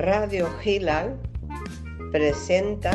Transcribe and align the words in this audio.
Radio 0.00 0.48
Hilal 0.64 1.20
presenta 2.10 2.90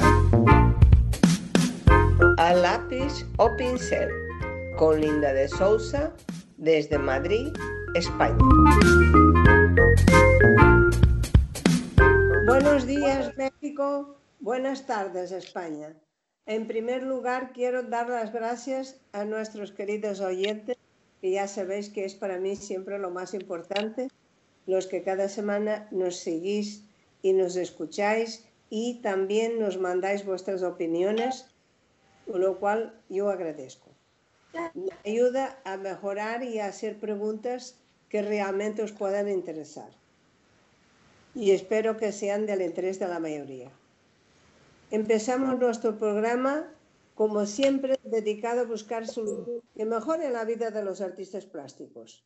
a 2.38 2.54
lápiz 2.56 3.28
o 3.38 3.56
pincel 3.56 4.10
con 4.76 5.00
Linda 5.00 5.32
de 5.32 5.48
Sousa 5.48 6.12
desde 6.58 6.98
Madrid, 6.98 7.54
España. 7.94 8.40
Buenos 12.48 12.88
días 12.88 13.38
México, 13.38 14.18
buenas 14.40 14.88
tardes 14.88 15.32
España. 15.32 15.94
En 16.48 16.66
primer 16.66 17.04
lugar 17.04 17.52
quiero 17.54 17.84
dar 17.84 18.10
las 18.10 18.34
gracias 18.34 19.00
a 19.12 19.26
nuestros 19.26 19.72
queridos 19.72 20.22
oyentes, 20.22 20.78
que 21.22 21.30
ya 21.30 21.48
sabéis 21.48 21.90
que 21.90 22.04
es 22.04 22.16
para 22.16 22.40
mí 22.40 22.56
siempre 22.56 22.98
lo 22.98 23.12
más 23.12 23.36
importante, 23.36 24.08
los 24.66 24.88
que 24.88 25.04
cada 25.04 25.30
semana 25.30 25.88
nos 25.92 26.16
seguís 26.16 26.86
y 27.26 27.34
nos 27.34 27.56
escucháis 27.56 28.46
y 28.70 29.02
también 29.02 29.58
nos 29.58 29.80
mandáis 29.80 30.24
vuestras 30.24 30.62
opiniones, 30.62 31.48
lo 32.28 32.60
cual 32.60 32.94
yo 33.10 33.32
agradezco. 33.32 33.90
Me 34.76 34.92
ayuda 35.04 35.60
a 35.64 35.76
mejorar 35.76 36.44
y 36.44 36.60
a 36.60 36.68
hacer 36.68 37.00
preguntas 37.00 37.80
que 38.10 38.22
realmente 38.22 38.84
os 38.84 38.92
puedan 38.92 39.28
interesar. 39.28 39.90
Y 41.34 41.50
espero 41.50 41.98
que 41.98 42.12
sean 42.12 42.46
del 42.46 42.62
interés 42.62 43.00
de 43.00 43.08
la 43.08 43.20
mayoría. 43.20 43.72
Empezamos 44.92 45.58
nuestro 45.58 45.98
programa, 45.98 46.72
como 47.16 47.48
siempre, 47.48 48.00
dedicado 48.04 48.62
a 48.62 48.66
buscar 48.66 49.08
soluciones 49.08 49.64
que 49.76 49.86
mejoren 49.86 50.32
la 50.32 50.46
vida 50.46 50.70
de 50.70 50.84
los 50.84 51.02
artistas 51.02 51.48
plásticos. 51.48 52.24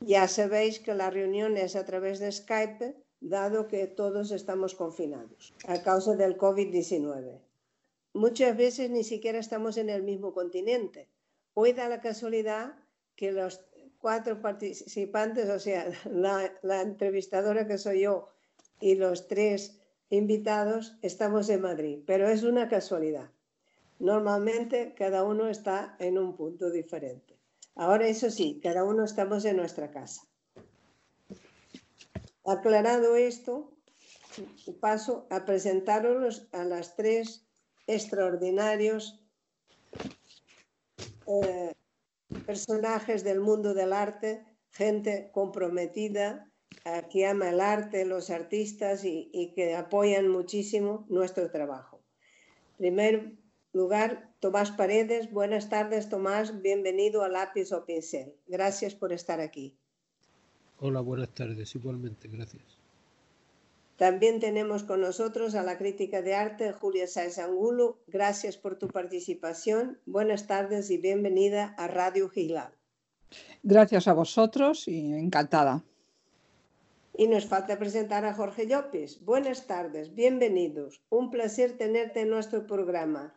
Ya 0.00 0.26
sabéis 0.26 0.80
que 0.80 0.94
la 0.94 1.10
reunión 1.10 1.58
es 1.58 1.76
a 1.76 1.84
través 1.84 2.18
de 2.18 2.32
Skype, 2.32 2.96
dado 3.20 3.68
que 3.68 3.86
todos 3.86 4.30
estamos 4.30 4.74
confinados 4.74 5.54
a 5.66 5.82
causa 5.82 6.14
del 6.16 6.36
COVID-19. 6.36 7.40
Muchas 8.14 8.56
veces 8.56 8.90
ni 8.90 9.04
siquiera 9.04 9.38
estamos 9.38 9.76
en 9.76 9.90
el 9.90 10.02
mismo 10.02 10.32
continente. 10.32 11.08
Hoy 11.54 11.72
da 11.72 11.88
la 11.88 12.00
casualidad 12.00 12.76
que 13.16 13.32
los 13.32 13.60
cuatro 13.98 14.40
participantes, 14.40 15.48
o 15.50 15.58
sea, 15.58 15.90
la, 16.10 16.52
la 16.62 16.82
entrevistadora 16.82 17.66
que 17.66 17.78
soy 17.78 18.02
yo 18.02 18.28
y 18.80 18.94
los 18.94 19.26
tres 19.26 19.80
invitados, 20.10 20.96
estamos 21.02 21.48
en 21.50 21.60
Madrid, 21.60 21.98
pero 22.06 22.28
es 22.28 22.42
una 22.42 22.68
casualidad. 22.68 23.30
Normalmente 23.98 24.94
cada 24.96 25.24
uno 25.24 25.48
está 25.48 25.96
en 25.98 26.18
un 26.18 26.36
punto 26.36 26.70
diferente. 26.70 27.36
Ahora, 27.74 28.06
eso 28.08 28.30
sí, 28.30 28.60
cada 28.62 28.84
uno 28.84 29.04
estamos 29.04 29.44
en 29.44 29.56
nuestra 29.56 29.90
casa. 29.90 30.22
Aclarado 32.48 33.14
esto, 33.14 33.76
paso 34.80 35.26
a 35.28 35.44
presentaros 35.44 36.48
a 36.52 36.64
las 36.64 36.96
tres 36.96 37.46
extraordinarios 37.86 39.22
eh, 41.26 41.74
personajes 42.46 43.22
del 43.22 43.40
mundo 43.40 43.74
del 43.74 43.92
arte, 43.92 44.46
gente 44.70 45.30
comprometida, 45.30 46.50
que 47.10 47.26
ama 47.26 47.50
el 47.50 47.60
arte, 47.60 48.06
los 48.06 48.30
artistas 48.30 49.04
y, 49.04 49.28
y 49.30 49.52
que 49.52 49.76
apoyan 49.76 50.26
muchísimo 50.28 51.04
nuestro 51.10 51.50
trabajo. 51.50 52.02
En 52.70 52.76
primer 52.78 53.32
lugar, 53.74 54.32
Tomás 54.40 54.70
Paredes. 54.70 55.30
Buenas 55.30 55.68
tardes, 55.68 56.08
Tomás. 56.08 56.62
Bienvenido 56.62 57.24
a 57.24 57.28
Lápiz 57.28 57.72
o 57.72 57.84
Pincel. 57.84 58.36
Gracias 58.46 58.94
por 58.94 59.12
estar 59.12 59.38
aquí. 59.38 59.78
Hola, 60.80 61.00
buenas 61.00 61.34
tardes. 61.34 61.74
Igualmente, 61.74 62.28
gracias. 62.28 62.78
También 63.96 64.38
tenemos 64.38 64.84
con 64.84 65.00
nosotros 65.00 65.56
a 65.56 65.64
la 65.64 65.76
crítica 65.76 66.22
de 66.22 66.36
arte 66.36 66.72
Julia 66.72 67.08
Sáez 67.08 67.38
Angulo. 67.40 67.98
Gracias 68.06 68.56
por 68.56 68.76
tu 68.76 68.86
participación. 68.86 69.98
Buenas 70.06 70.46
tardes 70.46 70.88
y 70.90 70.98
bienvenida 70.98 71.74
a 71.76 71.88
Radio 71.88 72.28
Gilal. 72.28 72.72
Gracias 73.64 74.06
a 74.06 74.12
vosotros 74.12 74.86
y 74.86 75.12
encantada. 75.14 75.82
Y 77.16 77.26
nos 77.26 77.46
falta 77.46 77.76
presentar 77.76 78.24
a 78.24 78.34
Jorge 78.34 78.68
Llopes. 78.68 79.24
Buenas 79.24 79.66
tardes, 79.66 80.14
bienvenidos. 80.14 81.02
Un 81.10 81.32
placer 81.32 81.76
tenerte 81.76 82.20
en 82.20 82.30
nuestro 82.30 82.68
programa. 82.68 83.34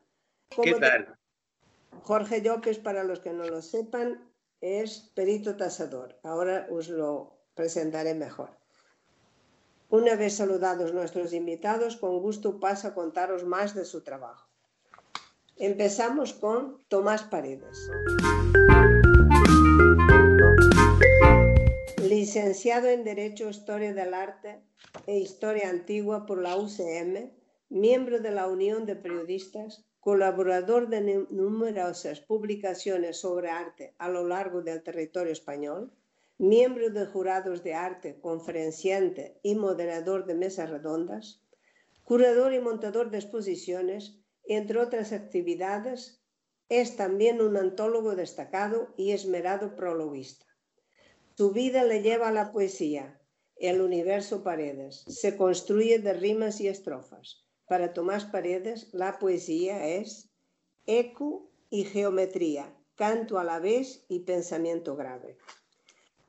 ¿Qué 0.61 0.75
tal? 0.75 1.05
Te... 1.07 1.97
Jorge 2.03 2.43
Llopes, 2.43 2.77
para 2.77 3.03
los 3.03 3.19
que 3.19 3.33
no 3.33 3.45
lo 3.45 3.63
sepan, 3.63 4.30
es 4.61 5.11
perito 5.15 5.57
tasador. 5.57 6.17
Ahora 6.23 6.67
os 6.69 6.87
lo 6.87 7.33
presentaré 7.55 8.13
mejor. 8.13 8.49
Una 9.89 10.15
vez 10.15 10.35
saludados 10.35 10.93
nuestros 10.93 11.33
invitados, 11.33 11.97
con 11.97 12.21
gusto 12.21 12.59
paso 12.59 12.87
a 12.87 12.93
contaros 12.93 13.43
más 13.43 13.75
de 13.75 13.83
su 13.83 14.01
trabajo. 14.01 14.47
Empezamos 15.57 16.33
con 16.33 16.77
Tomás 16.87 17.23
Paredes. 17.23 17.91
Licenciado 21.97 22.87
en 22.87 23.03
Derecho, 23.03 23.49
Historia 23.49 23.93
del 23.93 24.13
Arte 24.13 24.61
e 25.07 25.17
Historia 25.17 25.69
Antigua 25.69 26.25
por 26.25 26.41
la 26.41 26.55
UCM, 26.55 27.31
miembro 27.69 28.19
de 28.19 28.31
la 28.31 28.47
Unión 28.47 28.85
de 28.85 28.95
Periodistas, 28.95 29.83
colaborador 30.01 30.89
de 30.89 31.27
numerosas 31.29 32.21
publicaciones 32.21 33.17
sobre 33.17 33.51
arte 33.51 33.93
a 33.99 34.09
lo 34.09 34.27
largo 34.27 34.63
del 34.63 34.81
territorio 34.81 35.31
español, 35.31 35.93
miembro 36.39 36.89
de 36.89 37.05
jurados 37.05 37.63
de 37.63 37.75
arte, 37.75 38.19
conferenciante 38.19 39.39
y 39.43 39.53
moderador 39.53 40.25
de 40.25 40.33
mesas 40.33 40.71
redondas, 40.71 41.43
curador 42.03 42.51
y 42.51 42.59
montador 42.59 43.11
de 43.11 43.19
exposiciones, 43.19 44.17
entre 44.45 44.79
otras 44.79 45.13
actividades, 45.13 46.23
es 46.67 46.95
también 46.95 47.39
un 47.39 47.55
antólogo 47.55 48.15
destacado 48.15 48.93
y 48.97 49.11
esmerado 49.11 49.75
prologuista. 49.75 50.47
Su 51.37 51.51
vida 51.51 51.83
le 51.83 52.01
lleva 52.01 52.29
a 52.29 52.33
la 52.33 52.51
poesía, 52.51 53.21
el 53.55 53.81
universo 53.81 54.41
Paredes, 54.41 55.03
se 55.07 55.37
construye 55.37 55.99
de 55.99 56.13
rimas 56.13 56.59
y 56.59 56.67
estrofas. 56.67 57.40
Para 57.71 57.93
Tomás 57.93 58.25
Paredes, 58.25 58.89
la 58.91 59.17
poesía 59.17 59.87
es 59.87 60.29
eco 60.87 61.49
y 61.69 61.85
geometría, 61.85 62.75
canto 62.95 63.39
a 63.39 63.45
la 63.45 63.59
vez 63.59 64.03
y 64.09 64.19
pensamiento 64.19 64.97
grave. 64.97 65.37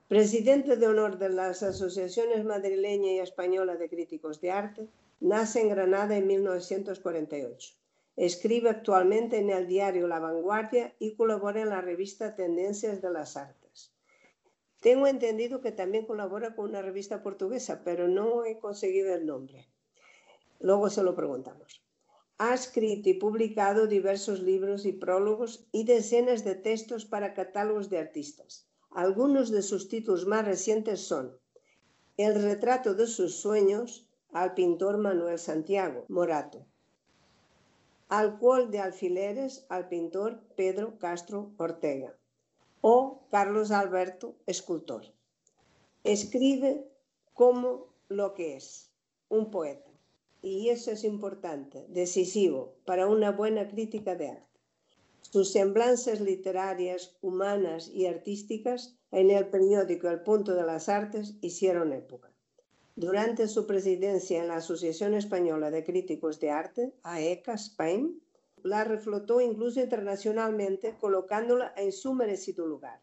Presidente 0.06 0.76
de 0.76 0.86
honor 0.86 1.18
de 1.18 1.30
las 1.30 1.64
Asociaciones 1.64 2.44
Madrileña 2.44 3.10
y 3.10 3.18
Española 3.18 3.74
de 3.74 3.88
Críticos 3.88 4.40
de 4.40 4.52
Arte, 4.52 4.88
nace 5.18 5.62
en 5.62 5.70
Granada 5.70 6.16
en 6.16 6.28
1948. 6.28 7.74
Escribe 8.14 8.70
actualmente 8.70 9.38
en 9.38 9.50
el 9.50 9.66
diario 9.66 10.06
La 10.06 10.20
Vanguardia 10.20 10.94
y 11.00 11.16
colabora 11.16 11.60
en 11.60 11.70
la 11.70 11.80
revista 11.80 12.36
Tendencias 12.36 13.02
de 13.02 13.10
las 13.10 13.36
Artes. 13.36 13.92
Tengo 14.80 15.08
entendido 15.08 15.60
que 15.60 15.72
también 15.72 16.06
colabora 16.06 16.54
con 16.54 16.70
una 16.70 16.82
revista 16.82 17.20
portuguesa, 17.20 17.82
pero 17.84 18.06
no 18.06 18.44
he 18.44 18.60
conseguido 18.60 19.12
el 19.12 19.26
nombre. 19.26 19.71
Luego 20.62 20.90
se 20.90 21.02
lo 21.02 21.16
preguntamos. 21.16 21.82
Ha 22.38 22.54
escrito 22.54 23.08
y 23.08 23.14
publicado 23.14 23.88
diversos 23.88 24.40
libros 24.40 24.86
y 24.86 24.92
prólogos 24.92 25.66
y 25.72 25.84
decenas 25.84 26.44
de 26.44 26.54
textos 26.54 27.04
para 27.04 27.34
catálogos 27.34 27.90
de 27.90 27.98
artistas. 27.98 28.68
Algunos 28.92 29.50
de 29.50 29.62
sus 29.62 29.88
títulos 29.88 30.24
más 30.24 30.44
recientes 30.44 31.00
son 31.00 31.36
El 32.16 32.40
retrato 32.40 32.94
de 32.94 33.08
sus 33.08 33.40
sueños 33.40 34.08
al 34.32 34.54
pintor 34.54 34.98
Manuel 34.98 35.40
Santiago 35.40 36.04
Morato, 36.08 36.64
Alcohol 38.08 38.70
de 38.70 38.78
alfileres 38.78 39.66
al 39.68 39.88
pintor 39.88 40.44
Pedro 40.54 40.96
Castro 40.98 41.52
Ortega 41.56 42.16
o 42.82 43.26
Carlos 43.32 43.72
Alberto, 43.72 44.36
escultor. 44.46 45.12
Escribe 46.04 46.88
como 47.34 47.88
lo 48.08 48.34
que 48.34 48.56
es, 48.56 48.92
un 49.28 49.50
poeta 49.50 49.91
y 50.42 50.68
eso 50.70 50.90
es 50.90 51.04
importante, 51.04 51.86
decisivo 51.88 52.74
para 52.84 53.06
una 53.06 53.30
buena 53.30 53.68
crítica 53.68 54.16
de 54.16 54.30
arte. 54.30 54.60
Sus 55.20 55.52
semblanzas 55.52 56.20
literarias, 56.20 57.16
humanas 57.22 57.88
y 57.88 58.06
artísticas 58.06 58.98
en 59.12 59.30
el 59.30 59.48
periódico 59.48 60.08
El 60.08 60.20
Punto 60.22 60.54
de 60.54 60.64
las 60.64 60.88
Artes 60.88 61.36
hicieron 61.40 61.92
época. 61.92 62.30
Durante 62.96 63.48
su 63.48 63.66
presidencia 63.66 64.40
en 64.40 64.48
la 64.48 64.56
Asociación 64.56 65.14
Española 65.14 65.70
de 65.70 65.84
Críticos 65.84 66.40
de 66.40 66.50
Arte, 66.50 66.92
AECA 67.02 67.54
Spain, 67.54 68.20
la 68.62 68.84
reflotó 68.84 69.40
incluso 69.40 69.80
internacionalmente, 69.80 70.96
colocándola 71.00 71.72
en 71.76 71.92
su 71.92 72.12
merecido 72.12 72.66
lugar. 72.66 73.00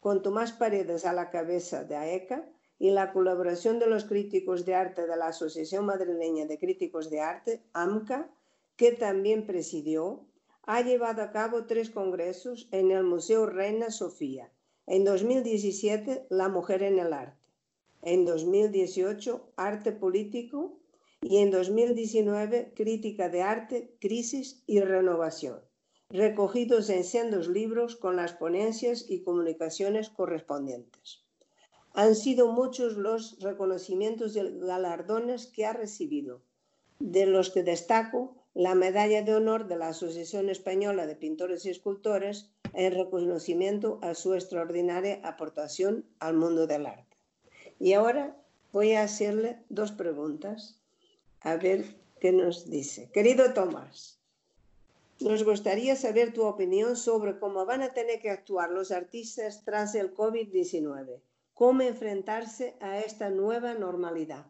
Con 0.00 0.22
Tomás 0.22 0.52
Paredes 0.52 1.04
a 1.04 1.12
la 1.12 1.30
cabeza 1.30 1.84
de 1.84 1.96
AECA, 1.96 2.46
y 2.80 2.90
la 2.90 3.12
colaboración 3.12 3.78
de 3.78 3.86
los 3.86 4.04
críticos 4.04 4.64
de 4.64 4.74
arte 4.74 5.06
de 5.06 5.14
la 5.14 5.28
Asociación 5.28 5.84
Madrileña 5.84 6.46
de 6.46 6.58
Críticos 6.58 7.10
de 7.10 7.20
Arte, 7.20 7.62
AMCA, 7.74 8.30
que 8.74 8.92
también 8.92 9.46
presidió, 9.46 10.26
ha 10.62 10.80
llevado 10.80 11.20
a 11.20 11.30
cabo 11.30 11.66
tres 11.66 11.90
congresos 11.90 12.68
en 12.72 12.90
el 12.90 13.04
Museo 13.04 13.44
Reina 13.44 13.90
Sofía. 13.90 14.50
En 14.86 15.04
2017, 15.04 16.26
La 16.30 16.48
Mujer 16.48 16.82
en 16.82 16.98
el 16.98 17.12
Arte. 17.12 17.52
En 18.00 18.24
2018, 18.24 19.52
Arte 19.56 19.92
Político. 19.92 20.80
y 21.20 21.36
en 21.36 21.50
2019 21.50 22.72
Crítica 22.74 23.28
de 23.28 23.42
Arte, 23.42 23.94
Crisis 24.00 24.62
y 24.66 24.80
Renovación, 24.80 25.60
recogidos 26.08 26.88
en 26.88 27.04
sendos 27.04 27.46
libros 27.46 27.96
con 27.96 28.16
las 28.16 28.32
ponencias 28.32 29.04
y 29.06 29.22
comunicaciones 29.22 30.08
correspondientes. 30.08 31.29
Han 31.92 32.14
sido 32.14 32.52
muchos 32.52 32.96
los 32.96 33.40
reconocimientos 33.40 34.36
y 34.36 34.40
galardones 34.60 35.46
que 35.46 35.66
ha 35.66 35.72
recibido, 35.72 36.40
de 36.98 37.26
los 37.26 37.50
que 37.50 37.62
destaco 37.62 38.36
la 38.54 38.74
medalla 38.74 39.22
de 39.22 39.34
honor 39.34 39.68
de 39.68 39.76
la 39.76 39.88
Asociación 39.88 40.50
Española 40.50 41.06
de 41.06 41.16
Pintores 41.16 41.64
y 41.66 41.70
Escultores 41.70 42.50
en 42.74 42.92
reconocimiento 42.94 43.98
a 44.02 44.14
su 44.14 44.34
extraordinaria 44.34 45.20
aportación 45.24 46.04
al 46.18 46.34
mundo 46.34 46.66
del 46.66 46.86
arte. 46.86 47.16
Y 47.78 47.92
ahora 47.94 48.36
voy 48.72 48.92
a 48.92 49.02
hacerle 49.02 49.58
dos 49.68 49.92
preguntas 49.92 50.78
a 51.40 51.56
ver 51.56 51.96
qué 52.20 52.32
nos 52.32 52.70
dice. 52.70 53.10
Querido 53.12 53.52
Tomás, 53.54 54.20
nos 55.20 55.44
gustaría 55.44 55.96
saber 55.96 56.32
tu 56.32 56.44
opinión 56.44 56.96
sobre 56.96 57.38
cómo 57.38 57.66
van 57.66 57.82
a 57.82 57.92
tener 57.92 58.20
que 58.20 58.30
actuar 58.30 58.70
los 58.70 58.90
artistas 58.90 59.64
tras 59.64 59.94
el 59.94 60.14
COVID-19. 60.14 61.20
¿Cómo 61.60 61.82
enfrentarse 61.82 62.74
a 62.80 63.00
esta 63.00 63.28
nueva 63.28 63.74
normalidad? 63.74 64.46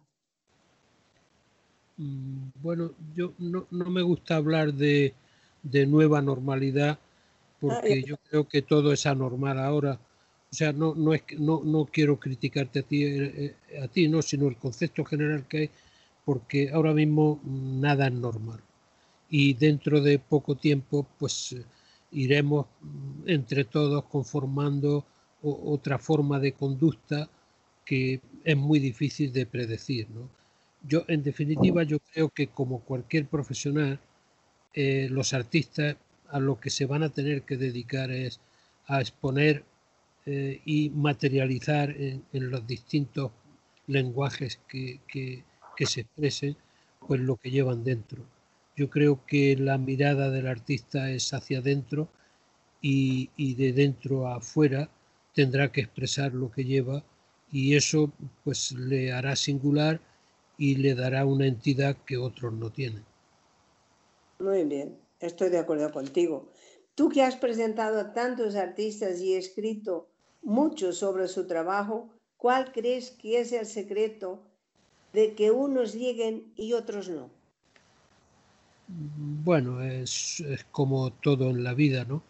Mm, 1.96 2.50
bueno, 2.62 2.92
yo 3.16 3.32
no, 3.40 3.66
me 3.70 4.00
gusta 4.00 4.36
hablar 4.36 4.72
de, 4.72 5.16
nueva 5.88 6.22
normalidad 6.22 7.00
porque 7.58 8.00
ah, 8.04 8.06
yo 8.06 8.16
creo 8.28 8.46
que 8.46 8.62
todo 8.62 8.92
es 8.92 9.06
anormal 9.06 9.58
ahora. 9.58 9.98
O 10.52 10.54
sea, 10.54 10.72
no, 10.72 10.94
no, 10.94 11.12
es, 11.12 11.24
no, 11.36 11.62
no 11.64 11.86
quiero 11.86 12.20
criticarte 12.20 12.78
a 12.78 12.82
ti, 12.84 13.02
eh, 13.02 13.56
eh, 13.70 13.82
a 13.82 13.88
ti, 13.88 14.06
no, 14.06 14.22
sino 14.22 14.46
el 14.46 14.56
concepto 14.56 15.04
general 15.04 15.48
que 15.48 15.58
hay 15.58 15.70
porque 16.24 16.70
ahora 16.70 16.94
mismo 16.94 17.40
nada 17.44 18.06
es 18.06 18.12
normal. 18.12 18.60
Y 19.28 19.54
dentro 19.54 20.00
de 20.00 20.20
poco 20.20 20.54
tiempo, 20.54 21.08
pues 21.18 21.56
iremos 22.12 22.66
entre 23.26 23.64
todos 23.64 24.04
conformando 24.04 25.04
otra 25.42 25.98
forma 25.98 26.38
de 26.38 26.52
conducta 26.52 27.28
que 27.84 28.20
es 28.44 28.56
muy 28.56 28.78
difícil 28.78 29.32
de 29.32 29.46
predecir. 29.46 30.06
Yo, 30.86 31.04
en 31.08 31.22
definitiva, 31.22 31.82
yo 31.82 31.98
creo 31.98 32.28
que 32.30 32.48
como 32.48 32.80
cualquier 32.80 33.26
profesional, 33.26 34.00
eh, 34.74 35.08
los 35.10 35.32
artistas 35.34 35.96
a 36.28 36.38
lo 36.38 36.60
que 36.60 36.70
se 36.70 36.86
van 36.86 37.02
a 37.02 37.08
tener 37.10 37.42
que 37.42 37.56
dedicar 37.56 38.10
es 38.10 38.40
a 38.86 39.00
exponer 39.00 39.64
eh, 40.26 40.60
y 40.64 40.90
materializar 40.90 41.90
en, 41.90 42.24
los 42.32 42.66
distintos 42.66 43.32
lenguajes 43.86 44.60
que, 44.68 45.00
que 45.08 45.86
se 45.86 46.02
expresen 46.02 46.56
pues 47.06 47.20
lo 47.20 47.36
que 47.36 47.50
llevan 47.50 47.82
dentro. 47.82 48.24
Yo 48.76 48.88
creo 48.88 49.24
que 49.26 49.56
la 49.56 49.78
mirada 49.78 50.30
del 50.30 50.46
artista 50.46 51.10
es 51.10 51.34
hacia 51.34 51.58
adentro 51.58 52.08
y, 52.80 53.54
de 53.54 53.72
dentro 53.72 54.28
a 54.28 54.36
afuera 54.36 54.88
tendrá 55.34 55.70
que 55.72 55.82
expresar 55.82 56.34
lo 56.34 56.50
que 56.50 56.64
lleva 56.64 57.02
y 57.52 57.76
eso 57.76 58.10
pues 58.44 58.72
le 58.72 59.12
hará 59.12 59.36
singular 59.36 60.00
y 60.56 60.76
le 60.76 60.94
dará 60.94 61.24
una 61.24 61.46
entidad 61.46 61.96
que 62.06 62.16
otros 62.16 62.52
no 62.52 62.70
tienen. 62.70 63.04
Muy 64.38 64.64
bien, 64.64 64.96
estoy 65.18 65.50
de 65.50 65.58
acuerdo 65.58 65.90
contigo. 65.90 66.50
Tú 66.94 67.08
que 67.08 67.22
has 67.22 67.36
presentado 67.36 67.98
a 68.00 68.12
tantos 68.12 68.56
artistas 68.56 69.20
y 69.20 69.34
escrito 69.34 70.08
mucho 70.42 70.92
sobre 70.92 71.28
su 71.28 71.46
trabajo, 71.46 72.10
¿cuál 72.36 72.72
crees 72.72 73.10
que 73.10 73.40
es 73.40 73.52
el 73.52 73.66
secreto 73.66 74.42
de 75.12 75.34
que 75.34 75.50
unos 75.50 75.94
lleguen 75.94 76.52
y 76.56 76.72
otros 76.72 77.08
no? 77.08 77.30
Bueno, 78.88 79.82
es, 79.82 80.42
como 80.72 81.12
todo 81.12 81.50
en 81.50 81.62
la 81.62 81.74
vida, 81.74 82.04
¿no? 82.04 82.22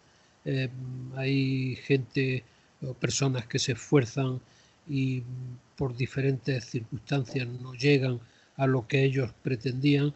Eh, 0.45 0.69
hay 1.15 1.75
gente 1.75 2.43
personas 2.99 3.45
que 3.47 3.59
se 3.59 3.73
esfuerzan 3.73 4.39
y 4.87 5.23
por 5.75 5.95
diferentes 5.95 6.65
circunstancias 6.65 7.47
no 7.47 7.73
llegan 7.73 8.19
a 8.57 8.67
lo 8.67 8.87
que 8.87 9.03
ellos 9.03 9.31
pretendían 9.41 10.13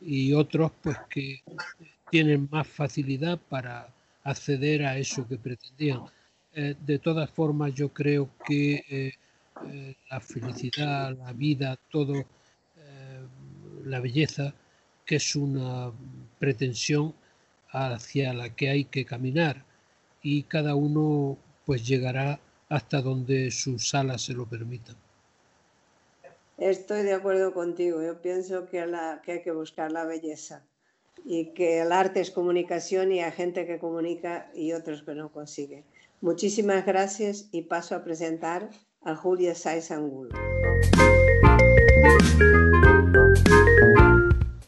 y 0.00 0.32
otros 0.32 0.72
pues 0.82 0.96
que 1.08 1.42
tienen 2.10 2.48
más 2.50 2.66
facilidad 2.66 3.38
para 3.48 3.92
acceder 4.24 4.84
a 4.84 4.98
eso 4.98 5.26
que 5.26 5.36
pretendían. 5.36 6.02
Eh, 6.54 6.74
de 6.80 6.98
todas 6.98 7.30
formas, 7.30 7.74
yo 7.74 7.92
creo 7.92 8.30
que 8.46 8.84
eh, 8.88 9.12
eh, 9.66 9.96
la 10.10 10.20
felicidad, 10.20 11.16
la 11.16 11.32
vida, 11.32 11.78
todo, 11.90 12.24
la 13.84 14.00
belleza, 14.00 14.52
que 15.06 15.16
es 15.16 15.34
una 15.34 15.90
pretensión 16.38 17.14
hacia 17.70 18.34
la 18.34 18.54
que 18.54 18.68
hay 18.68 18.84
que 18.84 19.04
caminar 19.04 19.64
y 20.22 20.42
cada 20.42 20.74
uno 20.74 21.38
pues 21.68 21.86
llegará 21.86 22.40
hasta 22.70 23.02
donde 23.02 23.50
sus 23.50 23.94
alas 23.94 24.22
se 24.22 24.32
lo 24.32 24.46
permitan. 24.46 24.96
Estoy 26.56 27.02
de 27.02 27.12
acuerdo 27.12 27.52
contigo. 27.52 28.02
Yo 28.02 28.22
pienso 28.22 28.70
que, 28.70 28.80
hay 28.80 29.42
que 29.42 29.52
buscar 29.52 29.92
la 29.92 30.06
belleza 30.06 30.64
y 31.26 31.52
que 31.52 31.80
el 31.82 31.92
arte 31.92 32.22
es 32.22 32.30
comunicación 32.30 33.12
y 33.12 33.20
hay 33.20 33.32
gente 33.32 33.66
que 33.66 33.78
comunica 33.78 34.50
y 34.54 34.72
otros 34.72 35.02
que 35.02 35.14
no 35.14 35.30
consiguen. 35.30 35.84
Muchísimas 36.22 36.86
gracias 36.86 37.50
y 37.52 37.60
paso 37.60 37.94
a 37.94 38.02
presentar 38.02 38.70
a 39.02 39.14
Julia 39.14 39.54
Saiz 39.54 39.90
Angulo. 39.90 40.30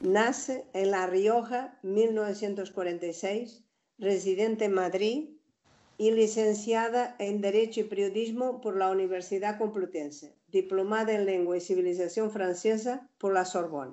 Nace 0.02 0.67
en 0.75 0.91
La 0.91 1.06
Rioja, 1.06 1.79
1946, 1.82 3.64
residente 3.97 4.67
en 4.67 4.75
Madrid 4.75 5.40
y 6.00 6.12
licenciada 6.12 7.14
en 7.19 7.43
Derecho 7.43 7.81
y 7.81 7.85
Periodismo 7.85 8.62
por 8.62 8.75
la 8.75 8.91
Universidad 8.91 9.58
Complutense, 9.58 10.32
diplomada 10.50 11.12
en 11.12 11.26
Lengua 11.26 11.58
y 11.58 11.61
Civilización 11.61 12.31
Francesa 12.31 13.06
por 13.19 13.35
la 13.35 13.44
Sorbonne 13.44 13.93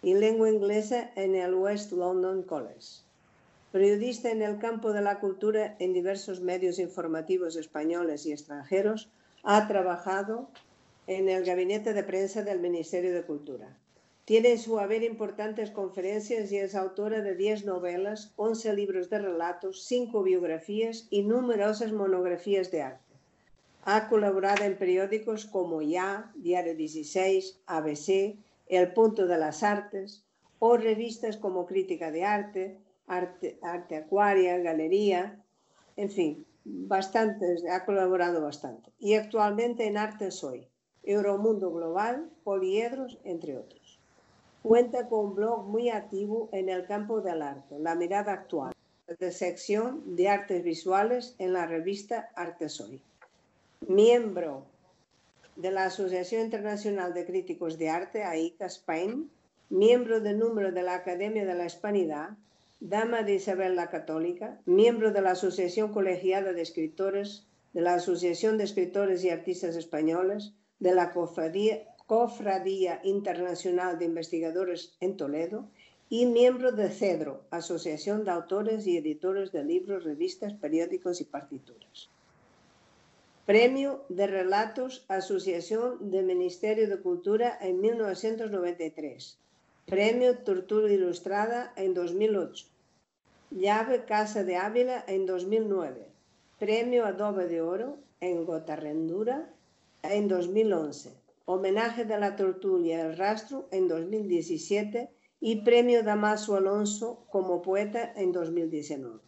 y 0.00 0.14
Lengua 0.14 0.48
Inglesa 0.48 1.10
en 1.16 1.34
el 1.34 1.54
West 1.54 1.90
London 1.90 2.44
College. 2.44 3.02
Periodista 3.72 4.30
en 4.30 4.42
el 4.42 4.60
campo 4.60 4.92
de 4.92 5.02
la 5.02 5.18
cultura 5.18 5.74
en 5.80 5.94
diversos 5.94 6.40
medios 6.40 6.78
informativos 6.78 7.56
españoles 7.56 8.24
y 8.24 8.30
extranjeros, 8.30 9.10
ha 9.42 9.66
trabajado 9.66 10.48
en 11.08 11.28
el 11.28 11.44
gabinete 11.44 11.92
de 11.92 12.04
prensa 12.04 12.44
del 12.44 12.60
Ministerio 12.60 13.12
de 13.12 13.24
Cultura. 13.24 13.76
Tiene 14.28 14.50
en 14.50 14.58
su 14.58 14.78
haber 14.78 15.04
importantes 15.04 15.70
conferencias 15.70 16.52
y 16.52 16.58
es 16.58 16.74
autora 16.74 17.22
de 17.22 17.34
10 17.34 17.64
novelas, 17.64 18.34
11 18.36 18.74
libros 18.74 19.08
de 19.08 19.20
relatos, 19.20 19.84
5 19.84 20.22
biografías 20.22 21.06
y 21.08 21.22
numerosas 21.22 21.92
monografías 21.92 22.70
de 22.70 22.82
arte. 22.82 23.14
Ha 23.84 24.06
colaborado 24.10 24.64
en 24.64 24.76
periódicos 24.76 25.46
como 25.46 25.80
Ya, 25.80 26.30
Diario 26.36 26.74
16, 26.76 27.62
ABC, 27.64 28.36
El 28.66 28.92
Punto 28.92 29.26
de 29.26 29.38
las 29.38 29.62
Artes 29.62 30.26
o 30.58 30.76
revistas 30.76 31.38
como 31.38 31.64
Crítica 31.64 32.10
de 32.10 32.24
Arte, 32.24 32.76
Arte, 33.06 33.58
Arte 33.62 33.96
Acuaria, 33.96 34.58
Galería, 34.58 35.42
en 35.96 36.10
fin, 36.10 36.46
bastantes, 36.66 37.64
ha 37.64 37.86
colaborado 37.86 38.42
bastante. 38.42 38.92
Y 38.98 39.14
actualmente 39.14 39.86
en 39.86 39.96
Arte 39.96 40.30
Soy, 40.30 40.68
Euromundo 41.02 41.72
Global, 41.72 42.28
Poliedros, 42.44 43.18
entre 43.24 43.56
otros. 43.56 43.77
Cuenta 44.62 45.08
con 45.08 45.26
un 45.26 45.34
blog 45.36 45.66
muy 45.66 45.88
activo 45.88 46.48
en 46.52 46.68
el 46.68 46.84
campo 46.84 47.20
del 47.20 47.42
arte, 47.42 47.78
La 47.78 47.94
Mirada 47.94 48.32
Actual, 48.32 48.74
de 49.06 49.30
sección 49.30 50.16
de 50.16 50.28
artes 50.28 50.64
visuales 50.64 51.36
en 51.38 51.52
la 51.52 51.64
revista 51.66 52.30
Arte 52.34 52.68
Soy. 52.68 53.00
Miembro 53.86 54.66
de 55.54 55.70
la 55.70 55.84
Asociación 55.84 56.42
Internacional 56.42 57.14
de 57.14 57.24
Críticos 57.24 57.78
de 57.78 57.88
Arte, 57.88 58.24
AICA 58.24 58.66
Spain, 58.66 59.30
miembro 59.70 60.20
de 60.20 60.34
número 60.34 60.72
de 60.72 60.82
la 60.82 60.94
Academia 60.96 61.46
de 61.46 61.54
la 61.54 61.66
Hispanidad, 61.66 62.30
dama 62.80 63.22
de 63.22 63.36
Isabel 63.36 63.76
la 63.76 63.90
Católica, 63.90 64.58
miembro 64.66 65.12
de 65.12 65.22
la 65.22 65.32
Asociación 65.32 65.92
Colegiada 65.92 66.52
de 66.52 66.62
Escritores, 66.62 67.46
de 67.72 67.82
la 67.82 67.94
Asociación 67.94 68.58
de 68.58 68.64
Escritores 68.64 69.22
y 69.22 69.30
Artistas 69.30 69.76
Españoles, 69.76 70.52
de 70.80 70.94
la 70.94 71.12
Cofradía, 71.12 71.86
Internacional 73.04 73.98
de 73.98 74.04
Investigadores 74.06 74.96
en 75.00 75.16
Toledo 75.16 75.68
y 76.08 76.26
miembro 76.26 76.72
de 76.72 76.88
CEDRO, 76.88 77.42
Asociación 77.50 78.24
de 78.24 78.30
Autores 78.30 78.86
y 78.86 78.96
Editores 78.96 79.52
de 79.52 79.64
Libros, 79.64 80.04
Revistas, 80.04 80.54
Periódicos 80.54 81.20
y 81.20 81.24
Partituras. 81.24 82.08
Premio 83.44 84.04
de 84.08 84.26
Relatos 84.26 85.04
Asociación 85.08 86.10
de 86.10 86.22
Ministerio 86.22 86.88
de 86.88 87.00
Cultura 87.00 87.58
en 87.60 87.80
1993 87.80 89.38
Premio 89.88 90.36
Tortura 90.40 90.92
Ilustrada 90.92 91.72
en 91.74 91.94
2008. 91.94 92.66
Llave 93.50 94.04
Casa 94.04 94.44
de 94.44 94.58
Ávila 94.58 95.02
en 95.08 95.24
2009. 95.24 96.08
Premio 96.58 97.06
Adobe 97.06 97.46
de 97.48 97.62
Oro 97.62 97.96
en 98.20 98.44
Gotarrendura 98.44 99.48
en 100.02 100.28
2011. 100.28 101.17
Homenaje 101.50 102.04
de 102.04 102.18
la 102.18 102.36
Tortulia 102.36 103.06
El 103.06 103.16
Rastro 103.16 103.68
en 103.70 103.88
2017 103.88 105.10
y 105.40 105.62
Premio 105.62 106.02
Damaso 106.02 106.56
Alonso 106.56 107.24
como 107.30 107.62
poeta 107.62 108.12
en 108.16 108.32
2019. 108.32 109.18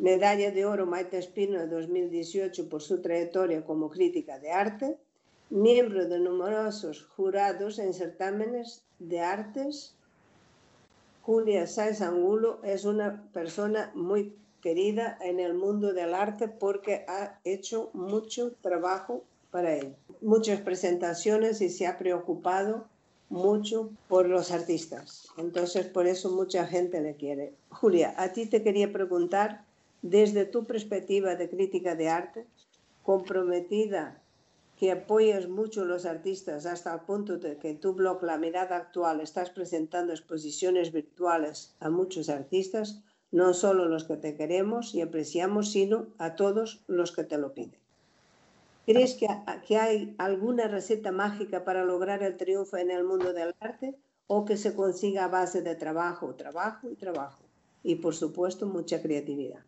Medalla 0.00 0.50
de 0.50 0.66
Oro 0.66 0.84
Maite 0.84 1.18
Espino 1.18 1.60
en 1.60 1.70
2018 1.70 2.68
por 2.68 2.82
su 2.82 3.00
trayectoria 3.02 3.64
como 3.64 3.88
crítica 3.88 4.40
de 4.40 4.50
arte, 4.50 4.98
miembro 5.48 6.08
de 6.08 6.18
numerosos 6.18 7.04
jurados 7.04 7.78
en 7.78 7.94
certámenes 7.94 8.84
de 8.98 9.20
artes. 9.20 9.96
Julia 11.22 11.68
Sáenz 11.68 12.00
Angulo 12.00 12.58
es 12.64 12.84
una 12.84 13.30
persona 13.32 13.92
muy 13.94 14.34
querida 14.60 15.16
en 15.20 15.38
el 15.38 15.54
mundo 15.54 15.92
del 15.92 16.14
arte 16.14 16.48
porque 16.48 17.04
ha 17.06 17.38
hecho 17.44 17.90
mucho 17.94 18.56
trabajo 18.60 19.22
para 19.56 19.74
él, 19.74 19.96
muchas 20.20 20.60
presentaciones 20.60 21.62
y 21.62 21.70
se 21.70 21.86
ha 21.86 21.96
preocupado 21.96 22.88
mucho 23.30 23.90
por 24.06 24.28
los 24.28 24.50
artistas. 24.50 25.28
Entonces, 25.38 25.86
por 25.86 26.06
eso 26.06 26.30
mucha 26.30 26.66
gente 26.66 27.00
le 27.00 27.16
quiere. 27.16 27.54
Julia, 27.70 28.12
a 28.18 28.34
ti 28.34 28.44
te 28.44 28.62
quería 28.62 28.92
preguntar, 28.92 29.64
desde 30.02 30.44
tu 30.44 30.66
perspectiva 30.66 31.36
de 31.36 31.48
crítica 31.48 31.94
de 31.94 32.10
arte, 32.10 32.46
comprometida, 33.02 34.20
que 34.78 34.92
apoyas 34.92 35.48
mucho 35.48 35.80
a 35.80 35.86
los 35.86 36.04
artistas 36.04 36.66
hasta 36.66 36.92
el 36.92 37.00
punto 37.00 37.38
de 37.38 37.56
que 37.56 37.70
en 37.70 37.80
tu 37.80 37.94
blog 37.94 38.22
La 38.24 38.36
Mirada 38.36 38.76
Actual 38.76 39.22
estás 39.22 39.48
presentando 39.48 40.12
exposiciones 40.12 40.92
virtuales 40.92 41.74
a 41.80 41.88
muchos 41.88 42.28
artistas, 42.28 43.00
no 43.32 43.54
solo 43.54 43.86
los 43.86 44.04
que 44.04 44.18
te 44.18 44.36
queremos 44.36 44.94
y 44.94 45.00
apreciamos, 45.00 45.72
sino 45.72 46.08
a 46.18 46.36
todos 46.36 46.84
los 46.88 47.12
que 47.12 47.24
te 47.24 47.38
lo 47.38 47.54
piden. 47.54 47.85
¿Crees 48.86 49.14
que, 49.14 49.26
hay 49.76 50.14
alguna 50.16 50.68
receta 50.68 51.10
mágica 51.10 51.64
para 51.64 51.84
lograr 51.84 52.22
el 52.22 52.36
triunfo 52.36 52.76
en 52.76 52.92
el 52.92 53.02
mundo 53.02 53.32
del 53.32 53.52
arte 53.58 53.96
o 54.28 54.44
que 54.44 54.56
se 54.56 54.76
consiga 54.76 55.24
a 55.24 55.28
base 55.28 55.60
de 55.60 55.74
trabajo, 55.74 56.36
trabajo 56.36 56.88
y 56.88 56.94
trabajo? 56.94 57.42
Y 57.82 57.96
por 57.96 58.14
supuesto 58.14 58.66
mucha 58.66 59.02
creatividad. 59.02 59.58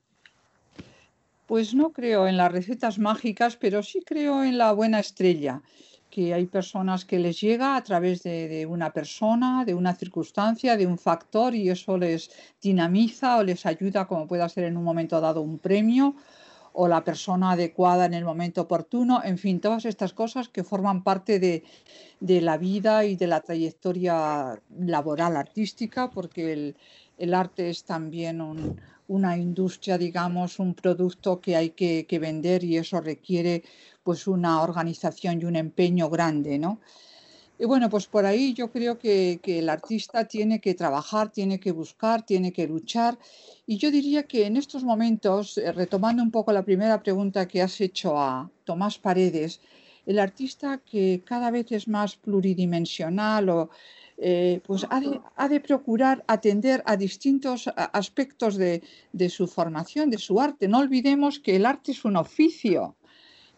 Pues 1.49 1.75
no 1.75 1.91
creo 1.91 2.29
en 2.29 2.37
las 2.37 2.53
recetas 2.53 3.01
mágicas, 3.01 3.57
pero 3.57 3.83
sí 3.83 4.03
creo 4.07 4.45
en 4.45 4.57
la 4.57 4.73
buena 4.73 5.01
estrella, 5.01 5.63
que 6.11 6.33
hay 6.33 6.47
personas 6.47 7.05
que 7.05 7.19
les 7.19 7.41
llega 7.41 7.75
a 7.75 7.83
través 7.83 8.23
de, 8.23 8.67
una 8.67 8.93
persona, 8.93 9.65
de 9.65 9.75
una 9.75 9.97
circunstancia, 9.97 10.77
de 10.77 10.87
un 10.87 10.97
factor 10.97 11.57
y 11.57 11.71
eso 11.71 11.99
les 11.99 12.31
dinamiza 12.63 13.39
o 13.39 13.43
les 13.43 13.67
ayuda, 13.67 14.07
como 14.07 14.29
pueda 14.29 14.49
ser 14.49 14.65
en 14.65 14.77
un 14.77 14.85
momento 14.85 15.21
dado 15.21 15.41
un 15.41 15.59
premio 15.59 16.15
o 16.73 16.89
la 16.89 17.05
persona 17.05 17.53
adecuada 17.53 18.07
en 18.07 18.15
el 18.15 18.25
momento 18.25 18.63
oportuno, 18.63 19.23
en 19.25 19.39
fin, 19.39 19.61
todas 19.61 19.85
estas 19.85 20.13
cosas 20.13 20.49
que 20.49 20.65
forman 20.65 21.03
parte 21.03 21.39
de, 21.39 21.65
de 22.21 22.41
la 22.41 22.57
vida 22.57 23.05
y 23.05 23.17
de 23.17 23.27
la 23.27 23.41
trayectoria 23.41 24.61
laboral 24.79 25.37
artística, 25.37 26.11
porque 26.11 26.53
el, 26.53 26.77
el 27.19 27.35
arte 27.35 27.71
es 27.71 27.85
también 27.85 28.41
un, 28.41 28.81
una 29.09 29.37
industria, 29.37 29.99
digamos, 29.99 30.59
un 30.59 30.75
producto 30.75 31.41
que 31.41 31.57
hay 31.57 31.71
que, 31.71 32.07
que, 32.07 32.19
vender 32.19 32.63
y 32.65 32.77
eso 32.77 33.01
requiere 33.01 33.65
pues 34.03 34.27
una 34.27 34.63
organización 34.63 35.41
y 35.41 35.45
un 35.45 35.57
empeño 35.57 36.09
grande, 36.09 36.59
¿no? 36.59 36.81
Y 37.59 37.65
bueno, 37.65 37.91
pues 37.91 38.07
por 38.07 38.25
ahí 38.25 38.55
yo 38.55 38.71
creo 38.71 38.99
que, 38.99 39.41
el 39.45 39.69
artista 39.69 40.27
tiene 40.27 40.61
que 40.61 40.75
trabajar, 40.75 41.31
tiene 41.31 41.59
que 41.59 41.73
buscar, 41.73 42.25
tiene 42.25 42.53
que 42.53 42.69
luchar. 42.69 43.19
Y 43.67 43.79
yo 43.79 43.91
diría 43.91 44.23
que 44.23 44.47
en 44.47 44.57
estos 44.57 44.85
momentos, 44.85 45.59
eh, 45.59 45.73
retomando 45.73 46.23
un 46.23 46.31
poco 46.31 46.53
la 46.53 46.65
primera 46.65 47.03
pregunta 47.03 47.49
que 47.49 47.61
has 47.61 47.81
hecho 47.81 48.17
a 48.19 48.49
Tomás 48.65 48.99
Paredes, 48.99 49.61
el 50.07 50.21
artista 50.21 50.79
que 50.79 51.23
cada 51.25 51.51
vez 51.51 51.73
es 51.73 51.89
más 51.89 52.17
pluridimensional 52.17 53.49
o 53.51 53.71
eh, 54.21 54.61
pues 54.67 54.85
ha 54.91 55.49
de, 55.49 55.61
procurar 55.61 56.25
atender 56.27 56.83
a 56.87 56.97
distintos 56.97 57.69
aspectos 57.77 58.57
de, 58.57 58.83
su 59.29 59.47
formación, 59.47 60.11
de 60.11 60.19
su 60.19 60.41
arte. 60.41 60.67
No 60.67 60.79
olvidemos 60.79 61.39
que 61.39 61.55
el 61.57 61.67
arte 61.67 61.93
es 61.93 62.05
un 62.05 62.17
oficio. 62.17 62.97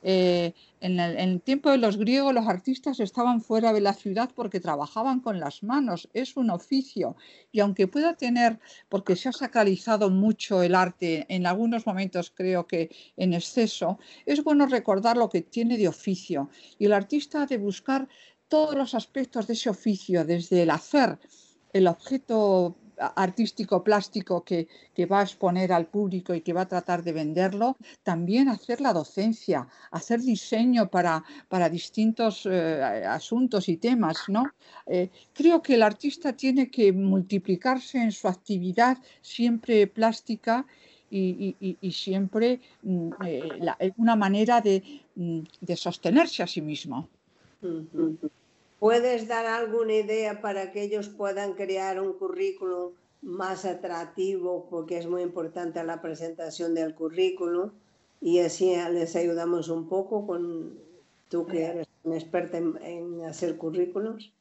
Eh, 0.03 0.55
en, 0.81 0.99
el, 0.99 1.43
tiempo 1.43 1.71
de 1.71 1.77
los 1.77 1.99
griegos 1.99 2.33
los 2.33 2.47
artistas 2.49 3.01
estaban 3.01 3.43
fuera 3.43 3.73
de 3.73 3.83
la 3.83 3.93
ciudad 3.93 4.31
porque 4.35 4.61
trabajaban 4.61 5.21
con 5.21 5.39
las 5.39 5.63
manos, 5.63 6.09
es 6.15 6.37
un 6.37 6.51
oficio. 6.51 7.17
Y 7.53 7.61
aunque 7.61 7.87
pueda 7.87 8.15
tener, 8.15 8.59
porque 8.89 9.17
se 9.17 9.29
ha 9.29 9.33
sacralizado 9.33 10.11
mucho 10.11 10.63
el 10.63 10.75
arte, 10.75 11.27
en 11.29 11.47
algunos 11.47 11.87
momentos 11.87 12.33
creo 12.35 12.67
que 12.67 12.91
en 13.17 13.35
exceso, 13.35 13.99
es 14.25 14.43
bueno 14.43 14.67
recordar 14.67 15.17
lo 15.17 15.29
que 15.29 15.43
tiene 15.43 15.77
de 15.77 15.89
oficio. 15.89 16.49
Y 16.79 16.87
el 16.87 16.93
artista 16.93 17.43
ha 17.43 17.47
de 17.47 17.59
buscar 17.59 18.09
todos 18.49 18.75
los 18.75 18.95
aspectos 18.95 19.47
de 19.47 19.53
ese 19.53 19.71
oficio, 19.71 20.25
desde 20.25 20.63
el 20.63 20.71
hacer, 20.71 21.19
el 21.73 21.87
objeto 21.87 22.77
artístico 23.01 23.83
plástico 23.83 24.45
que, 24.45 24.69
que, 24.95 25.07
va 25.07 25.21
a 25.21 25.23
exponer 25.23 25.73
al 25.73 25.87
público 25.87 26.35
y 26.35 26.41
que 26.43 26.53
va 26.53 26.63
a 26.63 26.69
tratar 26.69 27.03
de 27.03 27.13
venderlo, 27.13 27.77
también 28.03 28.49
hacer 28.49 28.81
la 28.81 28.93
docencia, 28.93 29.67
hacer 29.91 30.21
diseño 30.21 30.89
para, 30.89 31.25
para 31.49 31.69
distintos 31.69 32.47
eh, 32.51 33.05
asuntos 33.07 33.69
y 33.69 33.77
temas. 33.77 34.29
¿no? 34.29 34.45
Eh, 34.87 35.11
creo 35.33 35.63
que 35.63 35.75
el 35.75 35.83
artista 35.83 36.33
tiene 36.33 36.71
que 36.71 36.93
multiplicarse 36.93 37.99
en 37.99 38.13
su 38.13 38.29
actividad 38.29 38.99
siempre 39.23 39.87
plástica 39.87 40.67
y, 41.11 41.57
y, 41.61 41.77
y 41.81 41.93
siempre 41.93 42.61
mm, 42.83 43.11
eh, 43.27 43.93
una 43.97 44.15
manera 44.17 44.61
de, 44.61 44.83
mm, 45.17 45.41
de, 45.61 45.77
sostenerse 45.77 46.43
a 46.43 46.47
sí 46.47 46.61
mismo. 46.61 47.09
¿Puedes 48.81 49.29
dar 49.29 49.45
alguna 49.45 49.93
idea 49.93 50.41
para 50.41 50.73
que 50.73 50.83
ellos 50.83 51.11
puedan 51.11 51.53
crear 51.53 52.01
un 52.01 52.15
currículum 52.15 52.95
más 53.21 53.67
atractivo? 53.67 54.69
Porque 54.71 54.97
es 54.97 55.07
muy 55.07 55.21
importante 55.21 55.85
la 55.85 56.01
presentación 56.01 56.75
del 56.75 56.95
currículum 56.95 57.73
y 58.23 58.39
así 58.39 58.75
les 58.91 59.15
ayudamos 59.17 59.69
un 59.69 59.87
poco 59.87 60.27
con 60.27 60.79
tú 61.29 61.47
que 61.47 61.65
eres 61.67 61.87
una 62.05 62.17
experta 62.17 62.57
en, 62.57 62.79
en 62.83 63.25
hacer 63.27 63.59
currículums. 63.59 64.33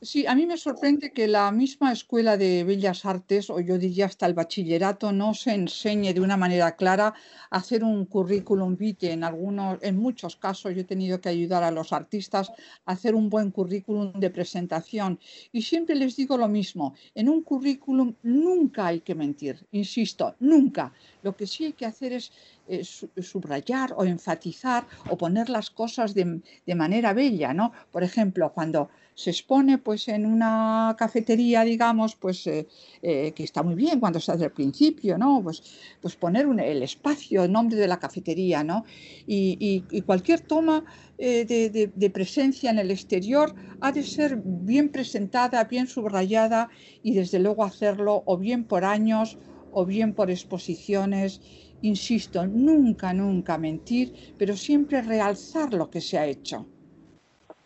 Sí, 0.00 0.26
a 0.28 0.36
mí 0.36 0.46
me 0.46 0.56
sorprende 0.56 1.10
que 1.12 1.26
la 1.26 1.50
misma 1.50 1.90
Escuela 1.92 2.36
de 2.36 2.62
Bellas 2.62 3.04
Artes, 3.04 3.50
o 3.50 3.58
yo 3.58 3.78
diría 3.78 4.06
hasta 4.06 4.26
el 4.26 4.34
bachillerato, 4.34 5.10
no 5.10 5.34
se 5.34 5.54
enseñe 5.54 6.14
de 6.14 6.20
una 6.20 6.36
manera 6.36 6.76
clara 6.76 7.14
a 7.50 7.56
hacer 7.56 7.82
un 7.82 8.04
currículum 8.04 8.76
vitae. 8.76 9.10
En, 9.10 9.24
algunos, 9.24 9.78
en 9.82 9.96
muchos 9.96 10.36
casos 10.36 10.72
yo 10.72 10.82
he 10.82 10.84
tenido 10.84 11.20
que 11.20 11.30
ayudar 11.30 11.64
a 11.64 11.72
los 11.72 11.92
artistas 11.92 12.52
a 12.86 12.92
hacer 12.92 13.16
un 13.16 13.28
buen 13.28 13.50
currículum 13.50 14.12
de 14.12 14.30
presentación. 14.30 15.18
Y 15.50 15.62
siempre 15.62 15.96
les 15.96 16.14
digo 16.14 16.38
lo 16.38 16.46
mismo, 16.46 16.94
en 17.16 17.28
un 17.28 17.42
currículum 17.42 18.14
nunca 18.22 18.86
hay 18.86 19.00
que 19.00 19.16
mentir, 19.16 19.66
insisto, 19.72 20.36
nunca. 20.38 20.92
Lo 21.24 21.34
que 21.36 21.48
sí 21.48 21.64
hay 21.64 21.72
que 21.72 21.86
hacer 21.86 22.12
es 22.12 22.30
eh, 22.68 22.84
subrayar 22.84 23.94
o 23.96 24.04
enfatizar 24.04 24.86
o 25.10 25.18
poner 25.18 25.48
las 25.48 25.70
cosas 25.70 26.14
de, 26.14 26.40
de 26.64 26.74
manera 26.76 27.12
bella, 27.14 27.52
¿no? 27.52 27.72
Por 27.90 28.04
ejemplo, 28.04 28.52
cuando 28.52 28.90
se 29.18 29.30
expone 29.30 29.78
pues 29.78 30.06
en 30.06 30.24
una 30.24 30.94
cafetería, 30.96 31.64
digamos, 31.64 32.14
pues 32.14 32.46
eh, 32.46 32.68
eh, 33.02 33.32
que 33.32 33.42
está 33.42 33.64
muy 33.64 33.74
bien 33.74 33.98
cuando 33.98 34.20
está 34.20 34.34
desde 34.34 34.44
el 34.44 34.52
principio, 34.52 35.18
¿no? 35.18 35.42
Pues, 35.42 35.60
pues 36.00 36.14
poner 36.14 36.46
el 36.46 36.84
espacio, 36.84 37.42
el 37.42 37.50
nombre 37.50 37.76
de 37.76 37.88
la 37.88 37.98
cafetería, 37.98 38.62
¿no? 38.62 38.84
Y, 39.26 39.82
cualquier 40.06 40.42
toma 40.42 40.84
eh, 41.18 41.44
de, 41.44 41.68
de, 41.68 41.90
de, 41.92 42.10
presencia 42.10 42.70
en 42.70 42.78
el 42.78 42.92
exterior 42.92 43.56
ha 43.80 43.90
de 43.90 44.04
ser 44.04 44.40
bien 44.44 44.88
presentada, 44.88 45.64
bien 45.64 45.88
subrayada 45.88 46.68
y 47.02 47.14
desde 47.14 47.40
luego 47.40 47.64
hacerlo 47.64 48.22
o 48.24 48.38
bien 48.38 48.62
por 48.62 48.84
años 48.84 49.36
o 49.72 49.84
bien 49.84 50.14
por 50.14 50.30
exposiciones. 50.30 51.40
Insisto, 51.82 52.46
nunca, 52.46 53.12
nunca 53.12 53.58
mentir, 53.58 54.34
pero 54.38 54.56
siempre 54.56 55.02
realzar 55.02 55.74
lo 55.74 55.90
que 55.90 56.00
se 56.00 56.18
ha 56.18 56.26
hecho. 56.26 56.68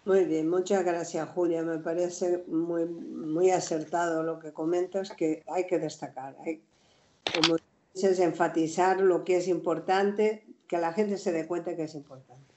Muy 0.04 0.24
bien, 0.24 0.50
muchas 0.50 0.84
gracias 0.84 1.28
Julia. 1.28 1.62
Me 1.62 1.78
parece 1.78 2.42
muy, 2.48 2.86
muy 2.86 3.50
acertado 3.52 4.24
lo 4.24 4.40
que 4.40 4.52
comentas, 4.52 5.10
que 5.10 5.44
hay 5.46 5.68
que 5.68 5.78
destacar. 5.78 6.36
Hay, 6.44 6.60
como 7.32 7.56
dices, 7.94 8.18
enfatizar 8.18 9.00
lo 9.00 9.22
que 9.22 9.36
es 9.36 9.46
importante, 9.46 10.44
que 10.66 10.78
la 10.78 10.92
gente 10.92 11.18
se 11.18 11.30
dé 11.30 11.46
cuenta 11.46 11.76
que 11.76 11.84
es 11.84 11.94
importante. 11.94 12.52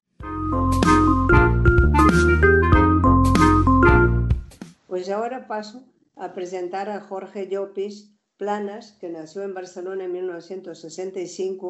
Pues 4.87 5.07
ahora 5.11 5.47
paso 5.47 5.83
a 6.15 6.33
presentar 6.33 6.89
a 6.89 7.01
Jorge 7.01 7.47
Llopis 7.47 8.11
Planas, 8.37 8.93
que 8.93 9.09
nació 9.09 9.43
en 9.43 9.53
Barcelona 9.53 10.05
en 10.05 10.13
1965 10.13 11.67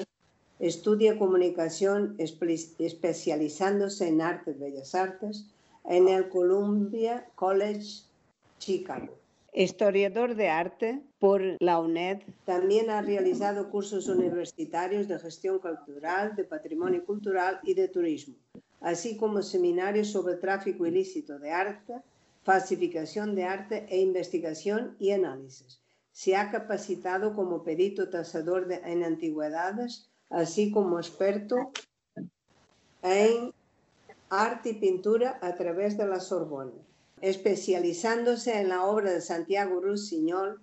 estudia 0.59 1.19
comunicación 1.19 2.15
especializándose 2.17 4.07
en 4.07 4.21
artes, 4.21 4.57
bellas 4.57 4.95
artes, 4.95 5.47
en 5.87 6.07
el 6.07 6.29
Columbia 6.29 7.27
College 7.35 8.03
Chicago. 8.59 9.13
Historiador 9.53 10.35
de 10.35 10.49
arte 10.49 11.01
por 11.17 11.41
la 11.61 11.79
UNED, 11.79 12.23
también 12.45 12.89
ha 12.89 13.01
realizado 13.01 13.69
cursos 13.69 14.09
universitarios 14.09 15.07
de 15.07 15.17
gestión 15.17 15.59
cultural, 15.59 16.35
de 16.35 16.43
patrimonio 16.43 17.05
cultural 17.05 17.59
y 17.63 17.73
de 17.73 17.87
turismo. 17.87 18.35
así 18.81 19.17
como 19.17 19.41
seminarios 19.41 20.09
sobre 20.09 20.35
tráfico 20.35 20.85
ilícito 20.85 21.39
de 21.39 21.51
arte, 21.51 21.93
falsificación 22.43 23.33
de 23.33 23.45
arte 23.45 23.87
e 23.89 23.99
investigación 23.99 24.95
y 24.99 25.11
análisis. 25.11 25.81
Se 26.11 26.35
ha 26.35 26.51
capacitado 26.51 27.33
como 27.33 27.63
perito 27.63 28.09
tasador 28.09 28.71
en 28.71 29.03
antigüedades, 29.03 30.11
así 30.29 30.71
como 30.71 30.99
experto 30.99 31.71
en 33.01 33.53
arte 34.29 34.69
y 34.69 34.73
pintura 34.73 35.39
a 35.41 35.55
través 35.55 35.97
de 35.97 36.07
la 36.07 36.19
Sorbona, 36.19 36.71
especializándose 37.21 38.59
en 38.59 38.69
la 38.69 38.85
obra 38.85 39.11
de 39.11 39.21
Santiago 39.21 39.79
Rusiñol 39.81 40.61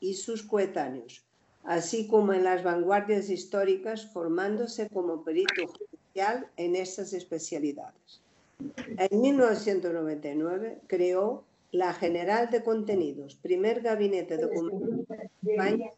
y 0.00 0.14
sus 0.14 0.42
coetáneos, 0.42 1.24
así 1.64 2.06
como 2.06 2.32
en 2.32 2.44
las 2.44 2.62
vanguardias 2.62 3.28
históricas, 3.30 4.06
formándose 4.12 4.88
como 4.88 5.24
perito 5.24 5.66
judicial 5.66 6.48
en 6.56 6.76
estas 6.76 7.12
especialidades. 7.12 8.22
En 8.96 9.20
1999 9.20 10.80
creó 10.86 11.44
la 11.72 11.92
General 11.92 12.48
de 12.50 12.62
Contenidos, 12.62 13.34
primer 13.36 13.82
gabinete 13.82 14.36
de 14.36 14.48
comunicación 14.48 15.90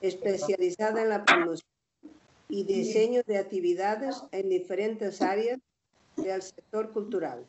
especializada 0.00 1.02
en 1.02 1.08
la 1.10 1.24
promoción 1.24 1.68
y 2.48 2.64
diseño 2.64 3.22
de 3.26 3.38
actividades 3.38 4.22
en 4.32 4.48
diferentes 4.48 5.22
áreas 5.22 5.58
del 6.30 6.42
sector 6.42 6.92
cultural. 6.92 7.44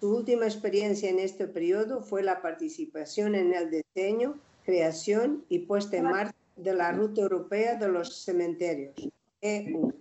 Su 0.00 0.16
última 0.16 0.46
experiencia 0.46 1.10
en 1.10 1.18
este 1.18 1.46
periodo 1.46 2.00
fue 2.00 2.22
la 2.22 2.40
participación 2.40 3.34
en 3.34 3.52
el 3.52 3.70
diseño, 3.70 4.38
creación 4.64 5.44
y 5.48 5.60
puesta 5.60 5.96
en 5.96 6.04
marcha 6.04 6.34
de 6.56 6.74
la 6.74 6.92
Ruta 6.92 7.22
Europea 7.22 7.76
de 7.76 7.88
los 7.88 8.22
Cementerios, 8.22 8.94
EU. 9.42 9.92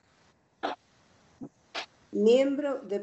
Miembro 2.11 2.79
de 2.79 2.99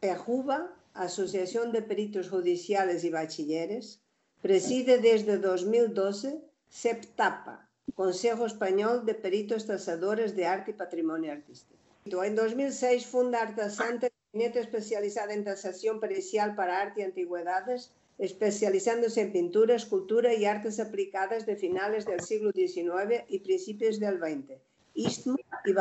PEJUBA, 0.00 0.72
Asociación 0.94 1.72
de 1.72 1.82
Peritos 1.82 2.28
Judiciales 2.28 3.04
y 3.04 3.10
Bachilleres, 3.10 4.00
preside 4.42 4.98
desde 4.98 5.38
2012 5.38 6.40
SEPTAPA, 6.68 7.68
Consejo 7.94 8.46
Español 8.46 9.06
de 9.06 9.14
Peritos 9.14 9.66
Tasadores 9.66 10.36
de 10.36 10.46
Arte 10.46 10.72
y 10.72 10.74
Patrimonio 10.74 11.32
Artístico. 11.32 11.77
En 12.10 12.34
2006 12.34 13.06
funda 13.06 13.42
Artasante, 13.42 14.10
gabinete 14.32 14.60
especializado 14.60 15.30
en 15.32 15.44
tasación 15.44 16.00
pericial 16.00 16.54
para 16.54 16.80
arte 16.80 17.02
y 17.02 17.04
antigüedades, 17.04 17.92
especializándose 18.16 19.20
en 19.20 19.32
pintura, 19.32 19.74
escultura 19.74 20.32
y 20.32 20.46
artes 20.46 20.80
aplicadas 20.80 21.44
de 21.44 21.56
finales 21.56 22.06
del 22.06 22.20
siglo 22.22 22.50
XIX 22.52 23.24
y 23.28 23.40
principios 23.40 24.00
del 24.00 24.18
XX. 24.18 24.58
Istmo 24.94 25.36
y 25.66 25.74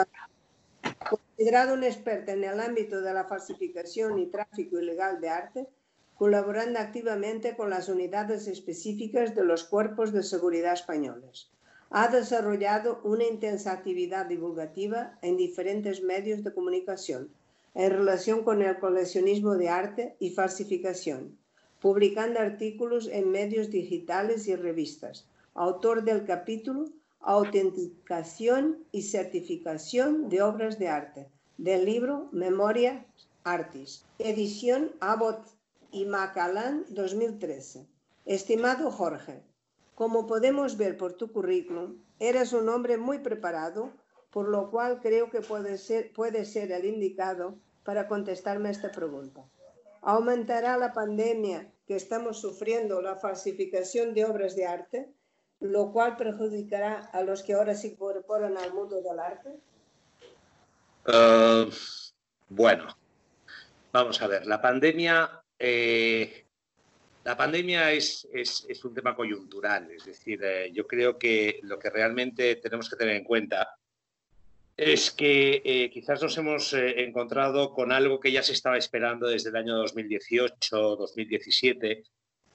Considerado 1.09 1.73
un 1.73 1.85
experto 1.85 2.31
en 2.31 2.43
el 2.43 2.59
ámbito 2.59 2.99
de 3.01 3.13
la 3.13 3.23
falsificación 3.23 4.19
y 4.19 4.27
tráfico 4.27 4.79
ilegal 4.79 5.21
de 5.21 5.29
arte, 5.29 5.67
colaborando 6.15 6.79
activamente 6.79 7.55
con 7.55 7.69
las 7.69 7.87
unidades 7.87 8.47
específicas 8.47 9.33
de 9.33 9.45
los 9.45 9.63
cuerpos 9.63 10.11
de 10.11 10.23
seguridad 10.23 10.73
españoles 10.73 11.51
ha 11.89 12.07
desarrollado 12.09 12.99
una 13.03 13.25
intensa 13.25 13.71
actividad 13.71 14.25
divulgativa 14.25 15.17
en 15.21 15.37
diferentes 15.37 16.03
medios 16.03 16.43
de 16.43 16.53
comunicación 16.53 17.29
en 17.77 17.91
relación 17.91 18.43
con 18.43 18.63
el 18.63 18.79
coleccionismo 18.79 19.55
de 19.55 19.69
arte 19.69 20.15
y 20.19 20.31
falsificación, 20.31 21.37
publicando 21.79 22.39
artículos 22.39 23.07
en 23.07 23.29
medios 23.29 23.69
digitales 23.69 24.47
y 24.47 24.55
revistas. 24.55 25.27
Autor 25.53 26.03
del 26.03 26.25
capítulo 26.25 26.85
Autenticación 27.19 28.79
y 28.91 29.03
certificación 29.03 30.27
de 30.27 30.41
obras 30.41 30.79
de 30.79 30.87
arte, 30.87 31.27
del 31.57 31.85
libro 31.85 32.29
Memoria 32.31 33.05
Artis, 33.43 34.03
edición 34.17 34.91
Abbott 34.99 35.45
y 35.91 36.05
Macallan 36.05 36.83
2013. 36.89 37.85
Estimado 38.25 38.89
Jorge, 38.89 39.43
como 39.97 40.27
podemos 40.27 40.77
ver 40.77 40.95
por 40.95 41.13
tu 41.13 41.31
currículum, 41.31 41.97
eres 42.19 42.53
un 42.53 42.69
hombre 42.69 42.97
muy 42.97 43.17
preparado, 43.17 43.91
por 44.29 44.47
lo 44.47 44.69
cual 44.69 45.01
creo 45.01 45.31
que 45.31 45.41
puede 45.41 45.79
ser, 45.79 46.13
puede 46.13 46.45
ser 46.45 46.71
el 46.71 46.85
indicado 46.85 47.57
para 47.83 48.07
contestarme 48.07 48.69
esta 48.69 48.91
pregunta. 48.91 49.43
¿Aumentará 50.03 50.77
la 50.77 50.93
pandemia 50.93 51.73
que 51.87 51.95
estamos 51.95 52.39
sufriendo 52.39 53.01
la 53.01 53.15
falsificación 53.15 54.13
de 54.13 54.25
obras 54.25 54.55
de 54.55 54.67
arte, 54.67 55.11
lo 55.61 55.91
cual 55.91 56.15
perjudicará 56.15 56.99
a 57.11 57.23
los 57.23 57.41
que 57.41 57.55
ahora 57.55 57.73
se 57.73 57.87
incorporan 57.87 58.55
al 58.55 58.75
mundo 58.75 59.01
del 59.01 59.17
arte? 59.17 59.49
Uh, 61.07 61.71
bueno, 62.49 62.95
vamos 63.91 64.21
a 64.21 64.27
ver, 64.27 64.45
la 64.45 64.61
pandemia 64.61 65.41
eh, 65.57 66.46
la 67.27 67.35
pandemia 67.35 67.91
es, 67.91 68.25
un 68.85 68.93
tema 68.93 69.13
coyuntural, 69.13 69.91
es 69.91 70.05
decir, 70.05 70.39
eh, 70.41 70.71
yo 70.71 70.87
creo 70.87 71.19
que 71.19 71.59
lo 71.63 71.77
que 71.77 71.89
realmente 71.89 72.55
tenemos 72.55 72.89
que 72.89 72.95
tener 72.95 73.17
en 73.17 73.25
cuenta 73.25 73.75
es 74.77 75.11
que 75.11 75.61
eh, 75.65 75.89
quizás 75.89 76.21
nos 76.21 76.37
hemos 76.37 76.71
eh, 76.71 77.03
encontrado 77.03 77.73
con 77.73 77.91
algo 77.91 78.21
que 78.21 78.31
ya 78.31 78.41
se 78.41 78.53
estaba 78.53 78.77
esperando 78.77 79.27
desde 79.27 79.49
el 79.49 79.57
año 79.57 79.75
2018, 79.75 80.95
2017, 80.95 82.03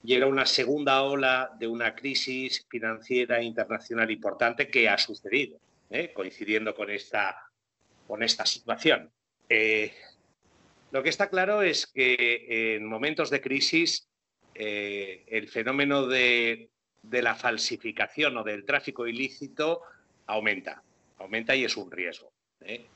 y 0.04 0.14
era 0.14 0.26
una 0.26 0.46
segunda 0.46 1.02
ola 1.02 1.50
de 1.58 1.66
una 1.66 1.94
crisis 1.94 2.64
financiera 2.66 3.42
internacional 3.42 4.10
importante 4.10 4.68
que 4.68 4.88
ha 4.88 4.96
sucedido, 4.96 5.58
coincidiendo 6.14 6.74
con 6.74 6.88
esta, 6.88 7.36
con 8.06 8.22
esta 8.22 8.46
situación. 8.46 9.12
lo 10.90 11.02
que 11.02 11.10
está 11.10 11.28
claro 11.28 11.60
es 11.60 11.86
que 11.86 12.76
en 12.76 12.86
momentos 12.86 13.28
de 13.28 13.42
crisis 13.42 14.08
eh, 14.54 15.24
el 15.26 15.48
fenómeno 15.48 16.06
de, 16.06 16.70
la 17.02 17.34
falsificación 17.34 18.36
o 18.36 18.44
del 18.44 18.64
tráfico 18.64 19.06
ilícito 19.06 19.82
aumenta, 20.26 20.82
aumenta 21.18 21.54
y 21.54 21.64
es 21.64 21.76
un 21.76 21.90
riesgo. 21.90 22.32
¿eh? 22.60 22.86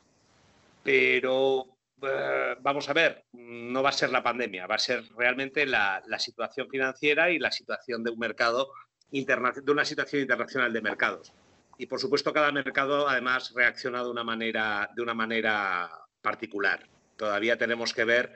Pero 0.83 1.77
eh, 2.03 2.57
vamos 2.61 2.88
a 2.88 2.92
ver, 2.92 3.25
no 3.33 3.83
va 3.83 3.88
a 3.88 3.92
ser 3.92 4.11
la 4.11 4.23
pandemia, 4.23 4.66
va 4.66 4.75
a 4.77 4.79
ser 4.79 5.05
realmente 5.16 5.66
la, 5.66 6.03
situación 6.19 6.69
financiera 6.69 7.31
y 7.31 7.38
la 7.38 7.51
situación 7.51 8.05
de 8.05 8.11
un 8.11 8.19
mercado 8.19 8.71
de 9.11 9.73
una 9.73 9.85
situación 9.85 10.23
internacional 10.23 10.73
de 10.73 10.83
mercados. 10.83 11.33
Y 11.79 11.87
por 11.87 12.01
supuesto 12.01 12.33
cada 12.33 12.51
mercado 12.53 13.09
además 13.09 13.53
reacciona 13.55 14.03
de 14.03 14.11
una 14.11 14.25
manera, 14.25 14.90
de 14.95 15.03
una 15.03 15.14
manera 15.14 15.90
particular. 16.21 16.87
Todavía 17.16 17.57
tenemos 17.57 17.95
que 17.95 18.05
ver 18.05 18.35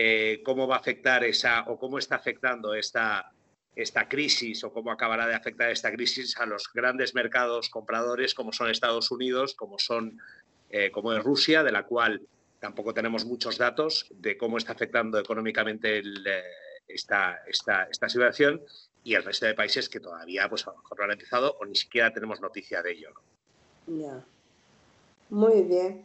eh, 0.00 0.42
cómo 0.44 0.68
va 0.68 0.76
a 0.76 0.78
afectar 0.78 1.24
esa 1.24 1.64
o 1.66 1.76
cómo 1.76 1.98
está 1.98 2.14
afectando 2.14 2.72
esta, 2.72 3.32
esta 3.74 4.08
crisis 4.08 4.62
o 4.62 4.72
cómo 4.72 4.92
acabará 4.92 5.26
de 5.26 5.34
afectar 5.34 5.72
esta 5.72 5.90
crisis 5.90 6.36
a 6.38 6.46
los 6.46 6.72
grandes 6.72 7.16
mercados 7.16 7.68
compradores 7.68 8.32
como 8.32 8.52
son 8.52 8.70
Estados 8.70 9.10
Unidos, 9.10 9.56
como 9.56 9.76
son 9.80 10.20
eh, 10.70 10.92
como 10.92 11.12
es 11.14 11.24
Rusia, 11.24 11.64
de 11.64 11.72
la 11.72 11.82
cual 11.82 12.22
tampoco 12.60 12.94
tenemos 12.94 13.24
muchos 13.24 13.58
datos 13.58 14.06
de 14.10 14.38
cómo 14.38 14.58
está 14.58 14.70
afectando 14.70 15.18
económicamente 15.18 15.98
eh, 15.98 16.42
esta, 16.86 17.42
esta, 17.48 17.88
esta, 17.90 18.08
situación 18.08 18.62
y 19.02 19.14
el 19.14 19.24
resto 19.24 19.46
de 19.46 19.54
países 19.54 19.88
que 19.88 19.98
todavía 19.98 20.48
pues, 20.48 20.64
a 20.68 20.70
lo 20.70 20.76
mejor 20.76 20.98
no 20.98 21.04
han 21.06 21.10
empezado 21.10 21.56
o 21.58 21.64
ni 21.64 21.74
siquiera 21.74 22.12
tenemos 22.12 22.40
noticia 22.40 22.82
de 22.82 22.92
ello. 22.92 23.10
Ya. 23.88 24.24
Muy 25.28 25.62
bien. 25.62 26.04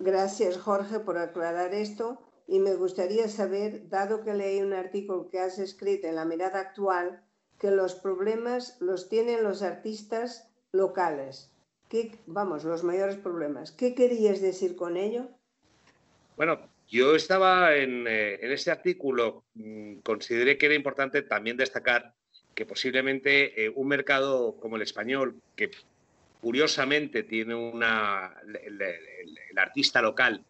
Gracias, 0.00 0.58
Jorge, 0.58 1.00
por 1.00 1.16
aclarar 1.16 1.72
esto 1.72 2.20
y 2.46 2.60
me 2.60 2.74
gustaría 2.74 3.28
saber, 3.28 3.88
dado 3.88 4.22
que 4.22 4.34
leí 4.34 4.60
un 4.60 4.72
artículo 4.72 5.28
que 5.30 5.40
has 5.40 5.58
escrito 5.58 6.06
en 6.06 6.14
La 6.14 6.24
Mirada 6.24 6.60
Actual, 6.60 7.22
que 7.58 7.70
los 7.70 7.94
problemas 7.94 8.76
los 8.80 9.08
tienen 9.08 9.42
los 9.42 9.62
artistas 9.62 10.48
locales. 10.72 11.52
¿Qué, 11.88 12.18
vamos, 12.26 12.64
los 12.64 12.84
mayores 12.84 13.16
problemas. 13.16 13.72
¿Qué 13.72 13.94
querías 13.94 14.40
decir 14.40 14.76
con 14.76 14.96
ello? 14.96 15.28
Bueno, 16.36 16.60
yo 16.88 17.16
estaba 17.16 17.74
en, 17.74 18.06
eh, 18.06 18.38
este 18.42 18.70
artículo, 18.70 19.44
mm, 19.54 19.98
consideré 19.98 20.58
que 20.58 20.66
era 20.66 20.74
importante 20.74 21.22
también 21.22 21.56
destacar 21.56 22.14
que 22.54 22.66
posiblemente 22.66 23.64
eh, 23.64 23.72
un 23.74 23.88
mercado 23.88 24.56
como 24.60 24.76
el 24.76 24.82
español, 24.82 25.40
que 25.56 25.70
curiosamente 26.40 27.22
tiene 27.22 27.54
una, 27.54 28.34
el 28.46 29.58
artista 29.58 30.00
local 30.00 30.44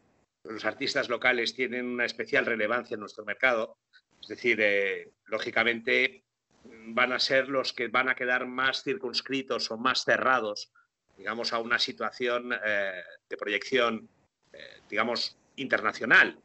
los 0.49 0.65
artistas 0.65 1.09
locales 1.09 1.55
tienen 1.55 1.87
una 1.87 2.05
especial 2.05 2.47
relevancia 2.47 2.95
en 2.95 3.01
nuestro 3.01 3.25
mercado. 3.25 3.79
Es 4.21 4.29
decir, 4.29 4.59
eh, 4.61 5.13
lógicamente 5.27 6.25
van 6.65 7.13
a 7.13 7.19
ser 7.19 7.49
los 7.49 7.73
que 7.73 7.89
van 7.89 8.09
a 8.09 8.15
quedar 8.15 8.47
más 8.47 8.83
circunscritos 8.83 9.71
o 9.71 9.77
más 9.77 10.05
cerrados, 10.05 10.73
digamos, 11.17 11.53
a 11.53 11.59
una 11.59 11.79
situación 11.79 12.53
eh, 12.53 13.03
de 13.29 13.37
proyección, 13.37 14.09
eh, 14.53 14.81
digamos, 14.89 15.37
internacional. 15.57 16.39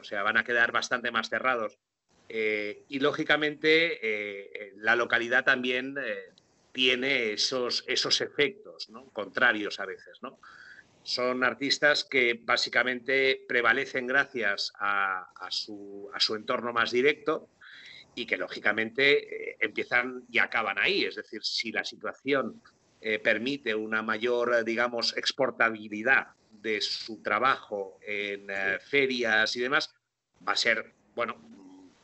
O 0.00 0.02
sea, 0.02 0.24
van 0.24 0.36
a 0.36 0.42
quedar 0.42 0.72
bastante 0.72 1.12
más 1.12 1.28
cerrados. 1.28 1.78
y 2.28 2.98
lógicamente 2.98 4.72
la 4.78 4.96
localidad 4.96 5.44
también 5.44 5.94
tiene 6.72 7.32
esos, 7.32 7.84
esos 7.86 8.20
efectos 8.20 8.88
contrarios 9.12 9.78
a 9.78 9.86
veces. 9.86 10.18
¿no? 10.20 10.40
Son 11.08 11.42
artistas 11.42 12.04
que 12.04 12.38
básicamente 12.44 13.42
prevalecen 13.48 14.06
gracias 14.06 14.74
a, 14.78 15.26
su, 15.48 16.10
entorno 16.36 16.74
más 16.74 16.90
directo 16.90 17.48
y 18.14 18.26
que 18.26 18.36
lógicamente 18.36 19.52
eh, 19.52 19.56
empiezan 19.58 20.24
y 20.30 20.38
acaban 20.38 20.78
ahí. 20.78 21.04
Es 21.04 21.16
decir, 21.16 21.42
si 21.42 21.72
la 21.72 21.82
situación 21.82 22.62
eh, 23.00 23.18
permite 23.20 23.74
una 23.74 24.02
mayor, 24.02 24.62
digamos, 24.66 25.16
exportabilidad 25.16 26.26
de 26.50 26.82
su 26.82 27.22
trabajo 27.22 27.98
en 28.02 28.50
eh, 28.50 28.78
ferias 28.78 29.56
y 29.56 29.60
demás, 29.60 29.94
va 30.46 30.52
a 30.52 30.56
ser, 30.56 30.92
bueno, 31.14 31.40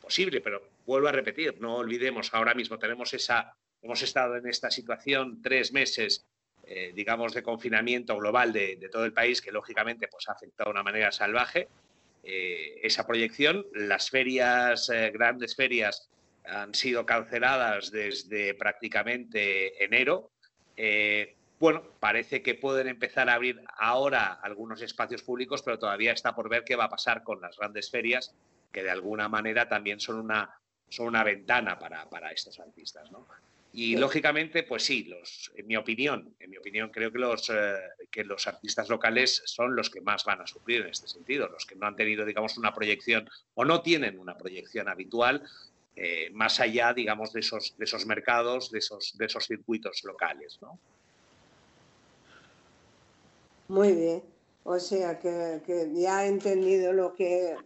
posible, 0.01 0.41
pero 0.41 0.67
vuelvo 0.87 1.09
a 1.09 1.13
repetir, 1.13 1.61
no 1.61 1.77
olvidemos, 1.77 2.33
ahora 2.33 2.55
mismo 2.55 2.79
tenemos 2.79 3.13
esa, 3.13 3.55
hemos 3.83 4.01
estado 4.01 4.37
en 4.37 4.47
esta 4.47 4.71
situación 4.71 5.43
tres 5.43 5.75
meses, 5.75 6.27
eh, 6.67 6.93
digamos, 6.95 7.35
de 7.35 7.43
confinamiento 7.43 8.17
global 8.17 8.53
de, 8.53 8.89
todo 8.91 9.05
el 9.05 9.13
país, 9.13 9.41
que 9.41 9.53
lógicamente 9.53 10.09
pues, 10.09 10.29
ha 10.29 10.33
afectado 10.33 10.69
de 10.69 10.73
una 10.73 10.83
manera 10.83 11.13
salvaje 11.13 11.69
esa 12.27 13.07
proyección. 13.07 13.67
Las 13.75 14.09
ferias, 14.09 14.91
grandes 15.13 15.55
ferias, 15.55 16.09
han 16.47 16.75
sido 16.75 17.05
canceladas 17.05 17.91
desde 17.91 18.55
prácticamente 18.55 19.85
enero, 19.85 20.31
eh, 20.77 21.35
bueno, 21.59 21.83
parece 22.01 22.43
que 22.43 22.55
pueden 22.55 22.89
empezar 22.89 23.29
a 23.29 23.35
abrir 23.35 23.63
ahora 23.79 24.39
algunos 24.43 24.83
espacios 24.83 25.23
públicos, 25.23 25.63
pero 25.63 25.79
todavía 25.79 26.13
está 26.13 26.35
por 26.35 26.49
ver 26.49 26.65
qué 26.65 26.77
va 26.77 26.85
a 26.85 26.89
pasar 26.89 27.23
con 27.23 27.41
las 27.41 27.57
grandes 27.57 27.91
ferias, 27.91 28.35
que 28.73 28.83
de 28.83 28.91
alguna 28.91 29.29
manera 29.29 29.69
también 29.69 30.01
son 30.01 30.19
una, 30.19 30.59
son 30.89 31.07
una 31.07 31.23
ventana 31.23 31.79
para, 31.79 32.33
estos 32.33 32.59
artistas. 32.59 33.09
Y 33.77 33.97
lógicamente, 33.97 34.63
pues 34.63 34.85
sí, 34.85 35.03
los, 35.03 35.51
en 35.57 35.67
mi 35.67 35.77
opinión, 35.77 36.33
en 36.39 36.49
mi 36.49 36.57
opinión, 36.57 36.91
creo 36.91 37.11
que 37.11 37.19
los, 37.19 37.51
eh, 37.51 37.75
que 38.09 38.23
los 38.23 38.47
artistas 38.47 38.89
locales 38.89 39.43
son 39.47 39.75
los 39.75 39.91
que 39.91 40.01
más 40.01 40.25
van 40.25 40.41
a 40.41 40.47
sufrir 40.47 40.83
en 40.83 40.91
este 40.91 41.09
sentido, 41.09 41.49
los 41.49 41.67
que 41.67 41.75
no 41.75 41.89
han 41.89 41.97
tenido, 41.97 42.25
digamos, 42.25 42.57
una 42.57 42.73
proyección 42.73 43.29
o 43.55 43.65
no 43.65 43.83
tienen 43.83 44.21
una 44.21 44.39
proyección 44.39 44.89
habitual 44.89 45.43
eh, 45.97 46.31
más 46.33 46.61
allá, 46.61 46.93
digamos, 46.93 47.33
de 47.33 47.41
esos, 47.41 47.77
de 47.77 47.85
esos 47.85 48.07
mercados, 48.07 48.71
de 48.71 48.79
esos, 48.79 49.17
de 49.19 49.27
esos 49.27 49.45
circuitos 49.45 50.05
locales. 50.05 50.57
¿no? 50.63 50.79
Muy 53.67 53.93
bien. 53.93 54.23
O 54.65 54.79
sea 54.79 55.19
que, 55.19 55.61
ya 55.95 56.25
he 56.25 56.29
entendido 56.29 56.93
lo 56.93 57.15
que, 57.15 57.57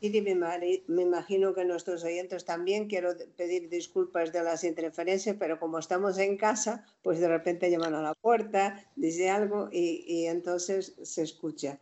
y 0.00 0.20
me, 0.20 1.02
imagino 1.02 1.54
que 1.54 1.64
nuestros 1.64 2.04
oyentes 2.04 2.44
también. 2.44 2.88
Quiero 2.88 3.14
pedir 3.36 3.68
disculpas 3.68 4.32
de 4.32 4.42
las 4.42 4.64
interferencias, 4.64 5.36
pero 5.38 5.58
como 5.58 5.78
estamos 5.78 6.18
en 6.18 6.36
casa, 6.36 6.84
pues 7.02 7.20
de 7.20 7.28
repente 7.28 7.70
llaman 7.70 7.94
a 7.94 8.02
la 8.02 8.14
puerta, 8.14 8.84
dice 8.96 9.30
algo 9.30 9.68
y, 9.72 10.04
y 10.06 10.26
entonces 10.26 10.94
se 11.02 11.22
escucha. 11.22 11.78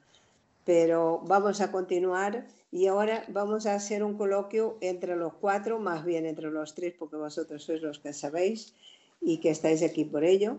Pero 0.64 1.20
vamos 1.24 1.60
a 1.60 1.72
continuar 1.72 2.46
y 2.70 2.86
ahora 2.86 3.24
vamos 3.28 3.66
a 3.66 3.74
hacer 3.74 4.04
un 4.04 4.16
coloquio 4.16 4.78
entre 4.80 5.16
los 5.16 5.34
cuatro, 5.34 5.80
más 5.80 6.04
bien 6.04 6.24
entre 6.24 6.50
los 6.50 6.74
tres, 6.74 6.94
porque 6.98 7.16
vosotros 7.16 7.64
sois 7.64 7.82
los 7.82 7.98
que 7.98 8.12
sabéis 8.12 8.74
y 9.20 9.38
que 9.38 9.50
estáis 9.50 9.82
aquí 9.82 10.04
por 10.04 10.24
ello. 10.24 10.58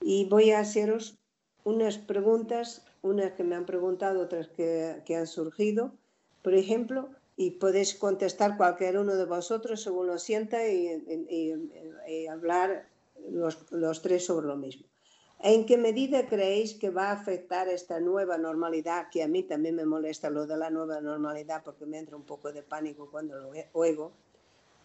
Y 0.00 0.26
voy 0.26 0.50
a 0.50 0.60
haceros 0.60 1.18
unas 1.64 1.98
preguntas, 1.98 2.84
unas 3.02 3.32
que 3.32 3.44
me 3.44 3.56
han 3.56 3.66
preguntado, 3.66 4.20
otras 4.20 4.48
que, 4.48 5.02
que 5.04 5.16
han 5.16 5.26
surgido, 5.26 5.92
por 6.48 6.54
ejemplo, 6.54 7.10
y 7.36 7.50
podéis 7.50 7.94
contestar 7.94 8.56
cualquier 8.56 8.96
uno 8.96 9.16
de 9.16 9.26
vosotros 9.26 9.82
según 9.82 10.06
lo 10.06 10.16
sienta 10.16 10.66
y, 10.66 12.26
hablar 12.26 12.88
los, 13.28 13.70
los 13.70 14.00
tres 14.00 14.24
sobre 14.24 14.46
lo 14.46 14.56
mismo. 14.56 14.86
¿En 15.40 15.66
qué 15.66 15.76
medida 15.76 16.26
creéis 16.26 16.72
que 16.72 16.88
va 16.88 17.10
a 17.10 17.12
afectar 17.12 17.68
esta 17.68 18.00
nueva 18.00 18.38
normalidad? 18.38 19.10
Que 19.12 19.22
a 19.22 19.28
mí 19.28 19.42
también 19.42 19.74
me 19.74 19.84
molesta 19.84 20.30
lo 20.30 20.46
de 20.46 20.56
la 20.56 20.70
nueva 20.70 21.02
normalidad 21.02 21.62
porque 21.62 21.84
me 21.84 21.98
entra 21.98 22.16
un 22.16 22.24
poco 22.24 22.50
de 22.50 22.62
pánico 22.62 23.10
cuando 23.10 23.36
lo 23.38 23.50
oigo. 23.72 24.12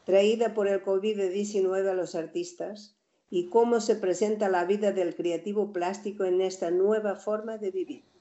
Traída 0.04 0.54
por 0.54 0.68
el 0.68 0.84
COVID-19 0.84 1.88
a 1.88 1.94
los 1.94 2.14
artistas 2.16 2.98
y 3.30 3.48
cómo 3.48 3.80
se 3.80 3.96
presenta 3.96 4.50
la 4.50 4.66
vida 4.66 4.92
del 4.92 5.16
creativo 5.16 5.72
plástico 5.72 6.26
en 6.26 6.42
esta 6.42 6.72
nueva 6.72 7.16
forma 7.16 7.58
de 7.58 7.72
vivir. 7.72 8.13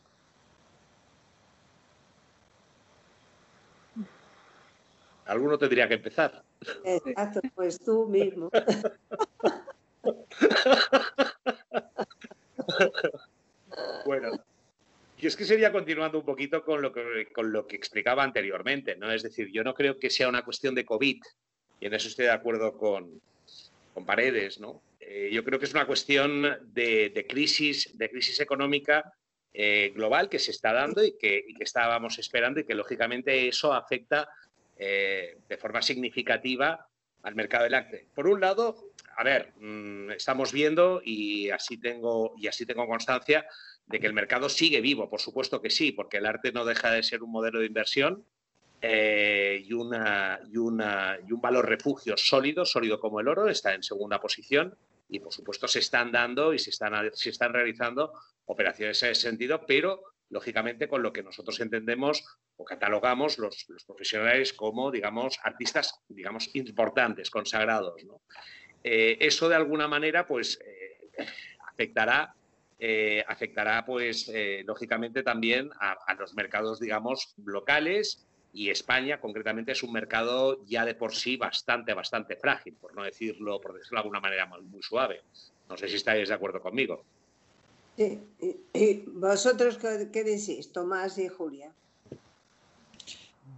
Alguno 5.32 5.56
tendría 5.56 5.88
que 5.88 5.94
empezar. 5.94 6.44
Exacto, 6.84 7.40
pues 7.54 7.82
tú 7.82 8.06
mismo. 8.06 8.50
bueno, 14.04 14.44
y 15.16 15.26
es 15.26 15.34
que 15.34 15.46
sería 15.46 15.72
continuando 15.72 16.18
un 16.18 16.26
poquito 16.26 16.62
con 16.62 16.82
lo 16.82 16.92
que, 16.92 17.28
con 17.32 17.50
lo 17.50 17.66
que 17.66 17.76
explicaba 17.76 18.22
anteriormente, 18.22 18.94
¿no? 18.96 19.10
Es 19.10 19.22
decir, 19.22 19.50
yo 19.50 19.64
no 19.64 19.72
creo 19.72 19.98
que 19.98 20.10
sea 20.10 20.28
una 20.28 20.44
cuestión 20.44 20.74
de 20.74 20.84
COVID, 20.84 21.22
y 21.80 21.86
en 21.86 21.94
eso 21.94 22.08
estoy 22.08 22.26
de 22.26 22.32
acuerdo 22.32 22.76
con, 22.76 23.18
con 23.94 24.04
Paredes, 24.04 24.60
¿no? 24.60 24.82
Eh, 25.00 25.30
yo 25.32 25.42
creo 25.44 25.58
que 25.58 25.64
es 25.64 25.72
una 25.72 25.86
cuestión 25.86 26.42
de, 26.74 27.26
crisis, 27.26 27.96
de 27.96 28.10
crisis 28.10 28.38
económica 28.40 29.14
eh, 29.54 29.92
global 29.94 30.28
que 30.28 30.38
se 30.38 30.50
está 30.50 30.74
dando 30.74 31.02
y 31.02 31.16
que, 31.16 31.42
y 31.48 31.54
que, 31.54 31.64
estábamos 31.64 32.18
esperando 32.18 32.60
y 32.60 32.64
que 32.64 32.74
lógicamente 32.74 33.48
eso 33.48 33.72
afecta 33.72 34.28
eh, 34.84 35.38
de 35.48 35.56
forma 35.58 35.80
significativa 35.80 36.88
al 37.22 37.36
mercado 37.36 37.62
del 37.62 37.74
arte. 37.74 38.08
Por 38.12 38.26
un 38.26 38.40
lado, 38.40 38.90
a 39.16 39.22
ver, 39.22 39.52
mm, 39.60 40.10
estamos 40.10 40.52
viendo 40.52 41.00
y 41.04 41.50
así 41.50 41.78
tengo 41.78 42.34
y 42.36 42.48
así 42.48 42.66
tengo 42.66 42.84
constancia 42.88 43.46
de 43.86 44.00
que 44.00 44.08
el 44.08 44.12
mercado 44.12 44.48
sigue 44.48 44.80
vivo, 44.80 45.08
por 45.08 45.20
supuesto 45.20 45.62
que 45.62 45.70
sí, 45.70 45.92
porque 45.92 46.16
el 46.16 46.26
arte 46.26 46.50
no 46.50 46.64
deja 46.64 46.90
de 46.90 47.04
ser 47.04 47.22
un 47.22 47.30
modelo 47.30 47.60
de 47.60 47.66
inversión 47.66 48.26
eh, 48.80 49.62
y, 49.64 49.72
una, 49.72 50.40
y, 50.50 50.56
una, 50.56 51.16
y 51.28 51.30
un 51.30 51.40
valor 51.40 51.68
refugio 51.68 52.16
sólido, 52.16 52.64
sólido 52.64 52.98
como 52.98 53.20
el 53.20 53.28
oro, 53.28 53.48
está 53.48 53.74
en 53.74 53.84
segunda 53.84 54.20
posición 54.20 54.76
y 55.08 55.20
por 55.20 55.32
supuesto 55.32 55.68
se 55.68 55.78
están 55.78 56.10
dando 56.10 56.52
y 56.54 56.58
se 56.58 56.70
están, 56.70 57.08
se 57.12 57.30
están 57.30 57.52
realizando 57.52 58.14
operaciones 58.46 59.00
en 59.04 59.10
ese 59.10 59.28
sentido, 59.28 59.64
pero 59.64 60.02
lógicamente 60.32 60.88
con 60.88 61.02
lo 61.02 61.12
que 61.12 61.22
nosotros 61.22 61.60
entendemos 61.60 62.24
o 62.56 62.64
catalogamos 62.64 63.38
los, 63.38 63.66
profesionales 63.86 64.54
como, 64.54 64.90
digamos, 64.90 65.38
artistas, 65.44 66.00
digamos, 66.08 66.54
importantes, 66.54 67.30
consagrados. 67.30 68.02
Eh, 68.82 69.18
eso 69.20 69.50
de 69.50 69.56
alguna 69.56 69.86
manera, 69.88 70.26
pues, 70.26 70.58
eh, 70.64 71.26
afectará, 71.70 72.34
eh, 72.78 73.22
afectará, 73.28 73.84
pues, 73.84 74.32
lógicamente 74.64 75.22
también 75.22 75.70
a, 75.78 76.14
los 76.14 76.34
mercados, 76.34 76.80
digamos, 76.80 77.34
locales 77.44 78.26
y 78.54 78.70
España, 78.70 79.20
concretamente, 79.20 79.72
es 79.72 79.82
un 79.82 79.92
mercado 79.92 80.64
ya 80.64 80.86
de 80.86 80.94
por 80.94 81.14
sí 81.14 81.36
bastante, 81.36 81.92
bastante 81.92 82.36
frágil, 82.36 82.74
por 82.80 82.94
no 82.96 83.04
decirlo, 83.04 83.60
por 83.60 83.74
decirlo 83.74 83.96
de 83.96 84.00
alguna 84.00 84.20
manera 84.20 84.46
muy 84.46 84.82
suave. 84.82 85.20
No 85.68 85.76
sé 85.76 85.88
si 85.88 85.96
estáis 85.96 86.28
de 86.28 86.34
acuerdo 86.34 86.60
conmigo. 86.60 87.04
¿Y, 87.96 89.04
vosotros 89.06 89.78
qué, 89.78 90.24
decís, 90.24 90.72
Tomás 90.72 91.18
y 91.18 91.28
Julia? 91.28 91.72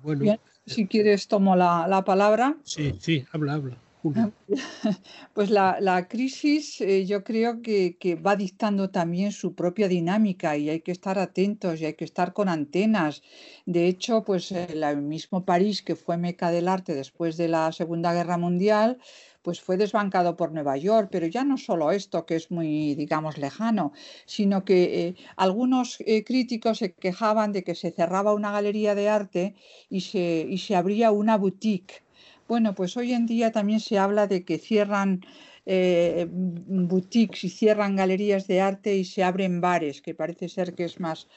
Bueno, 0.03 0.39
si 0.67 0.87
quieres 0.87 1.29
tomo 1.29 1.57
la, 1.57 2.03
palabra. 2.05 2.57
Sí, 2.65 2.95
sí, 3.01 3.25
habla, 3.33 3.55
habla. 3.55 3.77
Julia. 4.03 4.31
Pues 5.33 5.51
la, 5.51 6.07
crisis 6.09 6.81
eh, 6.81 7.07
yo 7.07 7.25
creo 7.25 7.63
que, 7.63 7.97
va 8.25 8.37
dictando 8.37 8.91
también 8.91 9.33
su 9.33 9.55
propia 9.55 9.89
dinámica 9.89 10.57
y 10.57 10.69
hay 10.69 10.81
que 10.81 10.93
estar 10.93 11.19
atentos 11.19 11.81
y 11.81 11.87
hay 11.87 11.95
que 11.95 12.05
estar 12.05 12.33
con 12.35 12.49
antenas. 12.49 13.23
De 13.65 13.87
hecho, 13.87 14.23
pues 14.23 14.53
el 14.53 15.01
mismo 15.01 15.45
París, 15.45 15.81
que 15.83 15.97
fue 15.97 16.19
meca 16.19 16.51
del 16.51 16.69
arte 16.69 16.95
después 16.95 17.37
de 17.37 17.49
la 17.49 17.73
Segunda 17.73 18.13
Guerra 18.13 18.37
Mundial, 18.37 18.99
pues 19.45 19.61
fue 19.61 19.77
desbancado 19.77 20.37
por 20.37 20.53
Nueva 20.53 20.77
York, 20.79 21.09
pero 21.13 21.27
ya 21.27 21.45
no 21.45 21.59
solo 21.59 21.93
esto, 21.93 22.25
que 22.27 22.37
es 22.37 22.51
muy, 22.51 22.95
digamos, 22.97 23.37
lejano, 23.39 23.93
sino 24.27 24.65
que 24.65 24.79
eh, 25.09 25.15
algunos 25.37 25.99
eh, 26.01 26.25
críticos 26.25 26.79
se 26.79 26.95
quejaban 26.95 27.53
de 27.53 27.63
que 27.63 27.75
se 27.75 27.91
cerraba 27.93 28.35
una 28.35 28.51
galería 28.53 28.95
de 28.95 29.11
arte 29.11 29.55
y 29.91 30.01
se, 30.01 30.47
y 30.49 30.59
se 30.59 30.75
abría 30.77 31.11
una 31.13 31.37
boutique. 31.37 32.03
Bueno, 32.49 32.75
pues 32.75 32.97
hoy 32.97 33.13
en 33.13 33.27
día 33.27 33.53
también 33.53 33.81
se 33.81 33.99
habla 33.99 34.27
de 34.27 34.45
que 34.47 34.59
cierran 34.59 35.21
eh, 35.67 36.27
boutiques 36.31 37.45
y 37.45 37.49
cierran 37.51 37.97
galerías 37.97 38.47
de 38.47 38.61
arte 38.61 38.97
y 38.97 39.05
se 39.05 39.23
abren 39.25 39.61
bares, 39.61 40.01
que 40.03 40.15
parece 40.15 40.49
ser 40.49 40.75
que 40.75 40.85
es 40.85 41.01
más 41.01 41.29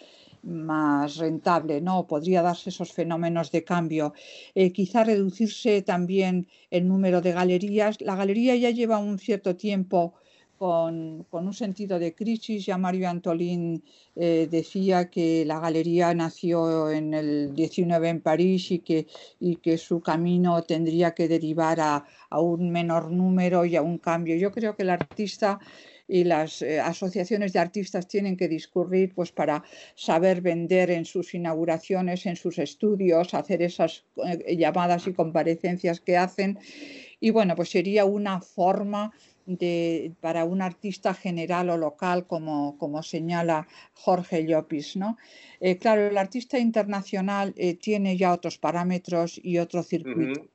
más 0.44 1.18
rentable, 1.18 1.82
¿no? 1.82 2.08
Podría 2.08 2.42
darse 2.42 2.70
esos 2.70 2.94
fenómenos 2.94 3.52
de 3.52 3.64
cambio. 3.64 4.14
Eh, 4.56 4.72
quizá 4.72 5.04
reducirse 5.04 5.82
también 5.82 6.48
el 6.72 6.88
número 6.88 7.22
de 7.22 7.34
galerías. 7.34 8.02
La 8.02 8.16
galería 8.16 8.56
ya 8.56 8.72
lleva 8.72 8.98
un 8.98 9.20
cierto 9.20 9.56
tiempo 9.56 10.14
con, 10.58 11.26
un 11.32 11.54
sentido 11.54 12.00
de 12.00 12.14
crisis. 12.14 12.66
Ya 12.66 12.78
Mario 12.78 13.10
Antolín 13.10 13.84
eh, 14.16 14.48
decía 14.50 15.10
que 15.10 15.46
la 15.46 15.60
galería 15.60 16.14
nació 16.14 16.90
en 16.90 17.14
el 17.14 17.54
19 17.54 18.10
en 18.10 18.22
París 18.22 18.72
y 18.72 18.80
que, 18.80 19.08
y 19.40 19.58
que 19.58 19.78
su 19.78 20.02
camino 20.02 20.64
tendría 20.64 21.14
que 21.14 21.28
derivar 21.28 21.80
a, 21.80 22.06
a 22.30 22.40
un 22.40 22.72
menor 22.72 23.12
número 23.12 23.66
y 23.66 23.76
a 23.76 23.82
un 23.82 23.98
cambio. 24.00 24.36
Yo 24.36 24.52
creo 24.52 24.76
que 24.76 24.84
el 24.84 24.90
artista 24.90 25.60
y 26.08 26.24
las 26.24 26.62
eh, 26.62 26.80
asociaciones 26.80 27.54
de 27.54 27.60
artistas 27.60 28.08
tienen 28.08 28.38
que 28.38 28.48
discurrir 28.48 29.14
pues 29.14 29.32
para 29.32 29.64
saber 29.96 30.42
vender 30.42 30.90
en 30.90 31.06
sus 31.06 31.34
inauguraciones, 31.34 32.26
en 32.26 32.36
sus 32.36 32.58
estudios, 32.60 33.34
hacer 33.34 33.62
esas 33.62 34.06
eh, 34.26 34.56
llamadas 34.56 35.08
y 35.08 35.14
comparecencias 35.14 36.00
que 36.00 36.18
hacen. 36.18 36.60
Y 37.20 37.32
bueno, 37.32 37.56
pues 37.56 37.70
sería 37.70 38.06
una 38.06 38.40
forma 38.42 39.12
de, 39.46 40.14
para 40.22 40.46
un 40.46 40.62
artista 40.62 41.14
general 41.14 41.70
o 41.70 41.78
local, 41.78 42.26
como, 42.26 42.78
como 42.78 43.04
señala 43.04 43.68
Jorge 43.94 44.46
Llopis. 44.46 44.96
¿no? 44.96 45.18
Eh, 45.60 45.78
claro, 45.78 46.08
el 46.08 46.18
artista 46.18 46.58
internacional 46.60 47.54
tiene 47.82 48.18
ya 48.18 48.34
otros 48.34 48.58
parámetros 48.58 49.40
y 49.44 49.58
otro 49.58 49.84
circuito, 49.84 50.46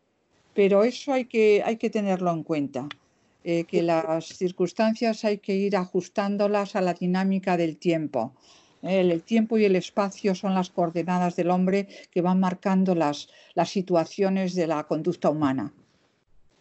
pero 0.54 0.84
eso 0.84 1.12
hay 1.12 1.24
que, 1.24 1.62
hay 1.64 1.76
que 1.76 1.90
tenerlo 1.90 2.30
en 2.32 2.42
cuenta. 2.42 2.88
Eh, 3.44 3.64
que 3.64 3.82
las 3.82 4.26
circunstancias 4.26 5.24
hay 5.24 5.38
que 5.38 5.54
ir 5.54 5.76
ajustándolas 5.76 6.76
a 6.76 6.80
la 6.80 6.94
dinámica 6.94 7.56
del 7.56 7.76
tiempo. 7.76 8.32
El, 8.82 9.22
tiempo 9.22 9.58
y 9.58 9.64
el 9.64 9.76
espacio 9.76 10.34
son 10.34 10.54
las 10.54 10.70
coordenadas 10.70 11.36
del 11.36 11.50
hombre 11.50 11.88
que 12.10 12.20
van 12.20 12.40
marcando 12.40 12.94
las, 12.94 13.28
las 13.54 13.70
situaciones 13.70 14.54
de 14.54 14.66
la 14.66 14.84
conducta 14.84 15.30
humana. 15.30 15.72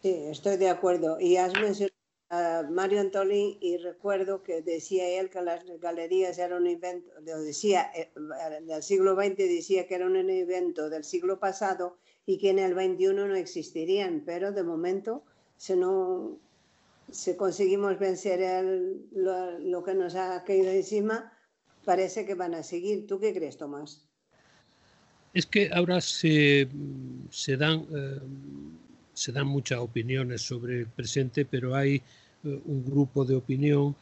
Sí, 0.02 0.14
estoy 0.30 0.56
de 0.56 0.70
acuerdo. 0.70 1.20
Y 1.20 1.36
has 1.36 1.52
mencionado 1.52 1.94
a 2.30 2.62
Mario 2.68 3.00
Antolín 3.00 3.58
y 3.60 3.76
recuerdo 3.76 4.42
que 4.42 4.62
decía 4.62 5.20
él 5.20 5.30
que 5.30 5.42
las 5.42 5.64
galerías 5.80 6.38
eran 6.38 6.62
un 6.62 6.68
evento, 6.68 7.10
decía, 7.20 7.90
eh, 7.94 8.10
del 8.62 8.82
siglo 8.82 9.14
XX 9.14 9.36
decía 9.36 9.86
que 9.86 9.96
era 9.96 10.06
un 10.06 10.16
evento 10.16 10.90
del 10.90 11.04
siglo 11.04 11.38
pasado 11.38 11.98
y 12.24 12.38
que 12.38 12.50
en 12.50 12.58
el 12.58 12.72
XXI 12.72 13.14
no 13.14 13.34
existirían, 13.36 14.22
pero 14.24 14.50
de 14.50 14.62
momento 14.62 15.24
se 15.56 15.76
no, 15.76 16.38
si 17.12 17.36
conseguimos 17.36 17.98
vencer 17.98 18.40
lo, 19.12 19.84
que 19.84 19.94
nos 19.94 20.14
ha 20.14 20.42
caído 20.44 20.70
encima, 20.70 21.32
parece 21.84 22.24
que 22.24 22.34
van 22.34 22.54
a 22.54 22.62
seguir. 22.62 23.06
¿Tú 23.06 23.20
qué 23.20 23.32
crees, 23.32 23.56
Tomás? 23.56 24.08
Es 25.34 25.46
que 25.46 25.70
ahora 25.72 26.00
se, 26.00 26.68
dan, 27.58 27.86
eh, 27.94 28.20
se 29.12 29.32
dan 29.32 29.46
muchas 29.46 29.78
opiniones 29.78 30.42
sobre 30.42 30.80
el 30.80 30.86
presente, 30.86 31.44
pero 31.44 31.74
hay 31.74 31.96
eh, 31.96 32.60
un 32.64 32.84
grupo 32.84 33.24
de 33.24 33.36
opinión 33.36 33.94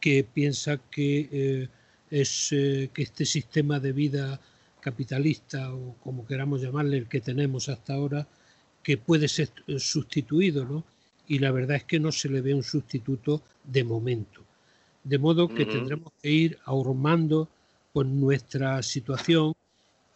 que 0.00 0.24
piensa 0.24 0.78
que, 0.90 1.28
eh, 1.32 1.68
es, 2.10 2.48
que 2.50 3.02
este 3.02 3.24
sistema 3.24 3.80
de 3.80 3.92
vida 3.92 4.40
capitalista, 4.80 5.74
o 5.74 5.96
como 6.02 6.26
queramos 6.26 6.62
llamarle, 6.62 6.98
el 6.98 7.08
que 7.08 7.20
tenemos 7.20 7.68
hasta 7.68 7.94
ahora, 7.94 8.28
que 8.82 8.96
puede 8.96 9.26
ser 9.26 9.50
sustituido, 9.78 10.64
¿no? 10.64 10.84
Y 11.26 11.38
la 11.38 11.50
verdad 11.50 11.76
es 11.76 11.84
que 11.84 12.00
no 12.00 12.12
se 12.12 12.28
le 12.28 12.40
ve 12.40 12.54
un 12.54 12.62
sustituto 12.62 13.42
de 13.64 13.84
momento. 13.84 14.42
De 15.04 15.18
modo 15.18 15.48
que 15.48 15.66
tendremos 15.66 16.12
que 16.20 16.30
ir 16.30 16.58
ahormando 16.64 17.48
con 17.92 18.20
nuestra 18.20 18.82
situación 18.82 19.54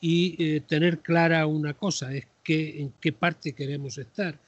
y 0.01 0.37
eh, 0.43 0.61
tener 0.61 0.99
clara 0.99 1.47
una 1.47 1.75
cosa, 1.75 2.13
es 2.15 2.27
que 2.43 2.81
en 2.81 2.93
qué 3.01 3.13
parte 3.13 3.53
queremos 3.53 3.99
estar. 3.99 4.39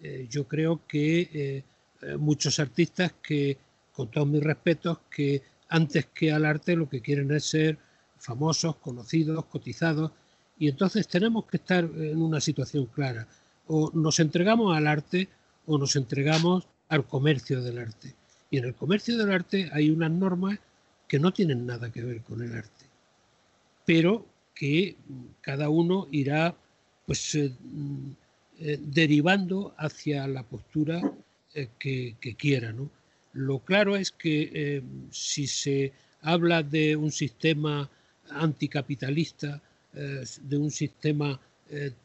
Eh, 0.00 0.26
yo 0.30 0.46
creo 0.48 0.86
que 0.86 1.28
eh, 1.32 2.16
muchos 2.18 2.58
artistas 2.58 3.14
que, 3.22 3.58
con 3.92 4.10
todos 4.10 4.26
mis 4.26 4.42
respetos, 4.42 4.98
que 5.10 5.42
antes 5.68 6.06
que 6.06 6.32
al 6.32 6.44
arte 6.44 6.76
lo 6.76 6.88
que 6.88 7.00
quieren 7.00 7.30
es 7.32 7.44
ser 7.44 7.78
famosos, 8.18 8.76
conocidos, 8.76 9.44
cotizados, 9.46 10.12
y 10.58 10.68
entonces 10.68 11.08
tenemos 11.08 11.46
que 11.46 11.56
estar 11.56 11.84
en 11.84 12.20
una 12.20 12.40
situación 12.40 12.86
clara. 12.86 13.26
O 13.66 13.90
nos 13.94 14.20
entregamos 14.20 14.76
al 14.76 14.86
arte 14.86 15.28
o 15.66 15.78
nos 15.78 15.96
entregamos 15.96 16.66
al 16.88 17.06
comercio 17.06 17.62
del 17.62 17.78
arte. 17.78 18.14
Y 18.50 18.58
en 18.58 18.64
el 18.64 18.74
comercio 18.74 19.16
del 19.16 19.30
arte 19.30 19.70
hay 19.72 19.90
unas 19.90 20.10
normas 20.10 20.58
que 21.06 21.18
no 21.18 21.32
tienen 21.32 21.66
nada 21.66 21.90
que 21.90 22.02
ver 22.02 22.20
con 22.22 22.42
el 22.42 22.54
arte, 22.54 22.86
pero 23.84 24.26
que 24.54 24.96
cada 25.40 25.68
uno 25.68 26.06
irá 26.10 26.54
pues 27.06 27.34
eh, 27.34 27.52
eh, 28.60 28.78
derivando 28.80 29.74
hacia 29.78 30.28
la 30.28 30.42
postura 30.44 31.00
eh, 31.54 31.68
que, 31.78 32.14
quiera. 32.36 32.72
Lo 33.32 33.58
claro 33.60 33.96
es 33.96 34.10
que 34.12 34.82
si 35.10 35.46
se 35.46 35.92
habla 36.22 36.62
de 36.62 36.94
un 36.94 37.10
sistema 37.10 37.88
anticapitalista, 38.28 39.60
de 39.92 40.56
un 40.56 40.70
sistema 40.70 41.40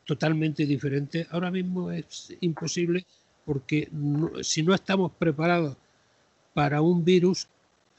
totalmente 0.06 0.66
diferente, 0.66 1.28
ahora 1.30 1.52
mismo 1.52 1.92
es 1.92 2.34
imposible 2.42 3.06
porque 3.46 3.90
si 4.42 4.64
no 4.64 4.74
estamos 4.74 5.12
preparados 5.12 5.78
para 6.54 6.82
un 6.82 7.04
virus, 7.06 7.48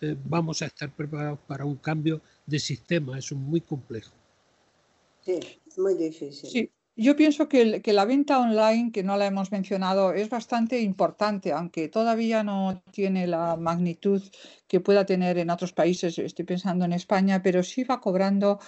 eh, 0.00 0.16
vamos 0.24 0.62
a 0.62 0.66
estar 0.66 0.90
preparados 0.90 1.38
para 1.46 1.64
un 1.64 1.76
cambio 1.76 2.20
de 2.46 2.58
sistema. 2.58 3.18
Eso 3.18 3.34
es 3.34 3.40
muy 3.40 3.60
complejo. 3.60 4.12
Sí, 5.24 5.38
muy 5.76 5.94
difícil. 5.94 6.50
Sí. 6.50 6.70
Yo 6.98 7.14
pienso 7.14 7.46
que, 7.46 7.82
la 7.92 8.06
venta 8.06 8.38
online, 8.38 8.90
que 8.90 9.02
no 9.02 9.18
la 9.18 9.26
hemos 9.26 9.52
mencionado, 9.52 10.14
es 10.14 10.30
bastante 10.30 10.80
importante, 10.80 11.52
aunque 11.52 11.88
todavía 11.90 12.42
no 12.42 12.82
tiene 12.90 13.26
la 13.26 13.56
magnitud 13.56 14.22
que 14.66 14.80
pueda 14.80 15.04
tener 15.04 15.36
en 15.36 15.50
otros 15.50 15.74
países, 15.74 16.18
estoy 16.18 16.46
pensando 16.46 16.86
en 16.86 16.94
España, 16.94 17.42
pero 17.42 17.62
sí 17.62 17.84
va 17.84 18.00
cobrando 18.00 18.60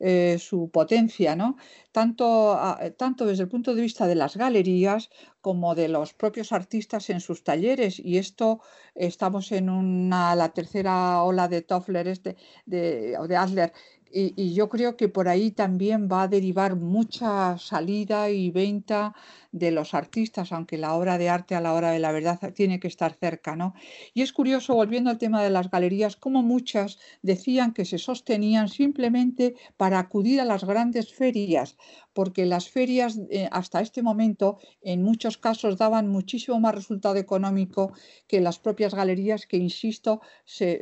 eh, 0.00 0.38
su 0.40 0.70
potencia, 0.70 1.36
¿no? 1.36 1.58
Tanto, 1.92 2.58
tanto 2.96 3.26
desde 3.26 3.42
el 3.42 3.50
punto 3.50 3.74
de 3.74 3.82
vista 3.82 4.06
de 4.06 4.14
las 4.14 4.36
galerías 4.38 5.10
como 5.42 5.74
de 5.74 5.88
los 5.88 6.14
propios 6.14 6.52
artistas 6.52 7.10
en 7.10 7.20
sus 7.20 7.44
talleres. 7.44 8.00
Y 8.00 8.16
esto 8.16 8.62
estamos 8.94 9.52
en 9.52 9.68
una, 9.68 10.34
la 10.34 10.48
tercera 10.54 11.22
ola 11.22 11.48
de 11.48 11.60
Toffler, 11.60 12.08
este, 12.08 12.36
de, 12.64 13.18
de 13.28 13.36
Adler, 13.36 13.72
y, 14.14 14.54
yo 14.54 14.68
creo 14.68 14.96
que 14.96 15.08
por 15.08 15.28
ahí 15.28 15.50
también 15.50 16.08
va 16.10 16.22
a 16.22 16.28
derivar 16.28 16.76
mucha 16.76 17.58
salida 17.58 18.30
y 18.30 18.50
venta 18.50 19.14
de 19.50 19.72
los 19.72 19.92
artistas, 19.92 20.52
aunque 20.52 20.78
la 20.78 20.94
obra 20.94 21.18
de 21.18 21.28
arte 21.28 21.54
a 21.54 21.60
la 21.60 21.72
hora 21.74 21.90
de 21.90 21.98
la 21.98 22.12
verdad 22.12 22.38
tiene 22.54 22.78
que 22.78 22.88
estar 22.88 23.14
cerca, 23.14 23.56
¿no? 23.56 23.74
Y 24.12 24.22
es 24.22 24.32
curioso, 24.32 24.74
volviendo 24.74 25.10
al 25.10 25.18
tema 25.18 25.42
de 25.42 25.50
las 25.50 25.70
galerías, 25.70 26.16
como 26.16 26.42
muchas 26.42 26.98
decían 27.22 27.72
que 27.72 27.84
se 27.84 27.98
sostenían 27.98 28.68
simplemente 28.68 29.56
para 29.76 29.98
acudir 29.98 30.40
a 30.40 30.44
las 30.44 30.64
grandes 30.64 31.12
ferias, 31.12 31.76
porque 32.14 32.46
las 32.46 32.68
ferias 32.68 33.20
eh, 33.30 33.48
hasta 33.52 33.80
este 33.80 34.02
momento 34.02 34.58
en 34.80 35.02
muchos 35.02 35.36
casos 35.36 35.76
daban 35.76 36.08
muchísimo 36.08 36.58
más 36.60 36.74
resultado 36.74 37.16
económico 37.16 37.92
que 38.26 38.40
las 38.40 38.58
propias 38.58 38.94
galerías 38.94 39.46
que, 39.46 39.56
insisto, 39.56 40.20
se, 40.44 40.80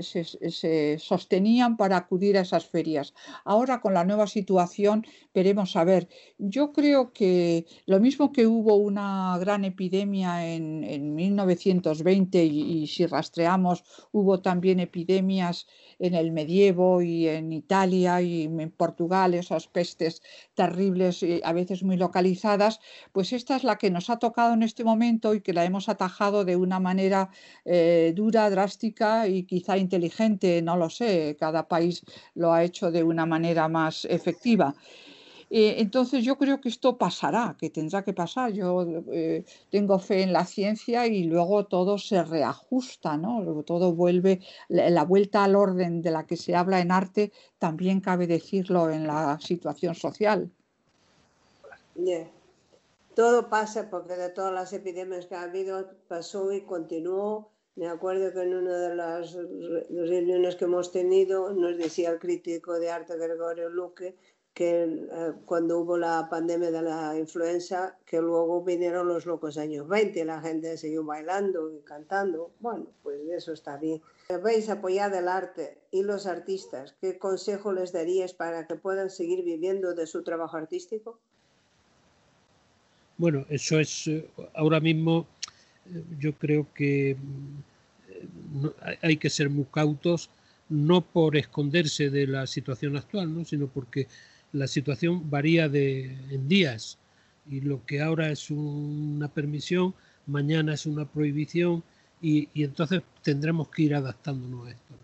sostenían 0.98 1.76
para 1.76 1.96
acudir 1.96 2.36
a 2.36 2.42
esas 2.42 2.66
ferias. 2.66 3.14
Ahora 3.44 3.80
con 3.80 3.94
la 3.94 4.04
nueva 4.04 4.26
situación 4.26 5.04
veremos 5.34 5.74
a 5.76 5.84
ver. 5.84 6.08
Yo 6.38 6.72
creo 6.72 7.12
que 7.12 7.66
lo 7.86 7.98
mismo 7.98 8.32
que 8.32 8.46
hubo 8.46 8.76
una 8.76 9.36
gran 9.38 9.64
epidemia 9.64 10.54
en, 10.54 10.84
en 10.84 11.14
1920 11.14 12.44
y, 12.44 12.86
si 12.86 13.06
rastreamos 13.06 13.84
hubo 14.12 14.40
también 14.40 14.80
epidemias 14.80 15.66
en 15.98 16.14
el 16.14 16.32
medievo 16.32 17.00
y 17.00 17.28
en 17.28 17.52
Italia 17.52 18.20
y 18.20 18.42
en 18.44 18.70
Portugal, 18.70 19.34
esas 19.34 19.68
pestes 19.68 20.22
terribles, 20.54 21.21
y 21.22 21.40
a 21.44 21.52
veces 21.52 21.82
muy 21.82 21.96
localizadas, 21.96 22.80
pues 23.12 23.32
esta 23.32 23.56
es 23.56 23.64
la 23.64 23.76
que 23.76 23.90
nos 23.90 24.10
ha 24.10 24.18
tocado 24.18 24.54
en 24.54 24.62
este 24.62 24.84
momento 24.84 25.34
y 25.34 25.40
que 25.40 25.52
la 25.52 25.64
hemos 25.64 25.88
atajado 25.88 26.44
de 26.44 26.56
una 26.56 26.80
manera 26.80 27.30
eh, 27.64 28.12
dura, 28.14 28.50
drástica 28.50 29.28
y 29.28 29.44
quizá 29.44 29.76
inteligente, 29.76 30.62
no 30.62 30.76
lo 30.76 30.90
sé, 30.90 31.36
cada 31.38 31.68
país 31.68 32.02
lo 32.34 32.52
ha 32.52 32.64
hecho 32.64 32.90
de 32.90 33.02
una 33.02 33.26
manera 33.26 33.68
más 33.68 34.04
efectiva. 34.06 34.74
Eh, 35.54 35.82
entonces 35.82 36.24
yo 36.24 36.38
creo 36.38 36.62
que 36.62 36.70
esto 36.70 36.96
pasará, 36.96 37.56
que 37.58 37.68
tendrá 37.68 38.02
que 38.02 38.14
pasar. 38.14 38.52
Yo 38.54 38.86
eh, 39.12 39.44
tengo 39.70 39.98
fe 39.98 40.22
en 40.22 40.32
la 40.32 40.46
ciencia 40.46 41.06
y 41.06 41.24
luego 41.24 41.66
todo 41.66 41.98
se 41.98 42.22
reajusta, 42.24 43.18
¿no? 43.18 43.62
Todo 43.64 43.94
vuelve, 43.94 44.40
la, 44.68 45.04
vuelta 45.04 45.44
al 45.44 45.54
orden 45.54 46.00
de 46.00 46.10
la 46.10 46.26
que 46.26 46.38
se 46.38 46.56
habla 46.56 46.80
en 46.80 46.90
arte, 46.90 47.32
también 47.58 48.00
cabe 48.00 48.26
decirlo 48.26 48.90
en 48.90 49.06
la 49.06 49.38
situación 49.40 49.94
social. 49.94 50.50
Todo 53.14 53.48
pasa 53.50 53.90
porque 53.90 54.16
de 54.16 54.30
todas 54.30 54.52
las 54.52 54.72
epidemias 54.72 55.26
que 55.26 55.34
ha 55.34 55.42
habido 55.42 55.90
pasó 56.08 56.52
y 56.52 56.62
continuó. 56.62 57.50
Me 57.74 57.88
acuerdo 57.88 58.32
que 58.32 58.42
en 58.42 58.54
una 58.54 58.78
de 58.78 58.94
las 58.94 59.34
reuniones 59.34 60.56
que 60.56 60.64
hemos 60.64 60.92
tenido 60.92 61.52
nos 61.52 61.76
decía 61.78 62.10
el 62.10 62.18
crítico 62.18 62.78
de 62.78 62.90
arte 62.90 63.16
Gregorio 63.16 63.68
Luque 63.70 64.16
que 64.54 64.82
eh, 64.84 65.32
cuando 65.46 65.78
hubo 65.80 65.96
la 65.96 66.28
pandemia 66.28 66.70
de 66.70 66.82
la 66.82 67.18
influenza, 67.18 67.96
que 68.04 68.20
luego 68.20 68.62
vinieron 68.62 69.08
los 69.08 69.24
locos 69.24 69.56
años 69.56 69.88
20, 69.88 70.24
la 70.26 70.40
gente 70.42 70.76
siguió 70.76 71.04
bailando 71.04 71.72
y 71.72 71.80
cantando. 71.80 72.52
Bueno, 72.60 72.86
pues 73.02 73.20
eso 73.30 73.52
está 73.52 73.78
bien. 73.78 74.02
¿Veis 74.42 74.68
apoyar 74.68 75.14
el 75.14 75.28
arte 75.28 75.78
y 75.90 76.02
los 76.02 76.26
artistas? 76.26 76.94
¿Qué 77.00 77.18
consejo 77.18 77.72
les 77.72 77.92
darías 77.92 78.34
para 78.34 78.66
que 78.66 78.74
puedan 78.74 79.08
seguir 79.08 79.42
viviendo 79.42 79.94
de 79.94 80.06
su 80.06 80.22
trabajo 80.22 80.56
artístico? 80.56 81.18
Bueno, 83.22 83.46
eso 83.50 83.78
es 83.78 84.08
eh, 84.08 84.28
ahora 84.52 84.80
mismo, 84.80 85.28
eh, 85.94 86.02
yo 86.18 86.32
creo 86.32 86.66
que 86.74 87.16
hay 89.00 89.16
que 89.16 89.30
ser 89.30 89.48
muy 89.48 89.64
cautos, 89.66 90.28
no 90.68 91.02
por 91.02 91.36
esconderse 91.36 92.10
de 92.10 92.26
la 92.26 92.48
situación 92.48 92.96
actual, 92.96 93.32
¿no? 93.32 93.44
sino 93.44 93.68
porque 93.68 94.08
la 94.52 94.66
situación 94.66 95.30
varía 95.30 95.68
de, 95.68 96.06
en 96.32 96.48
días 96.48 96.98
y 97.48 97.60
lo 97.60 97.86
que 97.86 98.02
ahora 98.02 98.28
es 98.28 98.50
una 98.50 99.28
permisión, 99.28 99.94
mañana 100.26 100.74
es 100.74 100.84
una 100.84 101.04
prohibición 101.04 101.84
y, 102.20 102.48
entonces 102.56 103.02
tendremos 103.22 103.68
que 103.68 103.82
ir 103.82 103.94
adaptándonos 103.94 104.66
a 104.66 104.70
esto. 104.72 104.94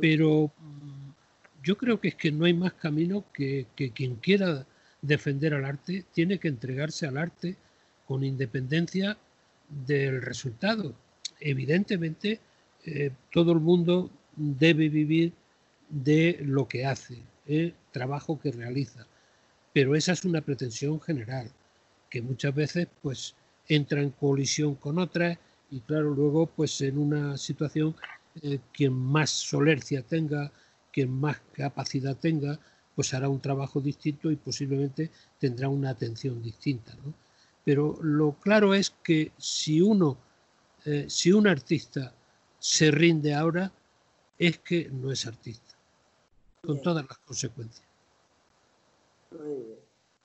Pero 0.00 0.50
mm, 0.58 1.62
yo 1.62 1.76
creo 1.76 2.00
que 2.00 2.08
es 2.08 2.14
que 2.14 2.32
no 2.32 2.46
hay 2.46 2.54
más 2.54 2.72
camino 2.72 3.26
que 3.34 3.66
quien 3.94 4.16
quiera 4.16 4.64
defender 5.02 5.52
al 5.52 5.64
arte 5.64 6.04
tiene 6.12 6.38
que 6.38 6.48
entregarse 6.48 7.06
al 7.06 7.18
arte 7.18 7.56
con 8.06 8.24
independencia 8.24 9.18
del 9.68 10.22
resultado. 10.22 10.94
Evidentemente, 11.40 12.40
eh, 12.84 13.10
todo 13.30 13.52
el 13.52 13.60
mundo 13.60 14.10
debe 14.36 14.88
vivir 14.88 15.32
de 15.88 16.38
lo 16.42 16.66
que 16.68 16.86
hace, 16.86 17.18
el 17.46 17.74
trabajo 17.90 18.40
que 18.40 18.52
realiza. 18.52 19.06
Pero 19.72 19.94
esa 19.94 20.12
es 20.12 20.24
una 20.24 20.40
pretensión 20.40 21.00
general, 21.00 21.50
que 22.08 22.22
muchas 22.22 22.54
veces 22.54 22.88
pues 23.02 23.34
entra 23.68 24.00
en 24.00 24.10
colisión 24.10 24.74
con 24.76 24.98
otras 24.98 25.38
y 25.70 25.80
claro, 25.80 26.14
luego 26.14 26.46
pues 26.46 26.80
en 26.82 26.98
una 26.98 27.36
situación 27.38 27.94
eh, 28.42 28.58
quien 28.72 28.92
más 28.92 29.30
solercia 29.30 30.02
tenga, 30.02 30.52
quien 30.92 31.10
más 31.10 31.40
capacidad 31.54 32.16
tenga, 32.16 32.58
pues 32.94 33.14
hará 33.14 33.28
un 33.28 33.40
trabajo 33.40 33.80
distinto 33.80 34.30
y 34.30 34.36
posiblemente 34.36 35.10
tendrá 35.38 35.68
una 35.68 35.90
atención 35.90 36.42
distinta. 36.42 36.92
Pero 37.64 37.98
lo 38.02 38.32
claro 38.32 38.74
es 38.74 38.90
que 38.90 39.32
si 39.38 39.80
uno, 39.80 40.18
eh, 40.84 41.06
si 41.08 41.32
un 41.32 41.46
artista 41.46 42.14
se 42.58 42.90
rinde 42.90 43.34
ahora, 43.34 43.72
es 44.38 44.58
que 44.58 44.88
no 44.90 45.10
es 45.12 45.26
artista, 45.26 45.76
con 46.60 46.80
todas 46.82 47.06
las 47.06 47.18
consecuencias. 47.18 47.86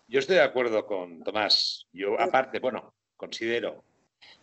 Yo 0.08 0.20
estoy 0.20 0.38
de 0.38 0.42
acuerdo 0.42 0.86
con 0.86 1.24
Tomás. 1.24 1.86
Yo, 1.94 2.20
aparte, 2.20 2.60
bueno, 2.60 2.94
considero 3.16 3.84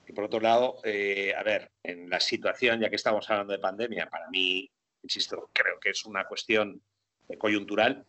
que, 0.04 0.12
por 0.12 0.24
otro 0.24 0.40
lado, 0.40 0.76
eh, 0.84 1.34
a 1.36 1.42
ver, 1.42 1.72
en 1.82 2.08
la 2.08 2.20
situación, 2.20 2.80
ya 2.80 2.90
que 2.90 2.96
estamos 2.96 3.28
hablando 3.30 3.52
de 3.52 3.58
pandemia, 3.58 4.08
para 4.08 4.28
mí, 4.28 4.70
insisto, 5.02 5.50
creo 5.52 5.78
que 5.80 5.90
es 5.90 6.04
una 6.04 6.24
cuestión 6.24 6.80
coyuntural, 7.38 8.04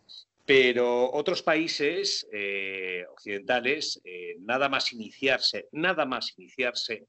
pero 0.45 1.11
otros 1.11 1.41
países 1.41 2.27
eh, 2.31 3.03
occidentales, 3.11 3.99
eh, 4.03 4.35
nada 4.41 4.69
más 4.69 4.93
iniciarse, 4.93 5.67
nada 5.71 6.05
más 6.05 6.33
iniciarse 6.37 7.07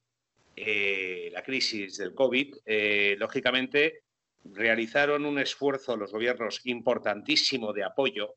eh, 0.56 1.28
la 1.32 1.42
crisis 1.42 1.98
del 1.98 2.14
COVID, 2.14 2.56
lógicamente 3.18 4.00
realizaron 4.52 5.26
un 5.26 5.38
esfuerzo 5.38 5.96
los 5.96 6.12
gobiernos 6.12 6.64
importantísimo 6.64 7.72
de 7.74 7.84
apoyo 7.84 8.36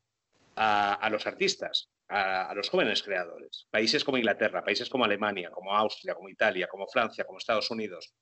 a, 0.56 1.08
los 1.10 1.26
artistas, 1.26 1.88
a, 2.08 2.52
los 2.54 2.68
jóvenes 2.68 3.02
creadores. 3.02 3.66
Países 3.70 4.04
como 4.04 4.18
Inglaterra, 4.18 4.62
países 4.62 4.90
como 4.90 5.04
Alemania, 5.06 5.50
como 5.50 5.74
Austria, 5.74 6.14
como 6.14 6.28
Italia, 6.28 6.66
como 6.66 6.86
Francia, 6.88 7.24
como 7.24 7.38
Estados 7.38 7.70
Unidos, 7.70 8.12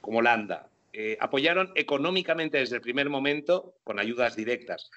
como 0.00 0.18
Holanda, 0.18 0.68
eh, 0.92 1.16
apoyaron 1.20 1.72
económicamente 1.74 2.58
desde 2.58 2.76
el 2.76 2.82
primer 2.82 3.08
momento 3.08 3.74
con 3.84 3.98
ayudas 3.98 4.36
directas. 4.36 4.90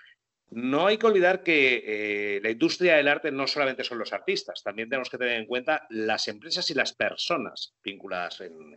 No 0.52 0.88
hay 0.88 0.97
que 0.97 1.06
olvidar 1.06 1.43
que 1.43 1.84
eh, 1.86 2.39
la 2.41 2.49
industria 2.49 2.95
del 2.95 3.08
arte 3.08 3.32
no 3.32 3.45
solamente 3.45 3.84
son 3.84 3.99
los 3.99 4.13
artistas, 4.13 4.63
también 4.63 4.89
tenemos 4.89 5.10
que 5.10 5.19
tener 5.19 5.38
en 5.38 5.45
cuenta 5.45 5.86
las 5.89 6.28
empresas 6.28 6.69
y 6.71 6.73
las 6.73 6.93
personas 6.93 7.75
vinculadas 7.84 8.41
en, 8.41 8.75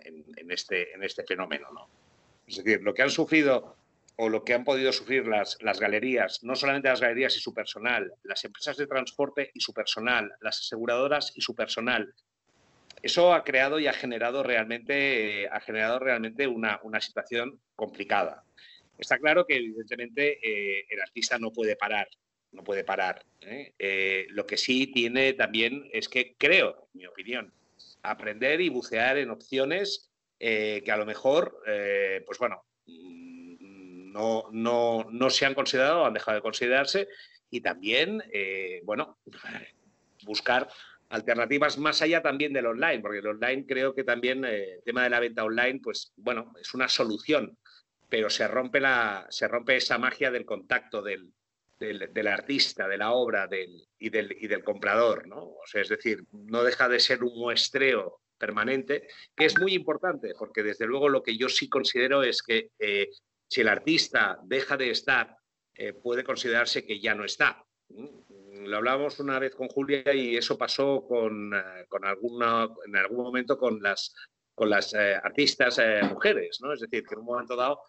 este, 0.51 0.89
este, 1.01 1.25
fenómeno. 1.25 1.69
¿no? 1.73 1.89
Es 2.47 2.57
decir, 2.57 2.83
lo 2.83 2.93
que 2.93 3.03
han 3.03 3.11
sufrido 3.11 3.77
o 4.17 4.29
lo 4.29 4.45
que 4.45 4.55
han 4.55 4.65
podido 4.65 4.93
sufrir 4.93 5.27
las, 5.27 5.59
galerías, 5.81 6.43
no 6.45 6.55
solamente 6.55 6.89
las 6.89 7.01
galerías 7.01 7.37
y 7.37 7.41
su 7.41 7.55
personal, 7.55 8.13
las 8.25 8.45
empresas 8.45 8.77
de 8.77 8.87
transporte 8.87 9.51
y 9.55 9.61
su 9.61 9.73
personal, 9.73 10.33
las 10.41 10.61
aseguradoras 10.61 11.33
y 11.35 11.41
su 11.41 11.55
personal, 11.55 12.15
eso 13.03 13.35
ha 13.35 13.43
creado 13.43 13.81
y 13.81 13.89
ha 13.89 13.93
generado 13.93 14.45
realmente, 14.45 15.49
ha 15.51 15.61
generado 15.61 15.99
realmente 15.99 16.47
una, 16.47 16.81
situación 17.01 17.61
complicada. 17.75 18.45
Está 18.97 19.19
claro 19.19 19.45
que 19.45 19.57
evidentemente 19.57 20.39
eh, 20.41 20.87
el 20.89 21.01
artista 21.01 21.37
no 21.39 21.53
puede 21.53 21.75
parar, 21.75 22.09
no 22.53 22.63
puede 22.63 22.85
parar. 22.85 23.25
¿eh? 23.41 23.75
Eh, 23.77 24.27
lo 24.31 24.47
que 24.47 24.57
sí 24.57 24.87
tiene 24.87 25.33
también 25.33 25.89
es 25.93 26.09
que 26.09 26.37
creo, 26.39 26.89
en 26.95 27.01
mi 27.01 27.07
opinión, 27.07 27.53
aprender 28.03 28.61
y 28.61 28.69
bucear 28.69 29.19
en 29.19 29.31
opciones 29.31 30.09
que 30.39 30.91
a 30.91 30.97
lo 30.97 31.07
mejor, 31.07 31.63
pues 32.27 32.37
bueno, 32.41 32.65
no, 32.85 34.49
no, 34.51 35.07
no, 35.09 35.31
se 35.31 35.47
han 35.47 35.55
considerado, 35.55 36.05
han 36.05 36.15
dejado 36.15 36.35
de 36.35 36.43
considerarse 36.43 37.07
y 37.49 37.61
también, 37.61 38.21
bueno, 38.83 39.19
buscar 40.25 40.69
alternativas 41.13 41.77
más 41.79 42.01
allá 42.01 42.23
también 42.23 42.53
del 42.53 42.67
online, 42.67 43.01
porque 43.01 43.19
el 43.19 43.27
online 43.27 43.67
creo 43.67 43.95
que 43.95 44.03
también 44.03 44.45
eh, 44.45 44.77
el 44.77 44.83
tema 44.83 45.05
de 45.05 45.11
la 45.11 45.21
venta 45.21 45.45
online, 45.45 45.79
pues 45.83 46.13
bueno, 46.17 46.53
es 46.59 46.73
una 46.73 46.89
solución, 46.89 47.59
pero 48.09 48.31
se 48.31 48.49
rompe, 48.49 48.81
la, 48.81 49.27
se 49.29 49.47
rompe 49.47 49.77
esa 49.77 49.99
magia 49.99 50.31
del 50.31 50.47
contacto 50.47 51.03
del, 51.03 51.31
del, 51.79 52.27
artista, 52.27 52.89
de 52.89 52.97
la 52.97 53.13
obra 53.13 53.47
del, 53.47 53.87
y, 53.99 54.09
del, 54.09 54.35
y 54.41 54.47
del 54.47 54.65
comprador, 54.65 55.27
¿no? 55.27 55.57
Es 55.75 55.89
decir, 55.89 56.25
no 56.33 56.65
deja 56.65 56.89
de 56.89 56.99
ser 56.99 57.23
un 57.23 57.39
muestreo 57.39 58.21
permanente, 58.39 59.07
que 59.37 59.45
es 59.45 59.59
muy 59.59 59.75
importante, 59.75 60.33
porque 60.39 60.63
desde 60.63 60.87
luego 60.87 61.11
lo 61.11 61.23
que 61.23 61.37
yo 61.37 61.49
sí 61.49 61.69
considero 61.69 62.23
es 62.23 62.43
que 62.43 62.71
eh, 62.79 63.11
si 63.47 63.61
el 63.61 63.69
artista 63.69 64.39
deja 64.45 64.79
de 64.79 64.91
estar, 64.91 65.37
eh, 65.75 65.93
puede 65.93 66.25
considerarse 66.25 66.87
que 66.87 67.01
ya 67.01 67.15
no 67.15 67.25
está 67.25 67.63
lo 68.67 68.77
hablábamos 68.79 69.19
una 69.21 69.39
vez 69.39 69.55
con 69.55 69.69
Julia 69.69 70.13
y 70.15 70.37
eso 70.37 70.57
pasó 70.59 71.05
con, 71.07 71.53
eh, 71.55 71.87
con 71.89 72.05
alguna, 72.05 72.69
en 72.87 72.97
algún 72.97 73.25
momento 73.25 73.59
con 73.59 73.83
las, 73.83 74.15
con 74.55 74.71
las 74.71 74.95
eh, 74.95 75.15
artistas 75.15 75.79
eh, 75.79 76.01
mujeres, 76.03 76.59
¿no? 76.61 76.73
Es 76.73 76.81
decir, 76.81 77.05
que 77.05 77.15
en 77.15 77.21
un 77.21 77.27
momento 77.27 77.57
dado, 77.57 77.81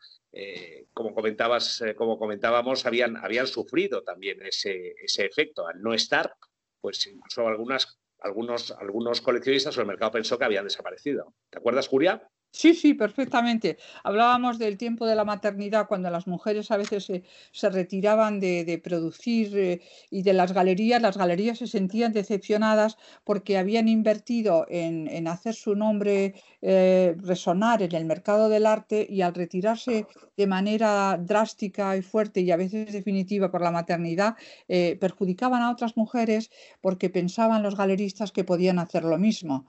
como, 0.93 1.13
comentabas, 1.13 1.83
como 1.95 2.17
comentábamos, 2.17 2.85
habían, 2.87 3.17
habían 3.17 3.45
sufrido 3.45 4.01
también 4.01 4.41
ese, 4.41 4.95
ese 5.03 5.25
efecto. 5.25 5.67
Al 5.67 5.79
no 5.81 5.93
estar, 5.93 6.33
pues 6.81 7.05
incluso 7.05 7.47
algunas, 7.47 7.99
algunos, 8.19 8.71
algunos 8.71 9.21
coleccionistas 9.21 9.77
o 9.77 9.81
el 9.81 9.87
mercado 9.87 10.13
pensó 10.13 10.39
que 10.39 10.45
habían 10.45 10.63
desaparecido. 10.63 11.35
¿Te 11.51 11.59
acuerdas, 11.59 11.87
Julia? 11.87 12.27
Sí, 12.55 12.75
sí, 12.75 12.93
perfectamente. 12.93 13.77
Hablábamos 14.03 14.59
del 14.59 14.77
tiempo 14.77 15.07
de 15.07 15.15
la 15.15 15.25
maternidad, 15.25 15.87
cuando 15.87 16.11
las 16.11 16.27
mujeres 16.27 16.69
a 16.69 16.77
veces 16.77 17.11
se, 17.51 17.69
retiraban 17.69 18.39
de, 18.39 18.79
producir 18.83 19.57
eh, 19.57 19.81
y 20.11 20.21
de 20.21 20.33
las 20.33 20.53
galerías. 20.53 21.01
Las 21.01 21.17
galerías 21.17 21.57
se 21.57 21.65
sentían 21.65 22.13
decepcionadas 22.13 22.97
porque 23.23 23.57
habían 23.57 23.87
invertido 23.87 24.67
en, 24.69 25.27
hacer 25.27 25.55
su 25.55 25.75
nombre 25.75 26.35
eh, 26.61 27.15
resonar 27.17 27.81
en 27.81 27.95
el 27.95 28.05
mercado 28.05 28.49
del 28.49 28.67
arte 28.67 29.07
y 29.09 29.21
al 29.21 29.33
retirarse 29.33 30.05
de 30.37 30.47
manera 30.47 31.17
drástica 31.19 31.97
y 31.97 32.03
fuerte 32.03 32.41
y 32.41 32.51
a 32.51 32.57
veces 32.57 32.93
definitiva 32.93 33.49
por 33.49 33.61
la 33.61 33.71
maternidad, 33.71 34.35
eh, 34.67 34.95
perjudicaban 35.01 35.63
a 35.63 35.71
otras 35.71 35.97
mujeres 35.97 36.51
porque 36.81 37.09
pensaban 37.09 37.63
los 37.63 37.75
galeristas 37.75 38.31
que 38.31 38.43
podían 38.43 38.77
hacer 38.77 39.05
lo 39.05 39.17
mismo. 39.17 39.65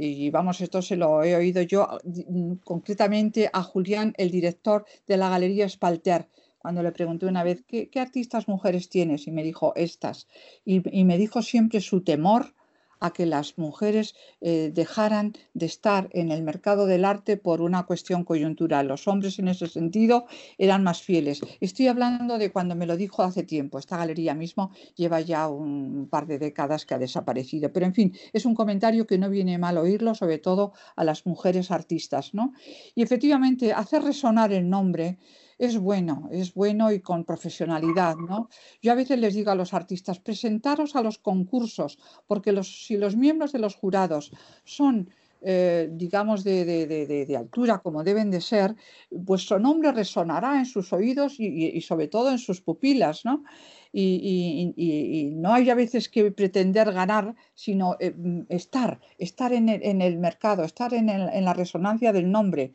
Y 0.00 0.30
vamos, 0.30 0.60
esto 0.60 0.80
se 0.80 0.94
lo 0.94 1.24
he 1.24 1.34
oído 1.34 1.60
yo 1.62 1.88
mm, 2.04 2.52
concretamente 2.62 3.50
a 3.52 3.64
Julián, 3.64 4.14
el 4.16 4.30
director 4.30 4.84
de 5.08 5.16
la 5.16 5.28
Galería 5.28 5.68
Spalter, 5.68 6.28
cuando 6.58 6.84
le 6.84 6.92
pregunté 6.92 7.26
una 7.26 7.42
vez, 7.42 7.64
¿qué, 7.66 7.90
artistas 7.96 8.46
mujeres 8.46 8.88
tienes? 8.88 9.26
Y 9.26 9.32
me 9.32 9.42
dijo, 9.42 9.72
estas. 9.74 10.28
y 10.64 11.04
me 11.04 11.18
dijo 11.18 11.42
siempre 11.42 11.80
su 11.80 12.02
temor 12.02 12.54
a 13.00 13.12
que 13.12 13.26
las 13.26 13.58
mujeres 13.58 14.14
eh, 14.40 14.70
dejaran 14.74 15.32
de 15.54 15.66
estar 15.66 16.08
en 16.12 16.30
el 16.30 16.42
mercado 16.42 16.86
del 16.86 17.04
arte 17.04 17.36
por 17.36 17.60
una 17.60 17.84
cuestión 17.84 18.24
coyuntural. 18.24 18.88
Los 18.88 19.08
hombres 19.08 19.38
en 19.38 19.48
ese 19.48 19.66
sentido 19.66 20.26
eran 20.58 20.82
más 20.82 21.02
fieles. 21.02 21.40
Estoy 21.60 21.88
hablando 21.88 22.38
de 22.38 22.50
cuando 22.50 22.74
me 22.74 22.86
lo 22.86 22.96
dijo 22.96 23.22
hace 23.22 23.42
tiempo. 23.42 23.78
Esta 23.78 23.96
galería 23.96 24.34
mismo 24.34 24.70
lleva 24.96 25.20
ya 25.20 25.48
un 25.48 26.08
par 26.10 26.26
de 26.26 26.38
décadas 26.38 26.86
que 26.86 26.94
ha 26.94 26.98
desaparecido. 26.98 27.72
Pero 27.72 27.86
en 27.86 27.94
fin, 27.94 28.14
es 28.32 28.44
un 28.44 28.54
comentario 28.54 29.06
que 29.06 29.18
no 29.18 29.30
viene 29.30 29.58
mal 29.58 29.78
oírlo, 29.78 30.14
sobre 30.14 30.38
todo 30.38 30.72
a 30.96 31.04
las 31.04 31.26
mujeres 31.26 31.70
artistas. 31.70 32.34
¿no? 32.34 32.52
Y 32.94 33.02
efectivamente, 33.02 33.72
hacer 33.72 34.02
resonar 34.02 34.52
el 34.52 34.68
nombre 34.68 35.18
es 35.58 35.76
bueno, 35.78 36.28
es 36.30 36.54
bueno 36.54 36.92
y 36.92 37.00
con 37.00 37.24
profesionalidad, 37.24 38.16
¿no? 38.16 38.48
Yo 38.80 38.92
a 38.92 38.94
veces 38.94 39.18
les 39.18 39.34
digo 39.34 39.50
a 39.50 39.56
los 39.56 39.74
artistas, 39.74 40.20
presentaros 40.20 40.96
a 40.96 41.02
los 41.02 41.18
concursos, 41.18 41.98
porque 42.26 42.52
los, 42.52 42.86
si 42.86 42.96
los 42.96 43.16
miembros 43.16 43.52
de 43.52 43.58
los 43.58 43.74
jurados 43.74 44.32
son 44.64 45.10
eh, 45.40 45.88
digamos, 45.92 46.42
de, 46.42 47.36
altura 47.38 47.78
como 47.78 48.02
deben 48.02 48.30
de 48.30 48.40
ser, 48.40 48.74
vuestro 49.10 49.58
nombre 49.58 49.92
resonará 49.92 50.58
en 50.58 50.66
sus 50.66 50.92
oídos 50.92 51.36
y, 51.38 51.80
sobre 51.80 52.08
todo 52.08 52.30
en 52.30 52.38
sus 52.38 52.60
pupilas, 52.60 53.24
¿no? 53.24 53.44
Y, 53.92 55.32
no 55.36 55.52
hay 55.54 55.70
a 55.70 55.74
veces 55.74 56.08
que 56.08 56.30
pretender 56.32 56.92
ganar, 56.92 57.34
sino 57.54 57.96
eh, 58.00 58.10
mm, 58.10 58.42
estar, 58.48 59.00
estar 59.18 59.52
en 59.52 59.68
el, 59.68 60.18
mercado, 60.18 60.64
estar 60.64 60.92
en, 60.92 61.08
en, 61.08 61.44
la 61.44 61.54
resonancia 61.54 62.12
del 62.12 62.30
nombre. 62.30 62.72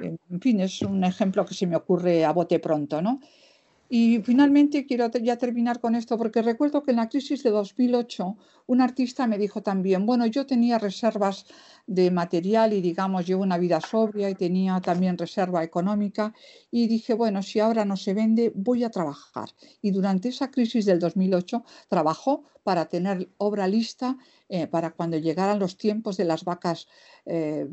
En 0.00 0.40
fin, 0.40 0.60
es 0.60 0.82
un 0.82 1.04
ejemplo 1.04 1.44
que 1.44 1.54
se 1.54 1.66
me 1.66 1.76
ocurre 1.76 2.24
a 2.24 2.32
bote 2.32 2.58
pronto, 2.58 3.02
¿no? 3.02 3.20
Y 3.88 4.20
finalmente 4.22 4.84
quiero 4.84 5.08
ya 5.10 5.36
terminar 5.36 5.80
con 5.80 5.94
esto 5.94 6.18
porque 6.18 6.42
recuerdo 6.42 6.82
que 6.82 6.90
en 6.90 6.96
la 6.96 7.08
crisis 7.08 7.42
de 7.44 7.50
2008 7.50 8.36
un 8.66 8.80
artista 8.80 9.26
me 9.28 9.38
dijo 9.38 9.62
también, 9.62 10.06
bueno, 10.06 10.26
yo 10.26 10.44
tenía 10.44 10.78
reservas 10.78 11.46
de 11.86 12.10
material 12.10 12.72
y 12.72 12.80
digamos 12.80 13.26
llevo 13.26 13.44
una 13.44 13.58
vida 13.58 13.80
sobria 13.80 14.28
y 14.28 14.34
tenía 14.34 14.80
también 14.80 15.16
reserva 15.16 15.62
económica 15.62 16.34
y 16.70 16.88
dije, 16.88 17.14
bueno, 17.14 17.42
si 17.42 17.60
ahora 17.60 17.84
no 17.84 17.96
se 17.96 18.12
vende, 18.12 18.52
voy 18.54 18.82
a 18.82 18.90
trabajar. 18.90 19.50
Y 19.80 19.92
durante 19.92 20.30
esa 20.30 20.50
crisis 20.50 20.84
del 20.84 20.98
2008 20.98 21.64
trabajó 21.88 22.44
para 22.66 22.88
tener 22.88 23.28
obra 23.38 23.68
lista 23.68 24.18
eh, 24.48 24.66
para 24.66 24.90
cuando 24.90 25.16
llegaran 25.18 25.60
los 25.60 25.76
tiempos 25.76 26.16
de 26.16 26.24
las 26.24 26.42
vacas, 26.42 26.88
eh, 27.24 27.64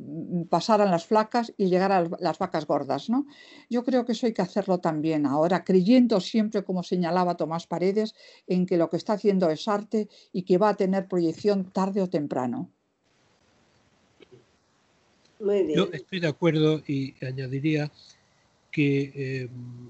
pasaran 0.51 0.91
las 0.91 1.07
flacas 1.07 1.51
y 1.57 1.65
llegaran 1.65 2.11
las 2.19 2.37
vacas 2.37 2.67
gordas. 2.67 3.09
¿no? 3.09 3.25
Yo 3.71 3.83
creo 3.83 4.05
que 4.05 4.11
eso 4.11 4.27
hay 4.27 4.33
que 4.33 4.43
hacerlo 4.43 4.81
también 4.81 5.25
ahora, 5.25 5.63
creyendo 5.63 6.21
siempre, 6.21 6.63
como 6.63 6.83
señalaba 6.83 7.37
Tomás 7.37 7.65
Paredes, 7.65 8.13
en 8.45 8.67
que 8.67 8.77
lo 8.77 8.91
que 8.91 8.97
está 8.97 9.13
haciendo 9.13 9.49
es 9.49 9.67
arte 9.67 10.09
y 10.31 10.43
que 10.43 10.59
va 10.59 10.69
a 10.69 10.75
tener 10.75 11.07
proyección 11.07 11.71
tarde 11.71 11.99
o 11.99 12.07
temprano. 12.07 12.69
Yo 15.39 15.89
estoy 15.91 16.19
de 16.19 16.27
acuerdo 16.27 16.83
y 16.85 17.15
añadiría 17.25 17.91
que 18.69 19.41
em, 19.41 19.89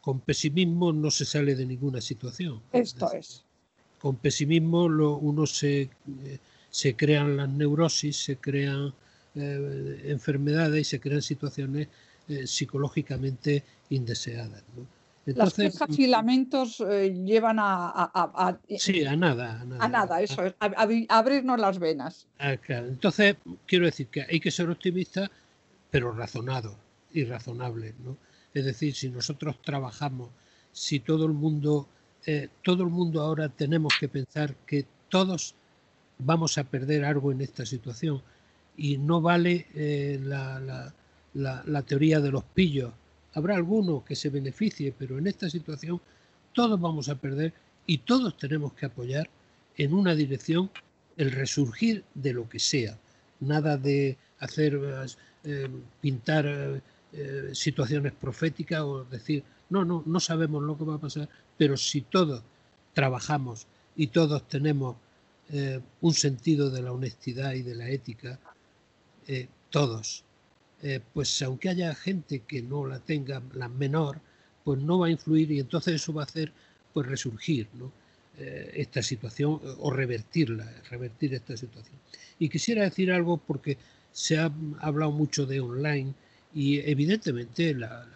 con 0.00 0.20
pesimismo 0.20 0.94
no 0.94 1.10
se 1.10 1.26
sale 1.26 1.54
de 1.54 1.66
ninguna 1.66 2.00
situación. 2.00 2.62
Esto 2.72 3.12
es. 3.12 3.44
Con 3.98 4.16
pesimismo 4.16 4.84
uno 4.84 5.46
se, 5.46 5.82
eh, 5.82 5.90
se 6.70 6.94
crean 6.94 7.36
las 7.36 7.48
neurosis, 7.48 8.16
se 8.16 8.36
crean 8.36 8.94
eh, 9.34 10.02
enfermedades 10.06 10.80
y 10.80 10.84
se 10.84 11.00
crean 11.00 11.22
situaciones 11.22 11.88
eh, 12.28 12.46
psicológicamente 12.46 13.64
indeseadas. 13.90 14.62
Las 15.26 15.52
quejas 15.52 15.98
y 15.98 16.06
lamentos 16.06 16.78
llevan 16.78 17.58
a, 17.60 18.58
Sí, 18.78 19.04
a 19.04 19.14
nada. 19.14 19.60
A 19.78 19.88
nada, 19.88 20.22
eso 20.22 20.42
es, 20.42 20.54
a, 20.58 20.88
abrirnos 21.10 21.60
las 21.60 21.78
venas. 21.78 22.26
Ah, 22.38 22.56
Entonces, 22.68 23.36
quiero 23.66 23.84
decir 23.84 24.06
que 24.06 24.22
hay 24.22 24.40
que 24.40 24.50
ser 24.50 24.70
optimista, 24.70 25.30
pero 25.90 26.12
razonado 26.12 26.78
y 27.12 27.24
razonable. 27.24 27.94
¿no? 28.02 28.16
Es 28.54 28.64
decir, 28.64 28.94
si 28.94 29.10
nosotros 29.10 29.60
trabajamos, 29.60 30.30
si 30.72 31.00
todo 31.00 31.26
el 31.26 31.32
mundo 31.32 31.88
eh, 32.30 32.50
todo 32.62 32.82
el 32.82 32.90
mundo 32.90 33.22
ahora 33.22 33.48
tenemos 33.48 33.94
que 33.98 34.06
pensar 34.06 34.54
que 34.66 34.84
todos 35.08 35.54
vamos 36.18 36.58
a 36.58 36.64
perder 36.64 37.02
algo 37.06 37.32
en 37.32 37.40
esta 37.40 37.64
situación 37.64 38.20
y 38.76 38.98
no 38.98 39.22
vale 39.22 39.66
eh, 39.74 40.20
la, 40.22 41.82
teoría 41.86 42.20
de 42.20 42.30
los 42.30 42.44
pillos. 42.44 42.92
Habrá 43.32 43.56
alguno 43.56 44.04
que 44.04 44.14
se 44.14 44.28
beneficie, 44.28 44.92
pero 44.98 45.16
en 45.16 45.26
esta 45.26 45.48
situación 45.48 46.02
todos 46.52 46.78
vamos 46.78 47.08
a 47.08 47.14
perder 47.14 47.54
y 47.86 47.96
todos 47.96 48.36
tenemos 48.36 48.74
que 48.74 48.84
apoyar 48.84 49.30
en 49.78 49.94
una 49.94 50.14
dirección 50.14 50.70
el 51.16 51.32
resurgir 51.32 52.04
de 52.12 52.34
lo 52.34 52.46
que 52.46 52.58
sea. 52.58 52.98
Nada 53.40 53.78
de 53.78 54.18
hacer 54.40 54.78
eh, 55.44 55.66
pintar 56.02 56.82
situaciones 57.52 58.12
proféticas 58.12 58.82
o 58.82 59.04
decir 59.04 59.42
no, 59.70 59.84
no, 59.84 60.02
no 60.06 60.20
sabemos 60.20 60.62
lo 60.62 60.76
que 60.76 60.84
va 60.84 60.94
a 60.94 61.00
pasar, 61.00 61.28
pero 61.56 61.76
si 61.76 62.02
todos 62.02 62.42
trabajamos 62.94 63.66
y 63.96 64.08
todos 64.08 64.46
tenemos 64.48 64.96
eh, 65.50 65.80
un 66.00 66.14
sentido 66.14 66.70
de 66.70 66.82
la 66.82 66.92
honestidad 66.92 67.54
y 67.54 67.62
de 67.62 67.74
la 67.74 67.88
ética, 67.88 68.38
eh, 69.26 69.48
todos, 69.70 70.24
eh, 70.82 71.00
pues 71.12 71.40
aunque 71.42 71.68
haya 71.68 71.94
gente 71.94 72.40
que 72.40 72.62
no 72.62 72.86
la 72.86 72.98
tenga, 73.00 73.42
la 73.54 73.68
menor, 73.68 74.20
pues 74.64 74.80
no 74.80 74.98
va 74.98 75.06
a 75.06 75.10
influir 75.10 75.50
y 75.50 75.60
entonces 75.60 75.94
eso 75.94 76.12
va 76.12 76.22
a 76.22 76.26
hacer 76.26 76.52
pues 76.92 77.06
resurgir 77.06 77.68
esta 78.38 79.02
situación 79.02 79.60
o 79.78 79.90
revertirla, 79.90 80.64
revertir 80.90 81.34
esta 81.34 81.56
situación. 81.56 81.98
Y 82.38 82.48
quisiera 82.48 82.84
decir 82.84 83.10
algo 83.10 83.36
porque 83.36 83.78
se 84.12 84.38
ha 84.38 84.52
hablado 84.78 85.10
mucho 85.10 85.44
de 85.44 85.58
online 85.60 86.14
y 86.54 86.78
evidentemente 86.78 87.74
la 87.74 88.06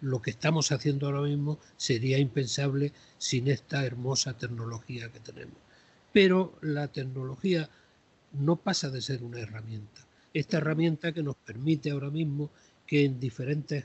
lo 0.00 0.20
que 0.20 0.30
estamos 0.30 0.72
haciendo 0.72 1.06
ahora 1.06 1.22
mismo 1.22 1.58
sería 1.76 2.18
impensable 2.18 2.92
sin 3.18 3.48
esta 3.48 3.84
hermosa 3.84 4.36
tecnología 4.36 5.10
que 5.10 5.20
tenemos. 5.20 5.56
Pero 6.12 6.58
la 6.62 6.88
tecnología 6.88 7.68
no 8.32 8.56
pasa 8.56 8.90
de 8.90 9.02
ser 9.02 9.22
una 9.22 9.40
herramienta. 9.40 10.06
Esta 10.34 10.58
herramienta 10.58 11.12
que 11.12 11.22
nos 11.22 11.36
permite 11.36 11.90
ahora 11.90 12.10
mismo 12.10 12.50
que 12.86 13.04
en 13.04 13.18
diferentes 13.18 13.84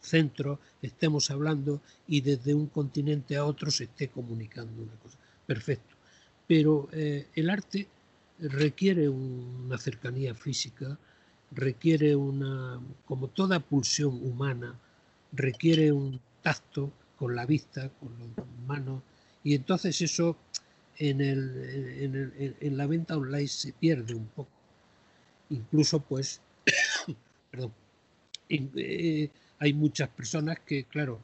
centros 0.00 0.58
estemos 0.82 1.30
hablando 1.30 1.80
y 2.06 2.20
desde 2.20 2.54
un 2.54 2.66
continente 2.66 3.36
a 3.36 3.44
otro 3.44 3.70
se 3.70 3.84
esté 3.84 4.08
comunicando 4.08 4.82
una 4.82 4.94
cosa. 4.94 5.18
Perfecto. 5.46 5.94
Pero 6.46 6.88
eh, 6.92 7.28
el 7.34 7.50
arte 7.50 7.88
requiere 8.38 9.08
una 9.08 9.78
cercanía 9.78 10.34
física, 10.34 10.98
requiere 11.50 12.14
una, 12.14 12.80
como 13.06 13.28
toda 13.28 13.60
pulsión 13.60 14.14
humana, 14.26 14.78
requiere 15.34 15.92
un 15.92 16.20
tacto 16.42 16.92
con 17.16 17.34
la 17.34 17.46
vista, 17.46 17.90
con 18.00 18.12
las 18.18 18.46
manos, 18.66 19.02
y 19.42 19.54
entonces 19.54 20.00
eso 20.00 20.36
en, 20.96 21.20
el, 21.20 22.56
en, 22.60 22.76
la 22.76 22.86
venta 22.86 23.16
online 23.16 23.48
se 23.48 23.72
pierde 23.72 24.14
un 24.14 24.26
poco. 24.26 24.50
Incluso 25.50 26.00
pues, 26.00 26.40
perdón, 27.50 27.72
eh, 28.48 29.30
hay 29.58 29.72
muchas 29.72 30.08
personas 30.08 30.60
que, 30.60 30.84
claro, 30.84 31.20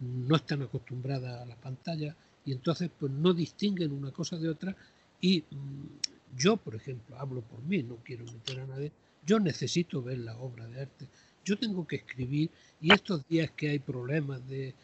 no 0.00 0.36
están 0.36 0.62
acostumbradas 0.62 1.42
a 1.42 1.46
la 1.46 1.56
pantalla 1.56 2.14
y 2.44 2.52
entonces 2.52 2.90
pues 2.98 3.12
no 3.12 3.34
distinguen 3.34 3.92
una 3.92 4.10
cosa 4.12 4.36
de 4.38 4.48
otra 4.48 4.76
y 5.20 5.40
mm, 5.50 6.36
yo, 6.36 6.56
por 6.56 6.74
ejemplo, 6.74 7.18
hablo 7.18 7.42
por 7.42 7.60
mí, 7.62 7.82
no 7.82 7.96
quiero 7.96 8.24
meter 8.24 8.60
a 8.60 8.66
nadie, 8.66 8.92
yo 9.26 9.40
necesito 9.40 10.02
ver 10.02 10.18
la 10.18 10.36
obra 10.38 10.66
de 10.68 10.82
arte, 10.82 11.06
yo 11.48 11.58
tengo 11.58 11.86
que 11.86 11.96
escribir 11.96 12.50
y 12.78 12.92
estos 12.92 13.26
días 13.26 13.50
que 13.52 13.70
hay 13.70 13.78
problemas 13.78 14.46
de, 14.46 14.74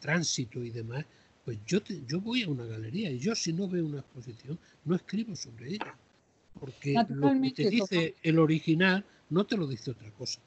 tránsito 0.00 0.62
y 0.62 0.70
demás, 0.70 1.04
pues 1.44 1.58
yo, 1.66 1.80
yo 2.06 2.20
voy 2.20 2.44
a 2.44 2.48
una 2.48 2.64
galería 2.64 3.10
y 3.10 3.18
yo 3.18 3.34
si 3.34 3.52
no 3.52 3.68
veo 3.68 3.84
una 3.84 3.98
exposición 3.98 4.56
no 4.84 4.94
escribo 4.94 5.34
sobre 5.34 5.74
ella. 5.74 5.96
Porque 6.60 6.94
lo 7.08 7.32
que 7.42 7.50
te 7.50 7.68
dice 7.68 8.14
el 8.22 8.38
original 8.38 9.04
no 9.30 9.44
te 9.44 9.56
lo 9.56 9.66
dice 9.66 9.90
otra 9.90 10.10
cosa. 10.12 10.40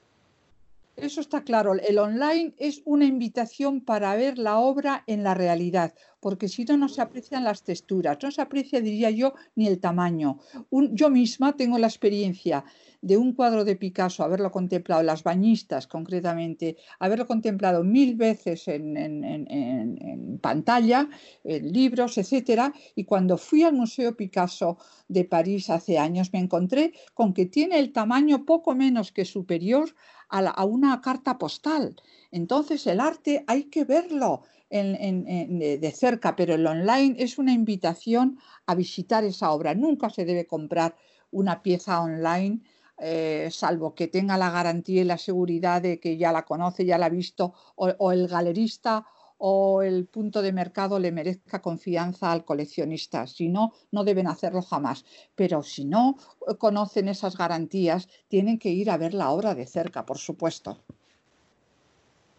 Eso 0.98 1.22
está 1.22 1.44
claro. 1.44 1.76
El 1.76 2.00
online 2.00 2.56
es 2.58 2.82
una 2.84 3.06
invitación 3.06 3.82
para 3.82 4.16
ver 4.16 4.40
la 4.40 4.58
obra 4.58 5.04
en 5.06 5.22
la 5.22 5.36
realidad, 5.36 5.94
porque 6.20 6.48
si 6.48 6.66
no, 6.66 6.76
no 6.76 6.90
se 6.90 7.02
aprecian 7.02 7.44
las 7.44 7.64
texturas, 7.64 8.18
no 8.24 8.32
se 8.32 8.42
aprecia, 8.42 8.82
diría 8.82 9.12
yo, 9.12 9.36
ni 9.56 9.68
el 9.68 9.80
tamaño. 9.80 10.40
yo 10.72 11.12
misma 11.12 11.56
tengo 11.56 11.78
la 11.78 11.86
experiencia 11.86 12.66
de 13.00 13.16
un 13.16 13.34
cuadro 13.34 13.64
de 13.64 13.76
Picasso, 13.76 14.24
haberlo 14.24 14.52
contemplado, 14.52 15.04
las 15.04 15.22
bañistas 15.22 15.86
concretamente, 15.86 16.78
haberlo 16.98 17.28
contemplado 17.28 17.84
mil 17.84 18.16
veces 18.16 18.68
en, 18.68 18.98
en 18.98 20.40
pantalla, 20.40 21.08
en 21.44 21.72
libros, 21.72 22.18
etcétera, 22.18 22.74
y 22.96 23.04
cuando 23.04 23.38
fui 23.38 23.62
al 23.62 23.74
Museo 23.74 24.18
Picasso 24.18 24.80
de 25.08 25.26
París 25.26 25.70
hace 25.70 26.00
años, 26.00 26.34
me 26.34 26.40
encontré 26.40 26.94
con 27.14 27.36
que 27.36 27.46
tiene 27.46 27.78
el 27.78 27.94
tamaño 27.94 28.46
poco 28.46 28.74
menos 28.74 29.12
que 29.12 29.26
superior 29.26 29.94
a, 30.30 30.66
una 30.66 31.02
carta 31.02 31.38
postal. 31.38 31.96
Entonces 32.32 32.86
el 32.88 33.00
arte 33.00 33.44
hay 33.48 33.66
que 33.66 33.86
verlo 33.86 34.44
de 34.70 35.94
cerca, 35.96 36.36
pero 36.36 36.56
el 36.56 36.68
online 36.68 37.16
es 37.20 37.38
una 37.38 37.54
invitación 37.54 38.38
a 38.66 38.76
visitar 38.76 39.24
esa 39.24 39.52
obra. 39.52 39.74
Nunca 39.74 40.10
se 40.10 40.26
debe 40.26 40.46
comprar 40.46 40.96
una 41.32 41.62
pieza 41.62 42.02
online, 42.02 42.62
eh, 43.00 43.50
salvo 43.52 43.94
que 43.94 44.08
tenga 44.08 44.38
la 44.38 44.50
garantía 44.50 45.02
y 45.02 45.06
la 45.06 45.18
seguridad 45.18 45.82
de 45.82 46.00
que 46.00 46.18
ya 46.18 46.32
la 46.32 46.46
conoce, 46.46 46.86
ya 46.86 46.98
la 46.98 47.06
ha 47.06 47.10
visto, 47.10 47.54
o 47.76 48.12
el 48.12 48.28
galerista 48.28 49.06
o 49.38 49.82
el 49.82 50.06
punto 50.08 50.42
de 50.42 50.52
mercado 50.52 51.00
le 51.00 51.12
merezca 51.12 51.62
confianza 51.62 52.32
al 52.32 52.46
coleccionista. 52.46 53.28
Si 53.28 53.50
no, 53.50 53.74
no 53.92 54.04
deben 54.04 54.28
hacerlo 54.28 54.62
jamás. 54.62 55.06
Pero 55.36 55.64
si 55.64 55.86
no 55.86 56.18
eh, 56.48 56.56
conocen 56.58 57.08
esas 57.08 57.38
garantías, 57.38 58.08
tienen 58.28 58.60
que 58.60 58.70
ir 58.70 58.90
a 58.90 58.98
ver 58.98 59.14
la 59.14 59.32
obra 59.32 59.56
de 59.56 59.66
cerca, 59.66 60.06
por 60.06 60.18
supuesto. 60.18 60.80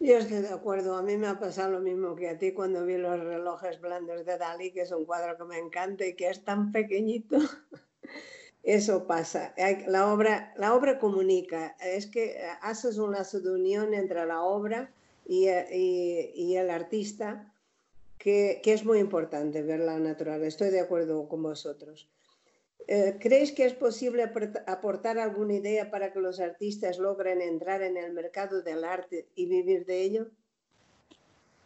Yo 0.01 0.18
estoy 0.18 0.42
de 0.42 0.49
acuerdo. 0.49 0.96
A 0.96 1.03
mí 1.03 1.16
me 1.16 1.26
ha 1.26 1.38
pasado 1.38 1.72
lo 1.72 1.80
mismo 1.80 2.14
que 2.14 2.28
a 2.28 2.38
ti 2.38 2.53
cuando 2.53 2.84
vi 2.84 2.96
los 2.96 3.18
relojes 3.18 3.80
blandos 3.80 4.24
de 4.24 4.38
Dalí, 4.38 4.70
que 4.70 4.82
es 4.82 4.92
un 4.92 5.05
cuadro 5.05 5.36
que 5.36 5.44
me 5.44 5.59
encanta 5.59 6.07
y 6.07 6.14
que 6.14 6.28
es 6.28 6.44
tan 6.44 6.70
pequeñito. 6.70 7.38
eso 8.62 9.07
pasa. 9.07 9.55
La 9.86 10.12
obra, 10.12 10.53
la 10.57 10.74
obra 10.74 10.99
comunica. 10.99 11.76
Es 11.80 12.07
que 12.07 12.38
haces 12.61 12.99
un 12.99 13.12
lazo 13.12 13.40
de 13.40 13.51
unión 13.51 13.94
entre 13.94 14.24
la 14.26 14.42
obra 14.42 14.92
y, 15.28 16.56
el 16.56 16.70
artista 16.70 17.52
que, 18.18 18.60
que, 18.62 18.72
es 18.72 18.84
muy 18.84 18.98
importante 18.98 19.62
ver 19.62 19.80
la 19.80 19.98
natural. 19.98 20.42
Estoy 20.42 20.70
de 20.70 20.80
acuerdo 20.80 21.28
con 21.28 21.42
vosotros. 21.42 22.08
Eh, 22.86 23.18
¿Creéis 23.20 23.52
que 23.52 23.66
es 23.66 23.74
posible 23.74 24.32
aportar 24.66 25.18
alguna 25.18 25.54
idea 25.54 25.90
para 25.90 26.10
que 26.10 26.20
los 26.20 26.40
artistas 26.40 26.98
logren 26.98 27.42
entrar 27.42 27.82
en 27.82 27.98
el 27.98 28.14
mercado 28.14 28.62
del 28.62 28.82
arte 28.82 29.28
y 29.34 29.46
vivir 29.46 29.84
de 29.84 30.02
ello? 30.02 30.30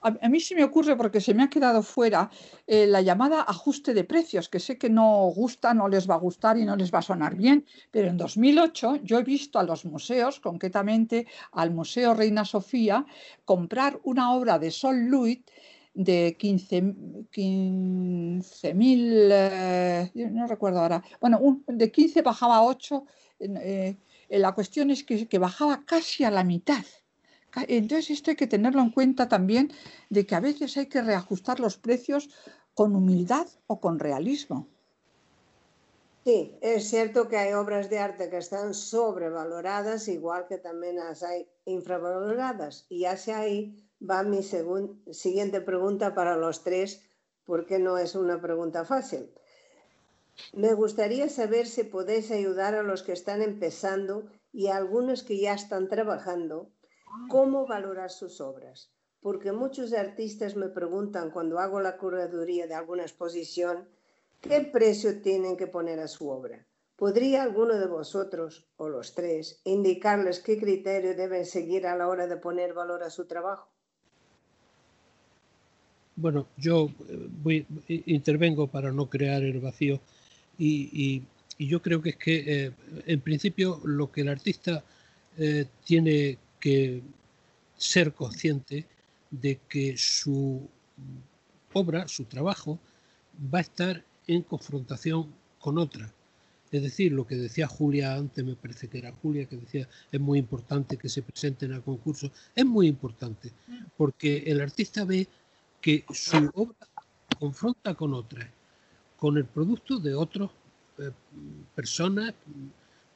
A, 0.02 0.28
mí 0.28 0.40
sí 0.40 0.54
me 0.54 0.64
ocurre 0.64 0.96
porque 0.96 1.20
se 1.20 1.34
me 1.34 1.42
ha 1.42 1.50
quedado 1.50 1.82
fuera 1.82 2.30
eh, 2.66 2.86
la 2.86 3.00
llamada 3.00 3.42
ajuste 3.42 3.94
de 3.94 4.04
precios, 4.04 4.48
que 4.48 4.60
sé 4.60 4.78
que 4.78 4.90
no 4.90 5.32
gusta, 5.34 5.74
no 5.74 5.88
les 5.88 6.08
va 6.08 6.14
a 6.14 6.18
gustar 6.18 6.58
y 6.58 6.64
no 6.64 6.76
les 6.76 6.92
va 6.92 6.98
a 6.98 7.02
sonar 7.02 7.36
bien, 7.36 7.64
pero 7.90 8.08
en 8.08 8.16
2008 8.16 8.96
yo 9.02 9.18
he 9.18 9.22
visto 9.22 9.58
a 9.58 9.62
los 9.62 9.84
museos, 9.84 10.40
concretamente 10.40 11.26
al 11.52 11.70
Museo 11.70 12.14
Reina 12.14 12.44
Sofía, 12.44 13.06
comprar 13.44 14.00
una 14.04 14.32
obra 14.34 14.58
de 14.58 14.70
Sol 14.70 15.06
Luit 15.06 15.48
de 15.94 16.36
15.000, 16.38 17.28
15 17.30 18.74
eh, 19.34 20.10
no 20.14 20.46
recuerdo 20.46 20.80
ahora, 20.80 21.02
bueno, 21.20 21.62
de 21.66 21.90
15 21.92 22.22
bajaba 22.22 22.56
a 22.56 22.64
8, 22.64 23.04
eh, 23.40 23.96
la 24.30 24.52
cuestión 24.52 24.90
es 24.90 25.04
que 25.04 25.38
bajaba 25.38 25.84
casi 25.84 26.24
a 26.24 26.30
la 26.30 26.44
mitad 26.44 26.84
entonces 27.68 28.10
esto 28.10 28.30
hay 28.30 28.36
que 28.36 28.46
tenerlo 28.46 28.80
en 28.80 28.90
cuenta 28.90 29.28
también 29.28 29.72
de 30.10 30.26
que 30.26 30.34
a 30.34 30.40
veces 30.40 30.76
hay 30.76 30.86
que 30.86 31.02
reajustar 31.02 31.60
los 31.60 31.76
precios 31.76 32.30
con 32.74 32.96
humildad 32.96 33.46
o 33.66 33.80
con 33.80 33.98
realismo. 33.98 34.68
Sí, 36.24 36.56
es 36.60 36.88
cierto 36.88 37.28
que 37.28 37.36
hay 37.36 37.52
obras 37.52 37.90
de 37.90 37.98
arte 37.98 38.30
que 38.30 38.38
están 38.38 38.74
sobrevaloradas, 38.74 40.06
igual 40.06 40.46
que 40.46 40.56
también 40.56 40.96
las 40.96 41.24
hay 41.24 41.48
infravaloradas. 41.64 42.86
Y 42.88 43.06
hacia 43.06 43.40
ahí 43.40 43.84
va 44.00 44.22
mi 44.22 44.42
siguiente 44.42 45.60
pregunta 45.60 46.14
para 46.14 46.36
los 46.36 46.62
tres, 46.62 47.02
porque 47.44 47.80
no 47.80 47.98
es 47.98 48.14
una 48.14 48.40
pregunta 48.40 48.84
fácil. 48.84 49.30
Me 50.52 50.74
gustaría 50.74 51.28
saber 51.28 51.66
si 51.66 51.82
podéis 51.82 52.30
ayudar 52.30 52.76
a 52.76 52.84
los 52.84 53.02
que 53.02 53.12
están 53.12 53.42
empezando 53.42 54.30
y 54.52 54.68
a 54.68 54.76
algunos 54.76 55.24
que 55.24 55.38
ya 55.38 55.54
están 55.54 55.88
trabajando 55.88 56.70
cómo 57.28 57.66
valorar 57.66 58.10
sus 58.10 58.40
obras. 58.40 58.90
Porque 59.20 59.52
muchos 59.52 59.92
artistas 59.92 60.56
me 60.56 60.68
preguntan 60.68 61.30
cuando 61.30 61.58
hago 61.58 61.80
la 61.80 61.96
curaduría 61.96 62.66
de 62.66 62.74
alguna 62.74 63.02
exposición, 63.02 63.88
¿qué 64.40 64.60
precio 64.60 65.22
tienen 65.22 65.56
que 65.56 65.68
poner 65.68 66.00
a 66.00 66.08
su 66.08 66.28
obra? 66.28 66.66
¿Podría 66.96 67.42
alguno 67.42 67.74
de 67.74 67.86
vosotros, 67.86 68.66
o 68.76 68.88
los 68.88 69.14
tres, 69.14 69.60
indicarles 69.64 70.40
qué 70.40 70.58
criterio 70.58 71.16
deben 71.16 71.46
seguir 71.46 71.86
a 71.86 71.96
la 71.96 72.08
hora 72.08 72.26
de 72.26 72.36
poner 72.36 72.74
valor 72.74 73.02
a 73.02 73.10
su 73.10 73.26
trabajo? 73.26 73.68
Bueno, 76.16 76.46
yo 76.56 76.90
eh, 77.08 77.28
voy, 77.42 77.66
intervengo 77.88 78.66
para 78.66 78.92
no 78.92 79.08
crear 79.08 79.42
el 79.42 79.60
vacío 79.60 80.00
y, 80.58 81.22
yo 81.58 81.80
creo 81.80 82.02
que 82.02 82.10
es 82.10 82.16
que, 82.16 82.44
eh, 82.46 82.72
en 83.06 83.20
principio, 83.20 83.80
lo 83.84 84.10
que 84.10 84.22
el 84.22 84.28
artista 84.28 84.82
eh, 85.38 85.66
tiene 85.84 86.38
que 86.62 87.02
ser 87.76 88.14
consciente 88.14 88.86
de 89.32 89.58
que 89.68 89.96
su 89.96 90.68
obra, 91.72 92.06
su 92.06 92.24
trabajo, 92.24 92.78
va 93.52 93.58
a 93.58 93.62
estar 93.62 94.04
en 94.28 94.42
confrontación 94.42 95.34
con 95.58 95.76
otra. 95.76 96.12
Es 96.70 96.82
decir, 96.82 97.10
lo 97.10 97.26
que 97.26 97.34
decía 97.34 97.66
Julia 97.66 98.14
antes, 98.14 98.44
me 98.44 98.54
parece 98.54 98.86
que 98.86 98.98
era 98.98 99.12
Julia, 99.12 99.46
que 99.46 99.56
decía 99.56 99.88
es 100.12 100.20
muy 100.20 100.38
importante 100.38 100.96
que 100.96 101.08
se 101.08 101.22
presenten 101.22 101.72
al 101.72 101.82
concurso. 101.82 102.30
Es 102.54 102.64
muy 102.64 102.86
importante, 102.86 103.50
porque 103.96 104.44
el 104.46 104.60
artista 104.60 105.04
ve 105.04 105.26
que 105.80 106.04
su 106.10 106.48
obra 106.54 106.86
confronta 107.40 107.94
con 107.94 108.14
otra, 108.14 108.48
con 109.16 109.36
el 109.36 109.46
producto 109.46 109.98
de 109.98 110.14
otras 110.14 110.48
eh, 110.98 111.10
personas 111.74 112.32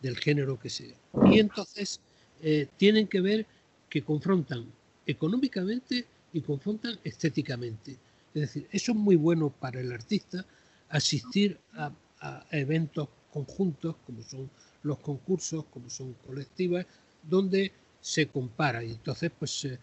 del 0.03 0.16
género 0.16 0.59
que 0.59 0.68
sea. 0.68 0.97
Y 1.30 1.38
entonces 1.38 2.01
eh, 2.43 2.68
tienen 2.76 3.07
que 3.07 3.20
ver 3.20 3.47
que 3.89 4.03
confrontan 4.03 4.66
económicamente 5.07 6.07
y 6.32 6.41
confrontan 6.41 6.99
estéticamente. 7.05 7.93
Es 8.34 8.43
decir, 8.43 8.68
eso 8.70 8.93
es 8.93 8.99
muy 8.99 9.16
bueno 9.16 9.51
para 9.51 9.80
el 9.80 9.93
artista 9.93 10.45
asistir 10.89 11.59
a, 11.74 11.93
eventos 12.51 13.09
conjuntos 13.32 13.95
como 14.05 14.22
son 14.22 14.51
los 14.82 14.99
concursos, 14.99 15.64
como 15.66 15.89
son 15.91 16.14
colectivas, 16.26 16.87
donde 17.22 17.72
se 18.01 18.26
compara 18.26 18.82
y 18.82 18.93
entonces 18.93 19.30
pues 19.39 19.64
eh, 19.66 19.78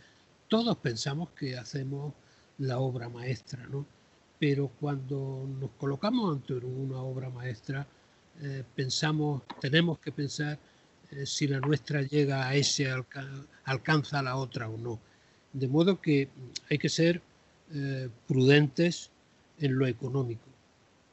todos 0.48 0.76
pensamos 0.78 1.30
que 1.32 1.58
hacemos 1.58 2.14
la 2.58 2.80
obra 2.80 3.10
maestra, 3.10 3.66
¿no? 3.68 3.86
Pero 4.40 4.72
cuando 4.80 5.48
nos 5.60 5.72
colocamos 5.72 6.36
ante 6.36 6.54
una 6.54 7.02
obra 7.02 7.30
maestra, 7.30 7.88
eh, 8.42 8.64
pensamos, 8.76 9.44
tenemos 9.62 10.00
que 10.00 10.12
pensar 10.12 10.60
si 11.26 11.48
la 11.48 11.60
nuestra 11.60 12.02
llega 12.02 12.48
a 12.48 12.56
ese, 12.56 12.88
alcanza 13.66 14.20
a 14.20 14.24
la 14.24 14.36
otra 14.36 14.70
o 14.70 14.78
no. 14.78 15.00
De 15.52 15.68
modo 15.68 16.02
que 16.02 16.30
hay 16.70 16.78
que 16.78 16.90
ser 16.90 17.22
eh, 17.74 18.10
prudentes 18.28 19.10
en 19.60 19.78
lo 19.78 19.88
económico 19.88 20.44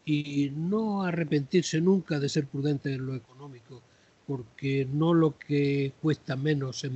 y 0.04 0.50
no 0.54 1.02
arrepentirse 1.04 1.80
nunca 1.80 2.18
de 2.18 2.28
ser 2.28 2.46
prudentes 2.46 2.94
en 2.94 3.06
lo 3.06 3.14
económico, 3.14 3.82
porque 4.26 4.88
no 4.90 5.14
lo 5.14 5.38
que 5.38 5.92
cuesta 6.00 6.36
menos 6.36 6.86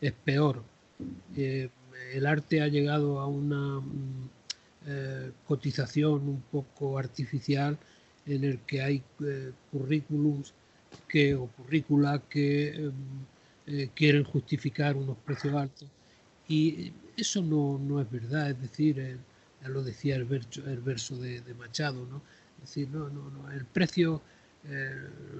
es 0.00 0.12
peor. 0.12 0.62
Eh, 1.36 1.68
el 2.12 2.26
arte 2.26 2.62
ha 2.62 2.68
llegado 2.68 3.20
a 3.20 3.26
una 3.26 3.82
cotización 5.48 6.28
un 6.28 6.40
poco 6.52 6.96
artificial 6.96 7.76
en 8.24 8.44
el 8.44 8.60
que 8.60 8.82
hay 8.82 9.02
currículums 9.72 10.54
que, 11.08 11.34
o 11.34 11.46
currícula 11.46 12.22
que 12.28 12.68
em, 12.68 12.92
eh, 13.66 13.90
quieren 13.94 14.24
justificar 14.24 14.96
unos 14.96 15.16
precios 15.18 15.54
altos. 15.54 15.88
Y 16.48 16.92
eso 17.16 17.42
no, 17.42 17.78
no 17.78 18.00
es 18.00 18.10
verdad, 18.10 18.50
es 18.50 18.60
decir, 18.60 19.18
ya 19.62 19.68
lo 19.68 19.82
decía 19.82 20.16
el 20.16 20.24
verso, 20.24 20.62
el 20.66 20.80
verso 20.80 21.16
de, 21.16 21.42
Machado, 21.54 22.06
¿no? 22.06 22.22
Es 22.58 22.68
decir, 22.68 22.88
no, 22.88 23.08
no, 23.08 23.30
no, 23.30 23.50
el 23.50 23.64
precio 23.64 24.22
eh, 24.68 24.94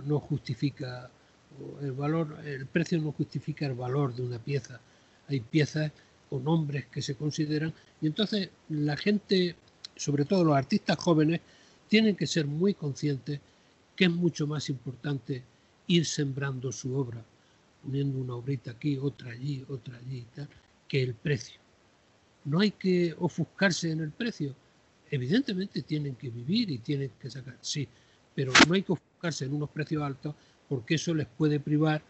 no 0.04 0.18
justifica 0.20 1.10
el 1.80 1.92
valor, 1.92 2.38
el 2.44 2.66
precio 2.66 3.00
no 3.00 3.12
justifica 3.12 3.66
el 3.66 3.74
valor 3.74 4.14
de 4.14 4.22
una 4.22 4.38
pieza. 4.38 4.80
Hay 5.28 5.40
piezas 5.40 5.92
o 6.30 6.38
nombres 6.38 6.86
que 6.86 7.02
se 7.02 7.14
consideran 7.14 7.72
y 8.00 8.06
entonces 8.06 8.50
la 8.68 8.96
gente, 8.96 9.56
sobre 9.94 10.24
todo 10.24 10.44
los 10.44 10.56
artistas 10.56 10.98
jóvenes, 10.98 11.40
tienen 11.88 12.16
que 12.16 12.26
ser 12.26 12.46
muy 12.46 12.74
conscientes 12.74 13.40
que 13.96 14.04
es 14.04 14.10
mucho 14.10 14.46
más 14.46 14.68
importante 14.68 15.42
ir 15.88 16.04
sembrando 16.04 16.70
su 16.70 16.94
obra, 16.94 17.24
poniendo 17.82 18.18
una 18.18 18.34
obrita 18.34 18.72
aquí, 18.72 18.98
otra 18.98 19.32
allí, 19.32 19.64
otra 19.68 19.96
allí 19.96 20.18
y 20.18 20.34
tal, 20.34 20.48
que 20.86 21.02
el 21.02 21.14
precio. 21.14 21.60
No 22.44 22.60
hay 22.60 22.72
que 22.72 23.14
ofuscarse 23.18 23.90
en 23.90 24.00
el 24.00 24.10
precio. 24.10 24.54
Evidentemente 25.10 25.82
tienen 25.82 26.14
que 26.16 26.30
vivir 26.30 26.70
y 26.70 26.78
tienen 26.78 27.10
que 27.20 27.30
sacar, 27.30 27.56
sí, 27.60 27.88
pero 28.34 28.52
no 28.68 28.74
hay 28.74 28.82
que 28.82 28.92
ofuscarse 28.92 29.46
en 29.46 29.54
unos 29.54 29.70
precios 29.70 30.02
altos 30.02 30.34
porque 30.68 30.96
eso 30.96 31.14
les 31.14 31.26
puede 31.26 31.60
privar 31.60 32.02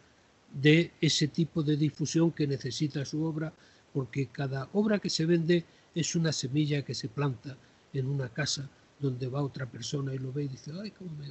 de 0.53 0.91
ese 1.01 1.29
tipo 1.29 1.63
de 1.63 1.77
difusión 1.77 2.33
que 2.33 2.47
necesita 2.47 3.05
su 3.05 3.23
obra, 3.25 3.53
porque 3.93 4.27
cada 4.27 4.69
obra 4.73 4.99
que 4.99 5.11
se 5.11 5.27
vende 5.27 5.65
es 5.95 6.15
una 6.15 6.33
semilla 6.33 6.83
que 6.83 6.95
se 6.95 7.09
planta 7.09 7.57
en 7.93 8.07
una 8.07 8.29
casa 8.29 8.69
donde 8.99 9.29
va 9.29 9.43
otra 9.43 9.67
persona 9.67 10.15
y 10.15 10.19
lo 10.19 10.33
ve 10.33 10.45
y 10.45 10.49
dice, 10.49 10.73
ay, 10.81 10.91
cómo 10.91 11.11
me, 11.17 11.27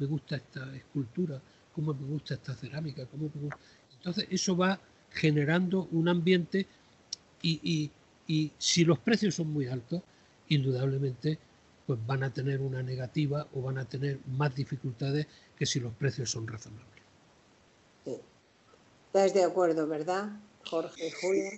me 0.00 0.06
gusta 0.06 0.36
esta 0.36 0.74
escultura, 0.74 1.40
cómo 1.74 1.94
me 1.94 2.06
gusta 2.06 2.34
esta 2.34 2.54
cerámica, 2.54 3.06
cómo 3.06 3.30
Entonces 3.92 4.26
eso 4.30 4.56
va 4.56 4.80
generando 5.10 5.88
un 5.92 6.08
ambiente 6.08 6.66
y, 7.42 7.90
si 8.58 8.84
los 8.84 8.98
precios 8.98 9.34
son 9.34 9.52
muy 9.52 9.66
altos, 9.66 10.02
indudablemente 10.48 11.38
pues 11.86 11.98
van 12.06 12.22
a 12.22 12.32
tener 12.32 12.60
una 12.60 12.82
negativa 12.82 13.46
o 13.52 13.62
van 13.62 13.78
a 13.78 13.84
tener 13.84 14.20
más 14.26 14.54
dificultades 14.54 15.26
que 15.56 15.66
si 15.66 15.80
los 15.80 15.92
precios 15.94 16.30
son 16.30 16.46
razonables. 16.46 16.86
Estás 19.06 19.34
de 19.34 19.44
acuerdo, 19.44 19.88
¿verdad, 19.88 20.30
Jorge, 20.64 21.10
Julia? 21.20 21.50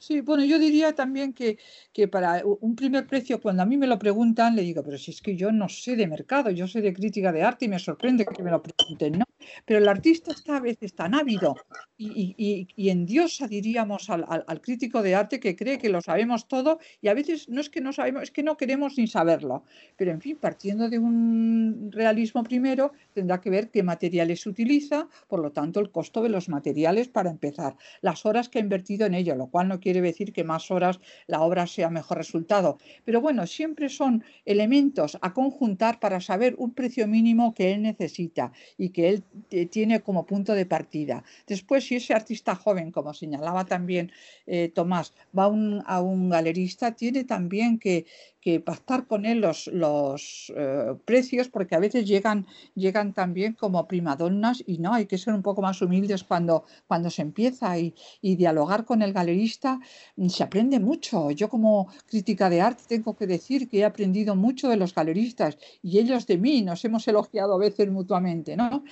Sí, 0.00 0.20
bueno, 0.20 0.44
yo 0.44 0.60
diría 0.60 0.94
también 0.94 1.32
que, 1.32 1.58
que, 1.92 2.06
para 2.06 2.42
un 2.44 2.76
primer 2.76 3.04
precio, 3.08 3.40
cuando 3.40 3.64
a 3.64 3.66
mí 3.66 3.76
me 3.76 3.88
lo 3.88 3.98
preguntan, 3.98 4.54
le 4.54 4.62
digo, 4.62 4.84
pero 4.84 4.96
si 4.96 5.10
es 5.10 5.20
que 5.20 5.34
yo 5.34 5.50
no 5.50 5.68
sé 5.68 5.96
de 5.96 6.06
mercado, 6.06 6.50
yo 6.50 6.68
sé 6.68 6.80
de 6.80 6.92
crítica 6.94 7.32
de 7.32 7.42
arte 7.42 7.64
y 7.64 7.68
me 7.68 7.80
sorprende 7.80 8.24
que 8.24 8.42
me 8.44 8.52
lo 8.52 8.62
pregunten, 8.62 9.18
¿no? 9.18 9.24
Pero 9.64 9.80
el 9.80 9.88
artista 9.88 10.30
está 10.30 10.58
a 10.58 10.60
veces 10.60 10.94
tan 10.94 11.14
ávido 11.14 11.56
y, 11.96 12.34
y, 12.38 12.68
y 12.76 12.90
en 12.90 13.06
diosa, 13.06 13.48
diríamos, 13.48 14.08
al, 14.08 14.24
al, 14.28 14.44
al, 14.46 14.60
crítico 14.60 15.02
de 15.02 15.16
arte 15.16 15.40
que 15.40 15.56
cree 15.56 15.78
que 15.78 15.88
lo 15.88 16.00
sabemos 16.00 16.46
todo 16.46 16.78
y 17.00 17.08
a 17.08 17.14
veces 17.14 17.48
no 17.48 17.60
es 17.60 17.68
que 17.68 17.80
no 17.80 17.92
sabemos, 17.92 18.22
es 18.22 18.30
que 18.30 18.44
no 18.44 18.56
queremos 18.56 18.96
ni 18.98 19.08
saberlo. 19.08 19.64
Pero 19.96 20.12
en 20.12 20.20
fin, 20.20 20.36
partiendo 20.40 20.88
de 20.88 20.98
un 21.00 21.90
realismo 21.90 22.44
primero, 22.44 22.92
tendrá 23.14 23.40
que 23.40 23.50
ver 23.50 23.70
qué 23.70 23.82
materiales 23.82 24.46
utiliza, 24.46 25.08
por 25.26 25.40
lo 25.40 25.50
tanto, 25.50 25.80
el 25.80 25.90
costo 25.90 26.22
de 26.22 26.28
los 26.28 26.48
materiales 26.48 27.08
para 27.08 27.30
empezar, 27.30 27.76
las 28.00 28.24
horas 28.26 28.48
que 28.48 28.58
ha 28.58 28.62
invertido 28.62 29.06
en 29.06 29.14
ello, 29.14 29.34
lo 29.34 29.48
cual 29.48 29.68
no 29.68 29.80
quiere 29.80 29.87
quiere 29.88 30.02
decir 30.02 30.34
que 30.34 30.44
más 30.44 30.70
horas 30.70 31.00
la 31.26 31.40
obra 31.40 31.66
sea 31.66 31.88
mejor 31.88 32.18
resultado. 32.18 32.76
Pero 33.06 33.22
bueno, 33.22 33.46
siempre 33.46 33.88
son 33.88 34.22
elementos 34.44 35.16
a 35.22 35.32
conjuntar 35.32 35.98
para 35.98 36.20
saber 36.20 36.54
un 36.58 36.74
precio 36.74 37.08
mínimo 37.08 37.54
que 37.54 37.72
él 37.72 37.80
necesita 37.80 38.52
y 38.76 38.90
que 38.90 39.08
él 39.08 39.24
eh, 39.50 39.64
tiene 39.64 40.02
como 40.02 40.26
punto 40.26 40.52
de 40.52 40.66
partida. 40.66 41.24
Después, 41.46 41.86
si 41.86 41.96
ese 41.96 42.12
artista 42.12 42.54
joven, 42.54 42.92
como 42.92 43.14
señalaba 43.14 43.64
también 43.64 44.12
eh, 44.46 44.68
Tomás, 44.68 45.14
va 45.36 45.44
a 45.44 45.48
un, 45.48 45.82
a 45.86 46.02
un 46.02 46.28
galerista, 46.28 46.94
tiene 46.94 47.24
también 47.24 47.78
que, 47.78 48.04
que 48.42 48.60
pactar 48.60 49.06
con 49.06 49.24
él 49.24 49.40
los, 49.40 49.68
los 49.68 50.52
eh, 50.54 50.94
precios, 51.06 51.48
porque 51.48 51.76
a 51.76 51.78
veces 51.78 52.06
llegan, 52.06 52.46
llegan 52.74 53.14
también 53.14 53.54
como 53.54 53.88
primadonnas 53.88 54.62
y 54.66 54.78
no, 54.78 54.92
hay 54.92 55.06
que 55.06 55.16
ser 55.16 55.32
un 55.32 55.42
poco 55.42 55.62
más 55.62 55.80
humildes 55.80 56.24
cuando, 56.24 56.64
cuando 56.86 57.08
se 57.08 57.22
empieza 57.22 57.78
y, 57.78 57.94
y 58.20 58.36
dialogar 58.36 58.84
con 58.84 59.00
el 59.02 59.12
galerista 59.12 59.77
mm, 60.16 60.28
se 60.28 60.42
aprende 60.42 60.80
mucho. 60.80 61.30
Yo 61.30 61.48
como 61.48 61.88
crítica 62.06 62.50
de 62.50 62.60
arte 62.60 62.84
tengo 62.88 63.16
que 63.16 63.26
decir 63.26 63.68
que 63.68 63.78
he 63.78 63.84
aprendido 63.84 64.36
mucho 64.36 64.68
de 64.68 64.76
los 64.76 64.94
galeristas 64.94 65.58
y 65.82 65.98
ellos 65.98 66.26
de 66.26 66.38
mí, 66.38 66.62
nos 66.62 66.84
hemos 66.84 67.06
elogiado 67.08 67.54
a 67.54 67.58
veces 67.58 67.90
mutuamente, 67.90 68.56
¿no? 68.56 68.84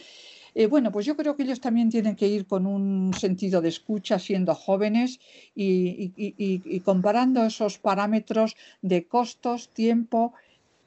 Eh, 0.59 0.69
bueno, 0.69 0.91
pues 0.91 1.05
yo 1.05 1.19
creo 1.19 1.37
que 1.37 1.43
ellos 1.43 1.61
también 1.61 1.91
tienen 1.91 2.17
que 2.17 2.27
ir 2.29 2.47
con 2.47 2.67
un 2.67 3.13
sentido 3.13 3.61
de 3.61 3.69
escucha 3.69 4.19
siendo 4.19 4.55
jóvenes 4.55 5.21
y, 5.55 6.81
comparando 6.83 7.45
esos 7.45 7.77
parámetros 7.77 8.57
de 8.81 9.07
costos, 9.07 9.69
tiempo 9.69 10.33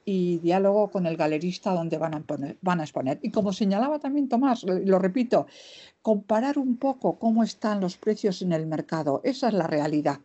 y 0.04 0.38
diálogo 0.38 0.90
con 0.90 1.06
el 1.06 1.16
galerista 1.16 1.72
donde 1.72 1.98
van 1.98 2.14
a, 2.14 2.20
poner, 2.20 2.56
van 2.60 2.80
a 2.80 2.84
exponer. 2.84 3.18
Y 3.22 3.30
como 3.30 3.52
señalaba 3.52 3.98
también 3.98 4.28
Tomás, 4.28 4.64
lo 4.64 4.98
repito, 4.98 5.46
comparar 6.02 6.58
un 6.58 6.76
poco 6.76 7.18
cómo 7.18 7.42
están 7.44 7.80
los 7.80 7.96
precios 7.96 8.42
en 8.42 8.52
el 8.52 8.66
mercado. 8.66 9.20
Esa 9.24 9.48
es 9.48 9.54
la 9.54 9.66
realidad. 9.66 10.20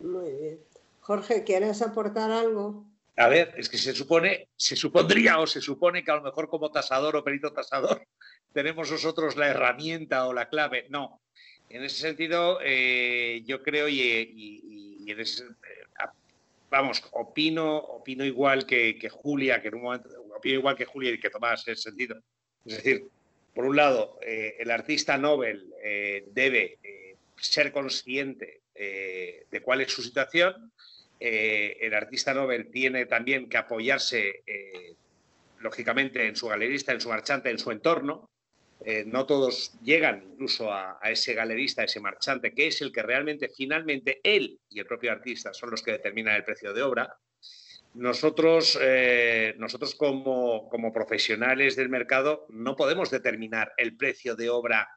Muy 0.00 0.30
bien. 0.32 0.58
Jorge, 1.00 1.44
¿quieres 1.44 1.82
aportar 1.82 2.30
algo? 2.30 2.84
A 3.16 3.28
ver, 3.28 3.54
es 3.56 3.68
que 3.68 3.76
se 3.76 3.92
supone, 3.92 4.48
se 4.56 4.76
supondría 4.76 5.38
o 5.38 5.46
se 5.46 5.60
supone 5.60 6.02
que 6.02 6.10
a 6.10 6.16
lo 6.16 6.22
mejor 6.22 6.48
como 6.48 6.70
tasador 6.70 7.16
o 7.16 7.24
perito 7.24 7.52
tasador 7.52 8.06
tenemos 8.52 8.90
nosotros 8.90 9.36
la 9.36 9.48
herramienta 9.48 10.26
o 10.26 10.32
la 10.32 10.48
clave. 10.48 10.86
No, 10.88 11.20
en 11.68 11.84
ese 11.84 11.96
sentido 11.96 12.58
eh, 12.62 13.42
yo 13.44 13.62
creo 13.62 13.88
y, 13.88 14.00
y, 14.00 15.04
y 15.04 15.10
en 15.10 15.20
ese, 15.20 15.44
vamos, 16.72 17.02
opino, 17.10 17.76
opino 17.76 18.24
igual 18.24 18.64
que, 18.64 18.98
que, 18.98 19.10
Julia, 19.10 19.60
que 19.60 19.68
en 19.68 19.74
un 19.74 19.82
momento, 19.82 20.08
opino 20.34 20.54
igual 20.54 20.74
que 20.74 20.86
Julia 20.86 21.12
y 21.12 21.20
que 21.20 21.28
Tomás 21.28 21.68
en 21.68 21.74
ese 21.74 21.82
sentido. 21.82 22.16
Es 22.64 22.76
decir, 22.76 23.08
por 23.54 23.66
un 23.66 23.76
lado, 23.76 24.18
eh, 24.22 24.56
el 24.58 24.70
artista 24.70 25.18
Nobel 25.18 25.70
eh, 25.84 26.24
debe 26.32 26.78
eh, 26.82 27.16
ser 27.36 27.70
consciente 27.70 28.60
de 28.74 29.60
cuál 29.62 29.82
es 29.82 29.92
su 29.92 30.02
situación 30.02 30.72
el 31.20 31.94
artista 31.94 32.34
Nobel 32.34 32.68
tiene 32.68 33.06
también 33.06 33.48
que 33.48 33.58
apoyarse, 33.58 34.42
lógicamente, 35.60 36.26
en 36.26 36.34
su 36.34 36.48
galerista, 36.48 36.90
en 36.90 37.00
su 37.00 37.08
marchante, 37.08 37.50
en 37.50 37.60
su 37.60 37.70
entorno. 37.70 38.28
Eh, 38.84 39.04
no 39.06 39.26
todos 39.26 39.78
llegan 39.82 40.24
incluso 40.32 40.72
a, 40.72 40.98
ese 41.04 41.34
galerista, 41.34 41.82
a 41.82 41.84
ese 41.84 42.00
marchante, 42.00 42.52
que 42.52 42.66
es 42.66 42.80
el 42.82 42.92
que 42.92 43.02
realmente, 43.02 43.48
finalmente, 43.48 44.20
él 44.22 44.58
y 44.70 44.80
el 44.80 44.86
propio 44.86 45.12
artista 45.12 45.54
son 45.54 45.70
los 45.70 45.82
que 45.82 45.92
determinan 45.92 46.36
el 46.36 46.44
precio 46.44 46.72
de 46.72 46.82
obra. 46.82 47.16
Nosotros, 47.94 48.78
eh, 48.80 49.54
nosotros 49.58 49.94
como, 49.94 50.68
como 50.68 50.92
profesionales 50.92 51.76
del 51.76 51.90
mercado 51.90 52.46
no 52.48 52.74
podemos 52.74 53.10
determinar 53.10 53.72
el 53.76 53.96
precio 53.96 54.34
de 54.34 54.48
obra 54.48 54.88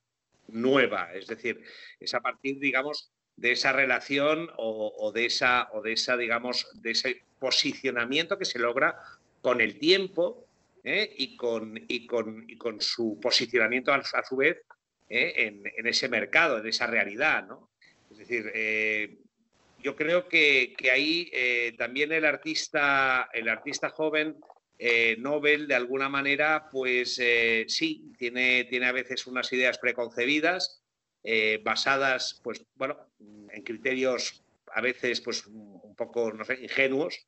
nueva, 0.47 1.11
es 1.13 1.27
decir, 1.27 1.61
es 1.99 2.13
a 2.13 2.21
partir, 2.21 2.59
digamos, 2.59 3.11
de 3.35 3.51
esa 3.51 3.73
relación 3.73 4.49
o, 4.57 4.93
o, 4.97 5.11
de 5.11 5.25
esa, 5.25 5.69
o 5.73 5.81
de 5.81 5.93
esa, 5.93 6.15
digamos, 6.15 6.67
de 6.81 6.91
ese 6.91 7.23
posicionamiento 7.39 8.37
que 8.37 8.45
se 8.45 8.59
logra 8.59 8.97
con 9.41 9.59
el 9.59 9.77
tiempo 9.77 10.47
¿eh? 10.85 11.13
y, 11.17 11.35
con, 11.35 11.83
y, 11.87 12.05
con, 12.05 12.45
y, 12.47 12.57
con, 12.57 12.79
su 12.79 13.19
posicionamiento 13.19 13.91
a, 13.91 14.03
su 14.03 14.35
vez 14.37 14.61
¿eh? 15.09 15.33
en, 15.75 15.87
ese 15.87 16.07
mercado, 16.07 16.59
en 16.59 16.67
esa 16.67 16.87
realidad. 16.87 17.45
¿no? 17.47 17.71
Es 18.11 18.19
decir, 18.19 18.51
eh, 18.53 19.17
yo 19.79 19.95
creo 19.95 20.29
que, 20.29 20.73
que 20.77 20.91
ahí 20.91 21.31
también 21.77 22.11
el 22.11 22.25
artista, 22.25 23.29
el 23.33 23.49
artista 23.49 23.89
joven 23.89 24.37
Nobel, 25.17 25.67
de 25.67 25.75
alguna 25.75 26.09
manera, 26.09 26.69
pues 26.71 27.21
sí, 27.67 28.11
tiene, 28.17 28.63
tiene 28.65 28.87
a 28.87 28.91
veces 28.91 29.27
unas 29.27 29.51
ideas 29.53 29.77
preconcebidas, 29.77 30.81
basadas, 31.63 32.41
pues, 32.43 32.65
bueno, 32.75 32.97
en 33.51 33.61
criterios 33.63 34.43
a 34.73 34.81
veces, 34.81 35.21
pues, 35.21 35.45
un 35.45 35.95
poco, 35.95 36.33
no 36.33 36.45
sé, 36.45 36.55
ingenuos, 36.63 37.27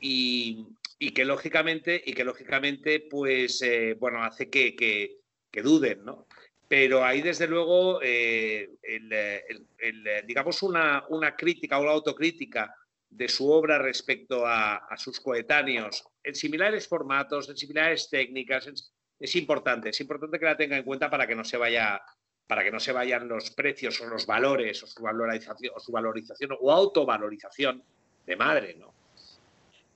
y, 0.00 0.64
y, 0.98 1.12
que 1.12 1.24
lógicamente, 1.24 2.02
y 2.04 2.12
que 2.12 2.24
lógicamente, 2.24 3.06
pues, 3.10 3.62
eh, 3.62 3.94
bueno, 3.98 4.22
hace 4.22 4.50
que, 4.50 4.74
que, 4.74 5.62
duden, 5.62 6.04
¿no? 6.04 6.26
Pero 6.68 7.04
ahí, 7.04 7.20
desde 7.20 7.48
luego, 7.48 8.00
eh, 8.02 8.70
el, 8.82 10.26
digamos, 10.26 10.62
una, 10.62 11.04
una 11.08 11.34
crítica 11.34 11.78
o 11.78 11.82
una 11.82 11.90
autocrítica 11.92 12.72
de 13.10 13.28
su 13.28 13.50
obra 13.50 13.78
respecto 13.78 14.46
a, 14.46 14.86
sus 14.96 15.20
coetáneos 15.20 16.04
en 16.22 16.34
similares 16.34 16.86
formatos, 16.86 17.48
en 17.48 17.56
similares 17.56 18.08
técnicas, 18.10 18.70
es 19.18 19.36
importante, 19.36 19.88
es 19.88 20.00
importante 20.00 20.38
que 20.38 20.44
la 20.44 20.56
tenga 20.56 20.76
en 20.76 20.84
cuenta 20.84 21.10
para 21.10 21.26
que 21.26 21.34
no 21.34 21.44
se 21.44 21.56
vaya 21.56 22.00
para 22.46 22.64
que 22.64 22.70
no 22.70 22.80
se 22.80 22.92
vayan 22.92 23.28
los 23.28 23.50
precios 23.50 24.00
o 24.00 24.06
los 24.06 24.26
valores 24.26 24.82
o 24.82 24.86
su 24.86 25.02
valorización 25.02 25.72
o, 25.76 25.80
su 25.80 25.92
valorización, 25.92 26.56
o 26.58 26.72
autovalorización 26.72 27.84
de 28.24 28.36
madre, 28.36 28.74
¿no? 28.74 28.94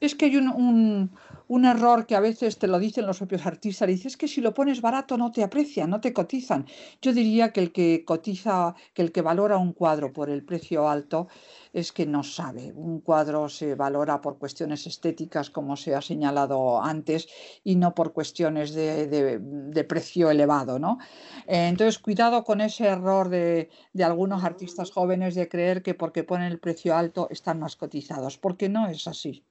Es 0.02 0.16
que 0.16 0.24
hay 0.24 0.36
un, 0.36 1.64
error 1.64 2.06
que 2.06 2.16
a 2.16 2.20
veces 2.20 2.58
te 2.58 2.66
lo 2.66 2.80
dicen 2.80 3.06
los 3.06 3.18
propios 3.18 3.46
artistas. 3.46 3.86
Dices 3.86 4.16
que 4.16 4.26
si 4.26 4.40
lo 4.40 4.52
pones 4.52 4.80
barato 4.80 5.16
no 5.16 5.30
te 5.30 5.44
aprecian, 5.44 5.90
no 5.90 6.00
te 6.00 6.12
cotizan. 6.12 6.66
Yo 7.00 7.12
diría 7.12 7.52
que 7.52 7.60
el 7.60 7.70
que 7.70 8.04
cotiza, 8.04 8.74
que 8.94 9.02
el 9.02 9.12
que 9.12 9.22
valora 9.22 9.58
un 9.58 9.72
cuadro 9.72 10.12
por 10.12 10.28
el 10.28 10.42
precio 10.42 10.88
alto 10.88 11.28
es 11.72 11.92
que 11.92 12.04
no 12.04 12.24
sabe. 12.24 12.72
Un 12.72 13.00
cuadro 13.00 13.48
se 13.48 13.76
valora 13.76 14.20
por 14.20 14.38
cuestiones 14.38 14.88
estéticas, 14.88 15.50
como 15.50 15.76
se 15.76 15.94
ha 15.94 16.02
señalado 16.02 16.82
antes, 16.82 17.28
y 17.62 17.76
no 17.76 17.94
por 17.94 18.12
cuestiones 18.12 18.74
de, 18.74 19.86
precio 19.88 20.32
elevado. 20.32 20.80
¿no? 20.80 20.98
Eh, 21.46 21.68
entonces, 21.68 22.00
cuidado 22.00 22.42
con 22.42 22.60
ese 22.60 22.86
error 22.86 23.28
de 23.28 23.68
algunos 24.02 24.42
artistas 24.42 24.90
jóvenes 24.90 25.36
de 25.36 25.48
creer 25.48 25.80
que 25.84 25.94
porque 25.94 26.24
ponen 26.24 26.50
el 26.50 26.58
precio 26.58 26.96
alto 26.96 27.28
están 27.30 27.60
más 27.60 27.76
cotizados, 27.76 28.36
porque 28.36 28.68
no 28.68 28.88
es 28.88 29.06
así. 29.06 29.44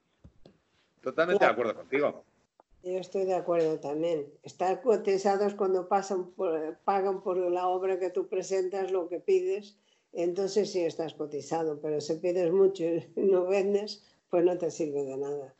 Totalmente 1.01 1.45
de 1.45 1.51
acuerdo 1.51 1.75
contigo. 1.75 2.23
Yo 2.83 2.97
estoy 2.97 3.25
de 3.25 3.35
acuerdo 3.35 3.79
también. 3.79 4.25
Estar 4.43 4.81
cotizados 4.81 5.53
cuando 5.53 5.87
pasan 5.87 6.31
por, 6.31 6.77
pagan 6.83 7.21
por 7.21 7.37
la 7.37 7.67
obra 7.67 7.99
que 7.99 8.09
tú 8.09 8.27
presentas, 8.27 8.91
lo 8.91 9.07
que 9.07 9.19
pides, 9.19 9.77
entonces 10.13 10.71
sí 10.71 10.81
estás 10.81 11.13
cotizado, 11.13 11.79
pero 11.79 12.01
si 12.01 12.15
pides 12.15 12.51
mucho 12.51 12.83
y 12.83 13.07
no 13.15 13.45
vendes, 13.45 14.03
pues 14.29 14.43
no 14.43 14.57
te 14.57 14.71
sirve 14.71 15.03
de 15.03 15.17
nada. 15.17 15.53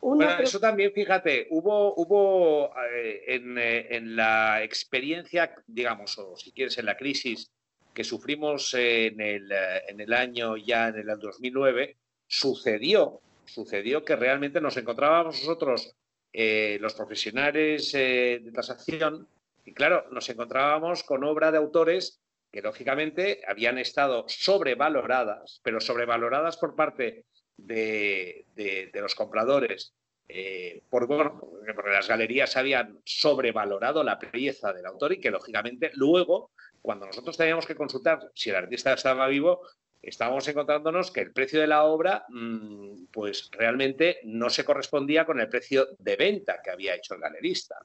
Una 0.00 0.26
bueno, 0.26 0.42
eso 0.42 0.60
también, 0.60 0.92
fíjate, 0.92 1.46
hubo, 1.50 1.94
hubo 1.94 2.70
eh, 2.92 3.22
en, 3.26 3.56
eh, 3.56 3.96
en, 3.96 4.16
la 4.16 4.62
experiencia, 4.62 5.54
digamos, 5.66 6.18
o 6.18 6.36
si 6.36 6.52
quieres, 6.52 6.76
en 6.76 6.84
la 6.84 6.96
crisis 6.96 7.50
que 7.94 8.04
sufrimos 8.04 8.74
en 8.74 9.18
el, 9.18 9.50
eh, 9.50 9.82
en 9.88 10.00
el 10.00 10.12
año 10.12 10.58
ya 10.58 10.88
en 10.88 10.96
el 10.96 11.18
2009, 11.18 11.96
sucedió 12.26 13.22
sucedió 13.46 14.04
que 14.04 14.16
realmente 14.16 14.60
nos 14.60 14.76
encontrábamos 14.76 15.40
nosotros, 15.40 15.94
eh, 16.32 16.78
los 16.80 16.94
profesionales 16.94 17.94
eh, 17.94 18.40
de 18.42 18.52
tasación, 18.52 19.28
y 19.64 19.72
claro, 19.72 20.06
nos 20.10 20.28
encontrábamos 20.28 21.02
con 21.02 21.24
obra 21.24 21.50
de 21.50 21.58
autores 21.58 22.20
que 22.50 22.62
lógicamente 22.62 23.40
habían 23.48 23.78
estado 23.78 24.26
sobrevaloradas, 24.28 25.60
pero 25.64 25.80
sobrevaloradas 25.80 26.56
por 26.56 26.76
parte 26.76 27.24
de, 27.56 28.46
los 28.94 29.14
compradores, 29.14 29.94
eh, 30.28 30.82
por, 30.88 31.06
porque 31.08 31.90
las 31.90 32.08
galerías 32.08 32.56
habían 32.56 33.00
sobrevalorado 33.04 34.02
la 34.04 34.18
pieza 34.18 34.72
del 34.72 34.86
autor 34.86 35.12
y 35.12 35.20
que 35.20 35.30
lógicamente 35.30 35.90
luego 35.94 36.50
cuando 36.84 37.06
nosotros 37.06 37.36
teníamos 37.36 37.66
que 37.66 37.74
consultar 37.74 38.30
si 38.34 38.50
el 38.50 38.56
artista 38.56 38.92
estaba 38.92 39.26
vivo, 39.26 39.62
estábamos 40.06 40.46
encontrándonos 40.48 41.10
que 41.10 41.20
el 41.20 41.32
precio 41.32 41.60
de 41.60 41.66
la 41.66 41.84
obra, 41.84 42.24
mm, 42.28 43.06
pues 43.12 43.50
realmente 43.52 44.20
no 44.24 44.50
se 44.50 44.64
correspondía 44.64 45.24
con 45.24 45.40
el 45.40 45.48
precio 45.48 45.88
de 45.98 46.16
venta 46.16 46.60
que 46.62 46.70
había 46.70 46.94
hecho 46.94 47.14
el 47.14 47.20
galerista. 47.20 47.76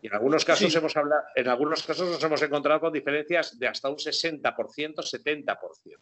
Y 0.00 0.06
en 0.06 0.14
algunos 0.14 0.44
casos 0.44 0.74
hemos 0.74 0.96
hablado, 0.96 1.22
en 1.34 1.48
algunos 1.48 1.82
casos 1.82 2.08
nos 2.08 2.22
hemos 2.22 2.40
encontrado 2.42 2.80
con 2.80 2.92
diferencias 2.92 3.58
de 3.58 3.66
hasta 3.66 3.88
un 3.88 3.96
60%, 3.96 4.42
70%. 4.42 5.96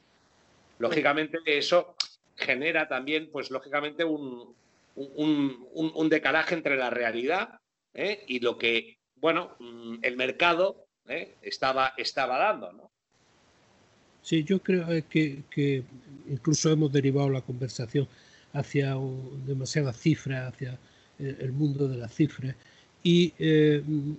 Lógicamente 0.78 1.38
eso 1.46 1.96
genera 2.36 2.88
también, 2.88 3.30
pues 3.30 3.50
lógicamente, 3.50 4.04
un, 4.04 4.54
un, 4.94 6.08
decalaje 6.08 6.54
entre 6.54 6.76
la 6.76 6.90
realidad 6.90 7.60
¿eh? 7.94 8.24
y 8.26 8.40
lo 8.40 8.58
que, 8.58 8.98
bueno, 9.16 9.56
mm, 9.58 9.98
el 10.02 10.16
mercado 10.16 10.86
¿eh? 11.08 11.36
estaba, 11.42 11.94
estaba 11.96 12.38
dando, 12.38 12.72
¿no? 12.72 12.90
Sí, 14.22 14.44
yo 14.44 14.62
creo 14.62 14.90
eh, 14.92 15.04
que, 15.08 15.82
incluso 16.30 16.70
hemos 16.70 16.92
derivado 16.92 17.28
la 17.30 17.40
conversación 17.40 18.08
hacia 18.52 18.96
demasiadas 19.46 19.98
cifras, 19.98 20.52
hacia 20.52 20.78
el 21.18 21.52
mundo 21.52 21.88
de 21.88 21.96
las 21.96 22.14
cifras, 22.14 22.54
y 23.02 23.32
mm, 23.38 24.12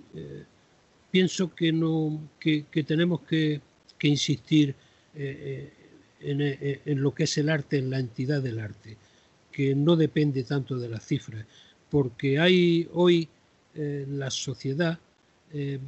pienso 1.10 1.54
que, 1.54 1.72
no, 1.72 2.20
que, 2.40 2.64
tenemos 2.86 3.20
que, 3.22 3.60
insistir 4.02 4.74
en, 5.14 7.00
lo 7.00 7.14
que 7.14 7.24
es 7.24 7.38
el 7.38 7.48
arte, 7.48 7.78
en 7.78 7.88
la 7.88 7.98
entidad 7.98 8.42
del 8.42 8.58
arte 8.58 8.98
que 9.54 9.74
no 9.74 9.94
depende 9.94 10.42
tanto 10.42 10.76
de 10.78 10.88
las 10.88 11.06
cifras, 11.06 11.46
porque 11.88 12.40
hay 12.40 12.88
hoy 12.92 13.28
en 13.74 14.18
la 14.18 14.30
sociedad, 14.30 14.98
eh, 15.52 15.78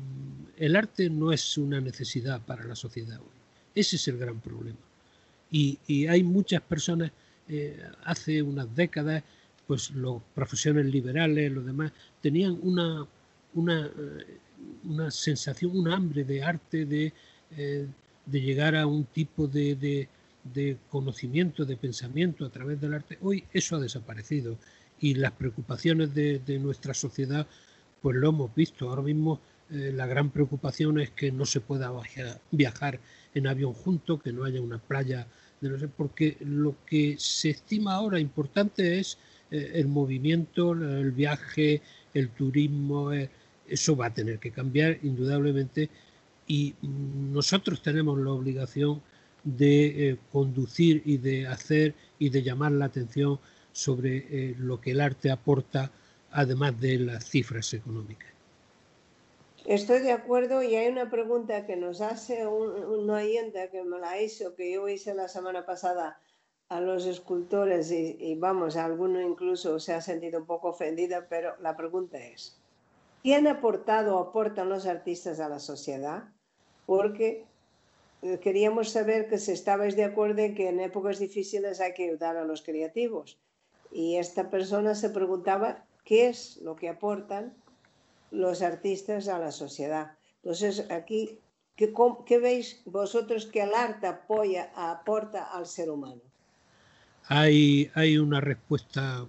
el 0.56 0.76
arte 0.76 1.10
no 1.10 1.32
es 1.32 1.58
una 1.58 1.80
necesidad 1.80 2.40
para 2.42 2.64
la 2.64 2.76
sociedad 2.76 3.18
hoy. 3.18 3.35
Ese 3.76 3.94
es 3.94 4.08
el 4.08 4.18
gran 4.18 4.40
problema. 4.40 4.78
Y, 5.52 5.78
hay 6.08 6.24
muchas 6.24 6.60
personas, 6.62 7.12
eh, 7.48 7.80
hace 8.04 8.42
unas 8.42 8.74
décadas, 8.74 9.22
pues 9.68 9.92
los 9.92 10.20
profesiones 10.34 10.86
liberales, 10.86 11.52
los 11.52 11.64
demás, 11.64 11.92
tenían 12.20 12.58
una, 12.62 13.06
una, 13.54 13.86
eh, 13.86 14.38
una 14.84 15.12
sensación, 15.12 15.78
un 15.78 15.88
hambre 15.88 16.24
de 16.24 16.42
arte, 16.42 16.84
de, 16.84 17.12
de 17.50 18.40
llegar 18.40 18.74
a 18.74 18.88
un 18.88 19.04
tipo 19.04 19.46
de, 19.46 20.08
de 20.54 20.76
conocimiento, 20.90 21.64
de 21.64 21.76
pensamiento 21.76 22.44
a 22.44 22.50
través 22.50 22.80
del 22.80 22.94
arte, 22.94 23.18
hoy 23.22 23.44
eso 23.52 23.76
ha 23.76 23.80
desaparecido 23.80 24.58
y 25.00 25.14
las 25.14 25.32
preocupaciones 25.32 26.14
de, 26.14 26.58
nuestra 26.60 26.94
sociedad, 26.94 27.46
pues 28.00 28.16
lo 28.16 28.30
hemos 28.30 28.54
visto. 28.54 28.88
Ahora 28.88 29.02
mismo 29.02 29.40
eh, 29.70 29.92
la 29.94 30.06
gran 30.06 30.30
preocupación 30.30 31.00
es 31.00 31.10
que 31.10 31.32
no 31.32 31.44
se 31.44 31.60
pueda 31.60 31.92
viajar 32.50 33.00
en 33.36 33.46
avión 33.46 33.74
junto, 33.74 34.18
que 34.18 34.32
no 34.32 34.44
haya 34.44 34.60
una 34.60 34.78
playa, 34.78 35.26
de 35.60 35.68
no 35.68 35.78
sé, 35.78 35.88
porque 35.88 36.38
lo 36.40 36.74
que 36.86 37.16
se 37.18 37.50
estima 37.50 37.94
ahora 37.94 38.18
importante 38.18 38.98
es 38.98 39.18
eh, 39.50 39.72
el 39.74 39.88
movimiento, 39.88 40.72
el 40.72 41.12
viaje, 41.12 41.82
el 42.14 42.30
turismo, 42.30 43.12
eh, 43.12 43.28
eso 43.68 43.94
va 43.94 44.06
a 44.06 44.14
tener 44.14 44.38
que 44.38 44.50
cambiar 44.50 44.98
indudablemente 45.02 45.90
y 46.48 46.74
nosotros 46.82 47.82
tenemos 47.82 48.18
la 48.18 48.30
obligación 48.30 49.02
de 49.44 50.10
eh, 50.10 50.16
conducir 50.32 51.02
y 51.04 51.18
de 51.18 51.46
hacer 51.46 51.94
y 52.18 52.30
de 52.30 52.42
llamar 52.42 52.72
la 52.72 52.86
atención 52.86 53.38
sobre 53.72 54.54
lo 54.58 54.80
que 54.80 54.92
el 54.92 55.00
arte 55.02 55.30
aporta, 55.30 55.90
además 56.30 56.80
de 56.80 56.98
las 56.98 57.28
cifras 57.28 57.74
económicas. 57.74 58.35
Estoy 59.66 59.98
de 59.98 60.12
acuerdo 60.12 60.62
y 60.62 60.76
hay 60.76 60.86
una 60.86 61.10
pregunta 61.10 61.66
que 61.66 61.74
nos 61.74 62.00
hace 62.00 62.46
un, 62.46 63.10
oyente 63.10 63.68
que 63.72 63.82
me 63.82 63.98
la 63.98 64.22
hizo, 64.22 64.54
que 64.54 64.70
yo 64.70 64.88
hice 64.88 65.12
la 65.12 65.26
semana 65.26 65.66
pasada 65.66 66.20
a 66.68 66.80
los 66.80 67.04
escultores 67.04 67.90
y, 67.90 68.36
vamos, 68.36 68.76
alguno 68.76 69.20
incluso 69.20 69.80
se 69.80 69.92
ha 69.92 70.00
sentido 70.00 70.38
un 70.38 70.46
poco 70.46 70.68
ofendida, 70.68 71.26
pero 71.28 71.56
la 71.60 71.76
pregunta 71.76 72.16
es, 72.16 72.62
¿quién 73.24 73.48
ha 73.48 73.54
aportado 73.54 74.16
o 74.16 74.20
aportan 74.20 74.68
los 74.68 74.86
artistas 74.86 75.40
a 75.40 75.48
la 75.48 75.58
sociedad? 75.58 76.28
Porque 76.86 77.44
eh, 78.22 78.38
queríamos 78.38 78.90
saber 78.90 79.28
que 79.28 79.38
si 79.38 79.50
estabais 79.50 79.96
de 79.96 80.04
acuerdo 80.04 80.42
en 80.42 80.54
que 80.54 80.68
en 80.68 80.78
épocas 80.78 81.18
difíciles 81.18 81.80
hay 81.80 81.92
que 81.92 82.04
ayudar 82.04 82.36
a 82.36 82.44
los 82.44 82.62
creativos. 82.62 83.40
Y 83.90 84.14
esta 84.18 84.48
persona 84.48 84.94
se 84.94 85.10
preguntaba 85.10 85.84
qué 86.04 86.28
es 86.28 86.58
lo 86.58 86.76
que 86.76 86.88
aportan 86.88 87.56
los 88.36 88.62
artistas 88.62 89.28
a 89.28 89.38
la 89.38 89.50
sociedad. 89.50 90.12
Entonces, 90.42 90.86
aquí, 90.90 91.40
¿qué, 91.76 92.38
veis 92.38 92.82
vosotros 92.84 93.46
que 93.46 93.62
el 93.62 93.74
arte 93.74 94.06
apoya, 94.06 94.70
aporta 94.74 95.44
al 95.52 95.66
ser 95.66 95.90
humano? 95.90 96.20
Hay, 97.28 97.90
hay 97.94 98.18
una 98.18 98.40
respuesta 98.40 99.26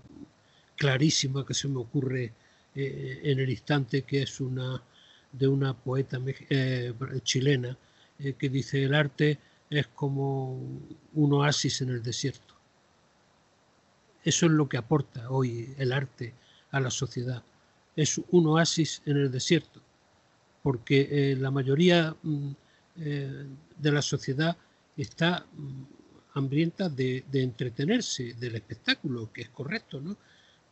clarísima 0.76 1.46
que 1.46 1.54
se 1.54 1.68
me 1.68 1.80
ocurre 1.80 2.34
eh, 2.76 3.22
en 3.24 3.40
el 3.40 3.50
instante, 3.50 4.04
que 4.04 4.22
es 4.22 4.40
una 4.40 4.84
de 5.32 5.48
una 5.48 5.74
poeta 5.74 6.20
eh, 6.50 6.94
chilena 7.24 7.78
eh, 8.20 8.34
que 8.34 8.50
dice 8.50 8.84
el 8.84 8.94
arte 8.94 9.40
es 9.70 9.88
como 9.88 10.58
un 11.14 11.34
oasis 11.34 11.82
en 11.82 11.90
el 11.90 12.02
desierto. 12.02 12.56
Eso 14.24 14.46
es 14.46 14.52
lo 14.52 14.68
que 14.70 14.78
aporta 14.78 15.30
hoy 15.30 15.74
el 15.78 15.92
arte 15.92 16.34
a 16.72 16.80
la 16.80 16.90
sociedad. 16.90 17.44
Es 17.98 18.22
un 18.32 18.48
oasis 18.48 19.02
en 19.06 19.18
el 19.18 19.30
desierto, 19.30 19.82
porque 20.64 21.10
eh, 21.12 21.36
la 21.36 21.52
mayoría 21.52 22.16
mm, 22.24 22.52
eh, 23.00 23.46
de 23.78 23.92
la 23.92 24.02
sociedad 24.02 24.56
está 24.96 25.46
mm, 25.54 25.84
hambrienta 26.38 26.90
de, 26.90 27.26
entretenerse, 27.34 28.34
del 28.34 28.56
espectáculo, 28.56 29.32
que 29.34 29.42
es 29.42 29.50
correcto, 29.50 30.00
¿no? 30.00 30.16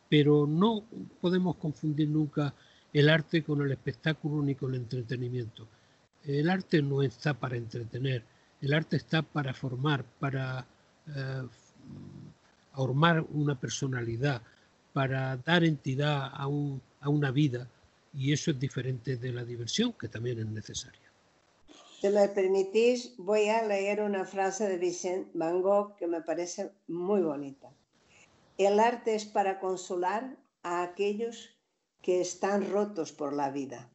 Pero 0.08 0.46
no 0.46 0.84
podemos 1.20 1.56
confundir 1.56 2.08
nunca 2.08 2.54
el 2.92 3.08
arte 3.08 3.42
con 3.42 3.60
el 3.60 3.72
espectáculo 3.72 4.42
ni 4.42 4.54
con 4.54 4.74
el 4.74 4.80
entretenimiento. 4.80 5.66
El 6.24 6.48
arte 6.48 6.80
no 6.82 7.02
está 7.02 7.34
para 7.34 7.56
entretener, 7.56 8.22
el 8.60 8.72
arte 8.72 8.96
está 8.96 9.22
para 9.22 9.52
formar, 9.52 10.04
para 10.18 10.66
eh, 11.08 11.42
formar 12.72 13.24
una 13.32 13.58
personalidad, 13.58 14.42
para 14.96 15.36
dar 15.36 15.62
entidad 15.62 16.30
a, 16.32 16.46
una 16.46 17.30
vida 17.30 17.68
y 18.14 18.32
eso 18.32 18.50
es 18.50 18.58
diferente 18.58 19.18
de 19.18 19.30
la 19.30 19.44
diversión 19.44 19.92
que 19.92 20.08
también 20.08 20.38
es 20.38 20.46
necesaria. 20.46 21.12
Si 22.00 22.08
me 22.08 22.26
permitís, 22.28 23.12
voy 23.18 23.50
a 23.50 23.62
leer 23.66 24.00
una 24.00 24.24
frase 24.24 24.66
de 24.66 24.78
Vincent 24.78 25.28
Van 25.34 25.60
Gogh 25.60 25.96
que 25.98 26.06
me 26.06 26.22
parece 26.22 26.70
muy 26.88 27.20
bonita. 27.20 27.68
El 28.56 28.80
arte 28.80 29.14
es 29.14 29.26
para 29.26 29.60
consolar 29.60 30.34
a 30.62 30.82
aquellos 30.82 31.50
que 32.00 32.22
están 32.22 32.70
rotos 32.70 33.12
por 33.12 33.34
la 33.34 33.50
vida. 33.50 33.90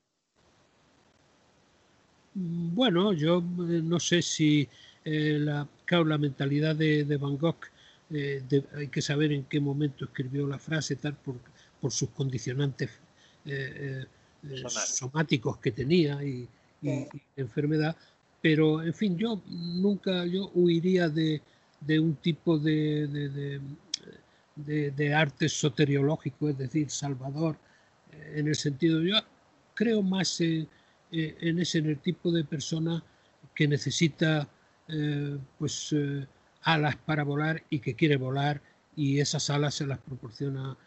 Bueno, 2.36 3.12
yo 3.14 3.40
eh, 3.40 3.82
no 3.84 4.00
sé 4.00 4.22
si 4.22 4.70
eh, 5.04 5.40
la, 5.40 5.68
la 5.90 6.18
mentalidad 6.20 6.76
de, 6.76 7.18
Van 7.20 7.40
Gogh, 7.40 7.71
eh, 8.14 8.44
hay 8.76 8.88
que 8.88 9.02
saber 9.02 9.32
en 9.32 9.46
qué 9.46 9.60
momento 9.60 10.06
escribió 10.06 10.48
la 10.48 10.60
frase, 10.60 10.96
tal, 10.96 11.16
por, 11.16 11.36
por 11.80 11.92
sus 11.92 12.10
condicionantes 12.10 12.90
somáticos 14.94 15.58
que 15.58 15.72
tenía 15.72 16.24
y, 16.24 16.48
enfermedad. 17.36 17.96
Pero, 18.42 18.82
en 18.82 18.94
fin, 18.94 19.18
yo 19.18 19.42
nunca, 19.48 20.26
yo 20.26 20.52
huiría 20.56 21.10
de, 21.10 21.42
un 22.00 22.16
tipo 22.16 22.58
de, 22.58 23.60
de, 24.56 25.14
arte 25.14 25.48
soteriológico, 25.48 26.50
es 26.50 26.58
decir, 26.58 26.90
salvador, 26.90 27.58
en 28.34 28.48
el 28.48 28.56
sentido, 28.56 29.02
yo 29.02 29.18
creo 29.74 30.02
más 30.02 30.42
en 30.42 30.68
eh, 31.12 31.36
en 31.42 31.60
ese 31.60 31.80
en 31.80 31.88
el 31.88 31.98
tipo 31.98 32.32
de 32.32 32.46
persona 32.46 33.04
que 33.54 33.68
necesita 33.68 34.48
eh, 34.88 35.38
pues 35.60 35.92
eh, 35.92 36.26
alas 36.64 36.96
para 36.96 37.24
volar 37.24 37.64
y 37.70 37.80
que 37.80 37.96
quiere 37.96 38.18
volar 38.18 38.62
y 38.96 39.20
esas 39.20 39.50
alas 39.50 39.76
se 39.76 39.88
las 39.88 40.00
proporciona 40.00 40.78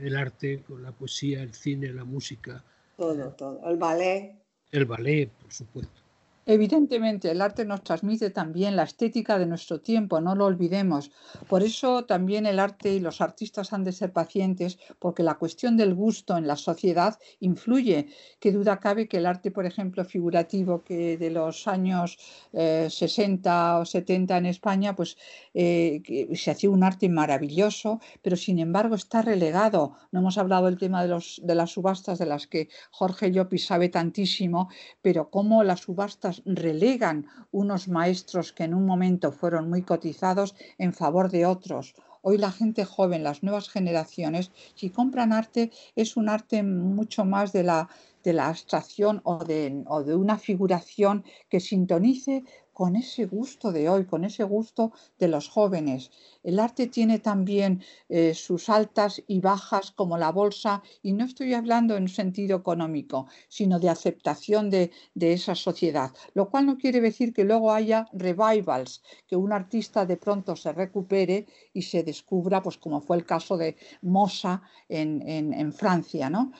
el 0.00 0.16
arte 0.16 0.62
con 0.62 0.82
la 0.82 0.92
poesía, 0.92 1.42
el 1.42 1.54
cine, 1.54 1.92
la 1.92 2.04
música. 2.04 2.64
Todo, 2.96 3.30
todo. 3.32 3.68
El 3.68 3.76
ballet. 3.76 4.34
El 4.70 4.84
ballet, 4.86 5.30
por 5.30 5.52
supuesto. 5.52 6.07
Evidentemente, 6.50 7.30
el 7.30 7.42
arte 7.42 7.66
nos 7.66 7.82
transmite 7.82 8.30
también 8.30 8.74
la 8.74 8.84
estética 8.84 9.38
de 9.38 9.44
nuestro 9.44 9.82
tiempo, 9.82 10.18
no 10.22 10.34
lo 10.34 10.46
olvidemos. 10.46 11.10
Por 11.46 11.62
eso 11.62 12.06
también 12.06 12.46
el 12.46 12.58
arte 12.58 12.94
y 12.94 13.00
los 13.00 13.20
artistas 13.20 13.74
han 13.74 13.84
de 13.84 13.92
ser 13.92 14.14
pacientes, 14.14 14.78
porque 14.98 15.22
la 15.22 15.34
cuestión 15.34 15.76
del 15.76 15.94
gusto 15.94 16.38
en 16.38 16.46
la 16.46 16.56
sociedad 16.56 17.18
influye. 17.40 18.08
Qué 18.40 18.50
duda 18.50 18.80
cabe 18.80 19.08
que 19.08 19.18
el 19.18 19.26
arte, 19.26 19.50
por 19.50 19.66
ejemplo, 19.66 20.06
figurativo 20.06 20.82
que 20.82 21.18
de 21.18 21.28
los 21.28 21.68
años 21.68 22.16
60 22.52 23.76
eh, 23.76 23.80
o 23.82 23.84
70 23.84 24.38
en 24.38 24.46
España, 24.46 24.96
pues 24.96 25.18
eh, 25.60 26.28
se 26.36 26.52
hacía 26.52 26.70
un 26.70 26.84
arte 26.84 27.08
maravilloso, 27.08 28.00
pero 28.22 28.36
sin 28.36 28.60
embargo 28.60 28.94
está 28.94 29.22
relegado. 29.22 29.96
No 30.12 30.20
hemos 30.20 30.38
hablado 30.38 30.66
del 30.66 30.78
tema 30.78 31.02
de, 31.02 31.08
los, 31.08 31.40
de 31.42 31.56
las 31.56 31.72
subastas 31.72 32.20
de 32.20 32.26
las 32.26 32.46
que 32.46 32.68
Jorge 32.92 33.32
Llopis 33.32 33.66
sabe 33.66 33.88
tantísimo, 33.88 34.68
pero 35.02 35.30
cómo 35.30 35.64
las 35.64 35.80
subastas 35.80 36.42
relegan 36.44 37.26
unos 37.50 37.88
maestros 37.88 38.52
que 38.52 38.62
en 38.62 38.74
un 38.74 38.86
momento 38.86 39.32
fueron 39.32 39.68
muy 39.68 39.82
cotizados 39.82 40.54
en 40.78 40.92
favor 40.92 41.28
de 41.28 41.44
otros 41.44 41.96
Hoy 42.20 42.36
la 42.36 42.50
gente 42.50 42.84
joven, 42.84 43.22
las 43.22 43.42
nuevas 43.42 43.68
generaciones, 43.68 44.50
si 44.74 44.90
compran 44.90 45.32
arte, 45.32 45.70
es 45.94 46.16
un 46.16 46.28
arte 46.28 46.62
mucho 46.62 47.24
más 47.24 47.52
de 47.52 47.62
la, 47.62 47.88
de 48.24 48.32
la 48.32 48.48
abstracción 48.48 49.20
o 49.24 49.44
de, 49.44 49.84
o 49.86 50.02
de 50.02 50.14
una 50.16 50.36
figuración 50.36 51.24
que 51.48 51.60
sintonice 51.60 52.44
con 52.78 52.94
ese 52.94 53.24
gusto 53.26 53.72
de 53.72 53.88
hoy, 53.90 54.04
con 54.12 54.22
ese 54.22 54.44
gusto 54.44 54.92
de 55.18 55.26
los 55.26 55.48
jóvenes. 55.48 56.12
El 56.44 56.60
arte 56.60 56.86
tiene 56.86 57.18
también 57.18 57.82
eh, 58.08 58.34
sus 58.34 58.68
altas 58.68 59.20
y 59.26 59.40
bajas 59.40 59.90
como 59.90 60.16
la 60.16 60.30
bolsa, 60.30 60.84
y 61.02 61.12
no 61.12 61.24
estoy 61.24 61.54
hablando 61.54 61.96
en 61.96 62.06
sentido 62.06 62.56
económico, 62.58 63.26
sino 63.48 63.80
de 63.80 63.88
aceptación 63.88 64.70
de, 64.70 64.92
de 65.14 65.32
esa 65.32 65.56
sociedad, 65.56 66.12
lo 66.34 66.50
cual 66.50 66.66
no 66.66 66.78
quiere 66.78 67.00
decir 67.00 67.32
que 67.34 67.42
luego 67.42 67.72
haya 67.72 68.06
revivals, 68.12 69.02
que 69.26 69.34
un 69.34 69.52
artista 69.52 70.06
de 70.06 70.16
pronto 70.16 70.54
se 70.54 70.72
recupere 70.72 71.46
y 71.72 71.82
se 71.82 72.04
descubra, 72.04 72.62
pues 72.62 72.78
como 72.78 73.00
fue 73.00 73.16
el 73.16 73.26
caso 73.26 73.56
de 73.56 73.76
Mossa 74.02 74.62
en, 74.88 75.28
en, 75.28 75.52
en 75.52 75.72
Francia, 75.72 76.30
¿no? 76.30 76.52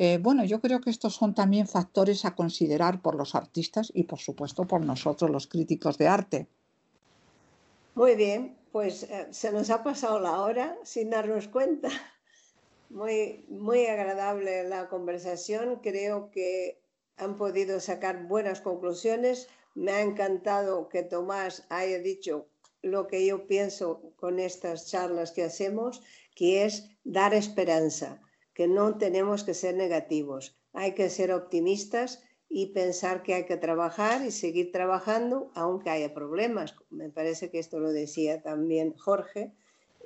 Eh, 0.00 0.18
bueno, 0.22 0.44
yo 0.44 0.60
creo 0.60 0.80
que 0.80 0.90
estos 0.90 1.16
son 1.16 1.34
también 1.34 1.66
factores 1.66 2.24
a 2.24 2.36
considerar 2.36 3.02
por 3.02 3.16
los 3.16 3.34
artistas 3.34 3.90
y 3.92 4.04
por 4.04 4.20
supuesto 4.20 4.64
por 4.64 4.84
nosotros 4.84 5.28
los 5.28 5.48
críticos 5.48 5.98
de 5.98 6.06
arte. 6.06 6.46
Muy 7.96 8.14
bien, 8.14 8.56
pues 8.70 9.02
eh, 9.02 9.26
se 9.32 9.50
nos 9.50 9.70
ha 9.70 9.82
pasado 9.82 10.20
la 10.20 10.40
hora 10.42 10.78
sin 10.84 11.10
darnos 11.10 11.48
cuenta. 11.48 11.88
Muy, 12.90 13.44
muy 13.48 13.86
agradable 13.86 14.62
la 14.68 14.88
conversación. 14.88 15.80
Creo 15.82 16.30
que 16.30 16.80
han 17.16 17.36
podido 17.36 17.80
sacar 17.80 18.28
buenas 18.28 18.60
conclusiones. 18.60 19.48
Me 19.74 19.90
ha 19.90 20.00
encantado 20.00 20.88
que 20.88 21.02
Tomás 21.02 21.66
haya 21.70 21.98
dicho 21.98 22.46
lo 22.82 23.08
que 23.08 23.26
yo 23.26 23.48
pienso 23.48 24.14
con 24.16 24.38
estas 24.38 24.86
charlas 24.86 25.32
que 25.32 25.42
hacemos, 25.42 26.02
que 26.36 26.64
es 26.64 26.88
dar 27.02 27.34
esperanza 27.34 28.22
que 28.58 28.66
no 28.66 28.98
tenemos 28.98 29.44
que 29.44 29.54
ser 29.54 29.76
negativos, 29.76 30.58
hay 30.72 30.92
que 30.96 31.10
ser 31.10 31.30
optimistas 31.30 32.24
y 32.48 32.72
pensar 32.72 33.22
que 33.22 33.34
hay 33.34 33.46
que 33.46 33.56
trabajar 33.56 34.24
y 34.26 34.32
seguir 34.32 34.72
trabajando 34.72 35.52
aunque 35.54 35.90
haya 35.90 36.12
problemas. 36.12 36.74
Me 36.90 37.08
parece 37.08 37.52
que 37.52 37.60
esto 37.60 37.78
lo 37.78 37.92
decía 37.92 38.42
también 38.42 38.96
Jorge 38.96 39.52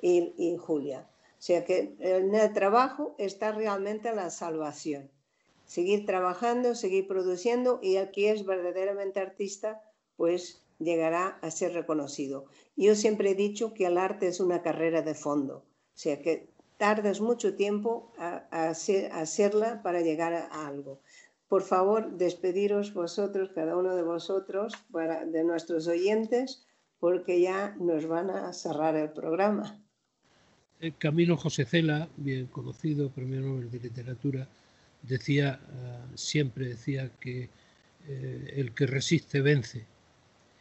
y, 0.03 0.55
Julia. 0.59 1.09
O 1.31 1.41
sea 1.41 1.65
que 1.65 1.95
en 1.97 2.35
el 2.35 2.53
trabajo 2.53 3.15
está 3.17 3.53
realmente 3.53 4.13
la 4.13 4.29
salvación. 4.29 5.09
Seguir 5.65 6.05
trabajando, 6.05 6.75
seguir 6.75 7.07
produciendo 7.07 7.79
y 7.81 7.95
que 8.13 8.29
es 8.29 8.45
verdaderamente 8.45 9.19
artista, 9.19 9.81
pues 10.15 10.61
llegará 10.77 11.39
a 11.41 11.49
ser 11.49 11.73
reconocido. 11.73 12.45
Yo 12.75 12.93
siempre 12.93 13.31
he 13.31 13.35
dicho 13.35 13.73
que 13.73 13.87
el 13.87 13.97
arte 13.97 14.27
es 14.27 14.39
una 14.39 14.61
carrera 14.61 15.01
de 15.01 15.15
fondo. 15.15 15.65
O 15.95 15.97
sea 15.97 16.21
que 16.21 16.52
tardas 16.77 17.21
mucho 17.21 17.55
tiempo 17.55 18.11
a, 18.17 18.69
hacerla 18.69 19.81
para 19.83 20.01
llegar 20.01 20.33
a, 20.33 20.67
algo. 20.67 21.01
Por 21.47 21.61
favor, 21.61 22.17
despediros 22.17 22.93
vosotros, 22.93 23.51
cada 23.53 23.77
uno 23.77 23.95
de 23.95 24.03
vosotros, 24.03 24.73
de 25.27 25.43
nuestros 25.43 25.87
oyentes, 25.87 26.65
porque 26.99 27.41
ya 27.41 27.75
nos 27.79 28.07
van 28.07 28.29
a 28.29 28.53
cerrar 28.53 28.95
el 28.95 29.11
programa. 29.11 29.79
Eh, 30.79 30.93
Camilo 30.97 31.37
José 31.37 31.65
Cela, 31.65 32.09
bien 32.17 32.47
conocido, 32.47 33.09
premio 33.09 33.41
Nobel 33.41 33.69
de 33.69 33.79
Literatura, 33.79 34.47
decía, 35.01 35.59
eh, 35.61 35.99
siempre 36.15 36.69
decía 36.69 37.11
que 37.19 37.49
eh, 38.07 38.53
el 38.55 38.73
que 38.73 38.87
resiste 38.87 39.41
vence. 39.41 39.85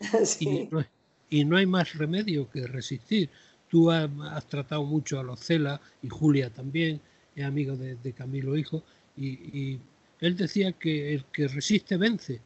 y 1.30 1.44
no 1.44 1.56
hay 1.56 1.66
más 1.66 1.94
remedio 1.94 2.50
que 2.50 2.66
resistir. 2.66 3.30
Tú 3.72 3.90
has, 3.90 4.46
tratado 4.48 4.84
mucho 4.84 5.18
a 5.18 5.22
los 5.22 5.40
Cela 5.40 5.80
y 6.02 6.08
Julia 6.10 6.50
también, 6.50 7.00
es 7.34 7.42
amigo 7.42 7.74
de, 7.74 8.12
Camilo 8.12 8.54
Hijo, 8.54 8.82
y, 9.16 9.78
él 10.20 10.36
decía 10.36 10.72
que 10.72 11.14
el 11.14 11.24
que 11.32 11.48
resiste 11.48 11.96
vence. 11.96 12.38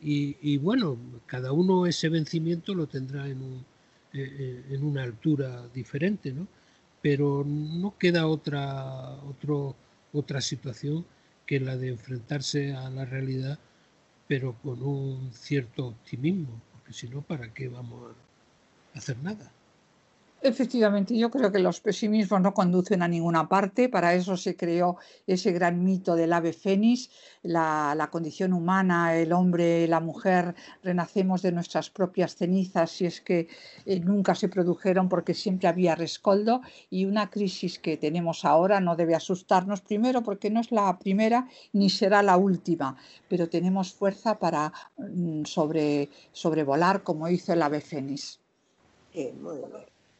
Y, 0.00 0.56
bueno, 0.58 0.96
cada 1.26 1.50
uno 1.50 1.86
ese 1.86 2.08
vencimiento 2.08 2.72
lo 2.72 2.86
tendrá 2.86 3.26
en, 3.26 3.42
un, 3.42 3.64
en 4.12 4.84
una 4.84 5.02
altura 5.02 5.66
diferente, 5.74 6.32
¿no? 6.32 6.46
Pero 7.02 7.44
no 7.44 7.98
queda 7.98 8.28
otra, 8.28 9.16
otra 10.12 10.40
situación 10.40 11.04
que 11.46 11.58
la 11.58 11.76
de 11.76 11.88
enfrentarse 11.88 12.74
a 12.76 12.90
la 12.90 13.04
realidad, 13.04 13.58
pero 14.28 14.54
con 14.62 14.80
un 14.84 15.32
cierto 15.32 15.88
optimismo, 15.88 16.62
porque 16.72 16.92
si 16.92 17.08
no, 17.08 17.22
¿para 17.22 17.52
qué 17.52 17.66
vamos 17.68 18.14
a 18.94 18.98
hacer 18.98 19.18
nada? 19.18 19.50
Efectivamente, 20.46 21.16
yo 21.16 21.30
creo 21.30 21.50
que 21.50 21.58
los 21.58 21.80
pesimismos 21.80 22.38
no 22.42 22.52
conducen 22.52 23.00
a 23.00 23.08
ninguna 23.08 23.48
parte. 23.48 23.88
Para 23.88 24.12
eso 24.12 24.36
se 24.36 24.54
creó 24.54 24.98
ese 25.26 25.52
gran 25.52 25.82
mito 25.82 26.16
del 26.16 26.34
ave 26.34 26.52
fénix, 26.52 27.08
la, 27.42 28.08
condición 28.12 28.52
humana, 28.52 29.16
el 29.16 29.32
hombre, 29.32 29.88
la 29.88 30.00
mujer, 30.00 30.54
renacemos 30.82 31.40
de 31.40 31.52
nuestras 31.52 31.88
propias 31.88 32.36
cenizas 32.36 32.90
si 32.90 33.06
es 33.06 33.22
que 33.22 33.48
eh, 33.86 34.00
nunca 34.00 34.34
se 34.34 34.50
produjeron 34.50 35.08
porque 35.08 35.32
siempre 35.32 35.66
había 35.66 35.94
rescoldo 35.94 36.60
y 36.90 37.06
una 37.06 37.30
crisis 37.30 37.78
que 37.78 37.96
tenemos 37.96 38.44
ahora 38.44 38.80
no 38.80 38.96
debe 38.96 39.14
asustarnos 39.14 39.80
primero 39.80 40.22
porque 40.22 40.50
no 40.50 40.60
es 40.60 40.70
la 40.70 40.98
primera 40.98 41.48
ni 41.72 41.88
será 41.88 42.22
la 42.22 42.36
última, 42.36 42.98
pero 43.30 43.48
tenemos 43.48 43.94
fuerza 43.94 44.38
para 44.38 44.74
mm, 44.98 45.44
sobre, 45.46 46.10
sobrevolar 46.32 47.02
como 47.02 47.30
hizo 47.30 47.54
el 47.54 47.62
ave 47.62 47.80
fénix. 47.80 48.40
muy 49.40 49.56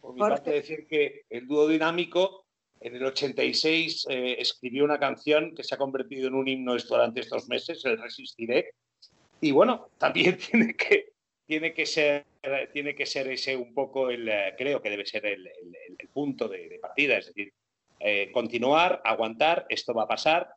por 0.05 0.13
mi 0.13 0.21
parte 0.21 0.51
decir 0.51 0.87
que 0.87 1.23
el 1.31 1.47
dúo 1.47 1.67
dinámico 1.67 2.45
en 2.79 2.95
el 2.95 3.07
86 3.07 4.07
eh, 4.11 4.37
escribió 4.39 4.85
una 4.85 4.99
canción 4.99 5.55
que 5.55 5.65
se 5.65 5.75
ha 5.75 5.79
convertido 5.79 6.29
en 6.29 6.35
un 6.35 6.47
himno 6.47 6.77
durante 6.77 7.21
estos 7.21 7.49
meses, 7.49 7.83
el 7.87 7.99
Resistiré. 7.99 8.73
Y 9.41 9.51
bueno, 9.53 9.89
también 9.97 10.37
tiene 10.51 10.75
que, 10.75 11.15
tiene 11.47 11.73
que, 11.73 11.87
ser, 11.87 12.27
tiene 12.75 12.95
que 12.95 13.07
ser 13.07 13.29
ese 13.29 13.57
un 13.57 13.73
poco 13.73 14.11
el, 14.11 14.29
eh, 14.29 14.55
creo 14.59 14.83
que 14.83 14.91
debe 14.91 15.07
ser 15.07 15.25
el, 15.25 15.49
punto 16.13 16.49
de, 16.49 16.79
partida, 16.83 17.17
es 17.17 17.29
decir, 17.29 17.55
eh, 17.99 18.31
continuar, 18.31 19.01
aguantar, 19.05 19.65
esto 19.71 19.95
va 19.95 20.03
a 20.03 20.09
pasar, 20.09 20.51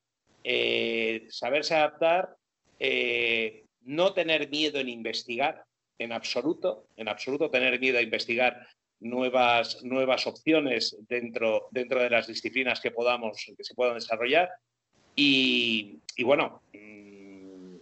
saberse 1.30 1.74
adaptar, 1.74 2.36
no 3.84 4.14
tener 4.14 4.50
miedo 4.50 4.80
en 4.80 4.90
investigar, 4.90 5.64
en 5.98 6.12
absoluto, 6.12 6.88
en 6.98 7.08
absoluto 7.08 7.50
tener 7.50 7.80
miedo 7.80 7.98
a 7.98 8.02
investigar 8.02 8.68
nuevas, 9.00 9.84
nuevas 9.84 10.28
opciones 10.28 10.98
dentro, 11.08 11.68
dentro 11.72 12.02
de 12.02 12.10
las 12.10 12.28
disciplinas 12.28 12.80
que, 12.80 12.92
podamos, 12.92 13.46
que 13.56 13.64
se 13.64 13.76
puedan 13.76 13.96
desarrollar 13.96 14.50
y, 15.20 16.00
bueno, 16.24 16.62
mm, 16.74 17.76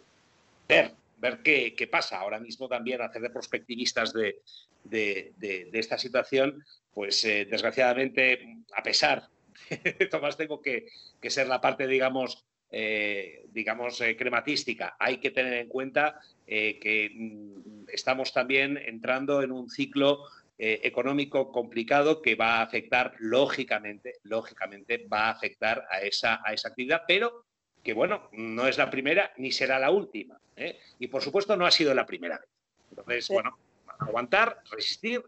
ver, 0.70 0.93
ver 1.18 1.41
qué, 1.43 1.76
qué, 1.76 1.88
pasa. 1.88 2.20
Ahora 2.20 2.39
mismo 2.39 2.70
también 2.70 3.01
hacer 3.01 3.22
de 3.22 3.30
prospectivistas 3.30 4.13
de, 4.13 4.41
de, 4.86 5.34
de, 5.38 5.70
esta 5.74 5.97
situación, 5.97 6.63
pues 6.93 7.24
eh, 7.26 7.45
desgraciadamente, 7.45 8.39
a 8.74 8.82
pesar, 8.82 9.28
Tomás, 10.11 10.38
tengo 10.38 10.61
que, 10.61 10.88
que, 11.20 11.30
ser 11.30 11.47
la 11.47 11.59
parte, 11.59 11.88
digamos, 11.88 12.45
eh, 12.72 13.45
digamos, 13.51 13.99
eh, 14.01 14.16
crematística. 14.16 14.95
Hay 14.99 15.18
que 15.18 15.32
tener 15.32 15.53
en 15.53 15.68
cuenta 15.68 16.20
que 16.45 17.11
mm, 17.13 17.89
estamos 17.91 18.32
también 18.32 18.78
entrando 18.78 19.41
en 19.41 19.51
un 19.51 19.70
ciclo 19.70 20.26
eh, 20.58 20.80
económico 20.84 21.51
complicado 21.51 22.22
que 22.22 22.36
va 22.36 22.60
a 22.60 22.62
afectar 22.62 23.14
lógicamente, 23.20 24.14
lógicamente 24.24 25.06
va 25.12 25.28
a 25.28 25.32
afectar 25.32 25.86
a 25.89 25.99
esa, 25.99 26.41
a 26.45 26.53
esa 26.53 26.70
actividad, 26.70 27.01
pero 27.08 27.45
que 27.84 27.93
bueno, 27.93 28.30
no 28.32 28.68
es 28.68 28.78
la 28.78 28.89
primera 28.89 29.34
ni 29.38 29.51
será 29.51 29.78
la 29.80 29.91
última. 29.91 30.39
¿eh? 30.56 30.80
Y 30.97 31.08
por 31.08 31.22
supuesto 31.22 31.56
no 31.58 31.66
ha 31.66 31.72
sido 31.72 31.93
la 31.93 32.06
primera 32.06 32.39
vez. 32.39 32.49
Entonces, 32.89 33.28
bueno, 33.30 33.58
aguantar, 33.99 34.62
resistir, 34.72 35.24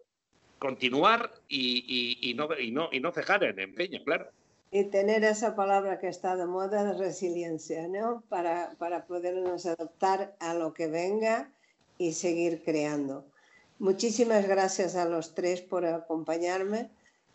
continuar 0.57 1.31
y, 1.47 2.33
no, 2.37 2.47
y, 2.57 2.71
no, 2.71 2.89
y 2.91 2.99
no 2.99 3.11
cejar 3.11 3.43
en 3.43 3.59
empeño, 3.59 4.03
claro. 4.03 4.29
Y 4.71 4.85
tener 4.85 5.23
esa 5.23 5.55
palabra 5.55 5.99
que 5.99 6.07
está 6.07 6.35
de 6.35 6.45
moda 6.45 6.83
de 6.83 6.97
resiliencia, 6.97 7.87
¿no? 7.87 8.23
Para, 8.29 8.71
para 8.77 9.05
podernos 9.05 9.65
adaptar 9.65 10.35
a 10.39 10.53
lo 10.53 10.73
que 10.73 10.87
venga 10.87 11.51
y 11.97 12.13
seguir 12.13 12.63
creando. 12.63 13.25
Muchísimas 13.79 14.47
gracias 14.47 14.95
a 14.95 15.05
los 15.05 15.35
tres 15.35 15.61
por 15.61 15.85
acompañarme 15.85 16.89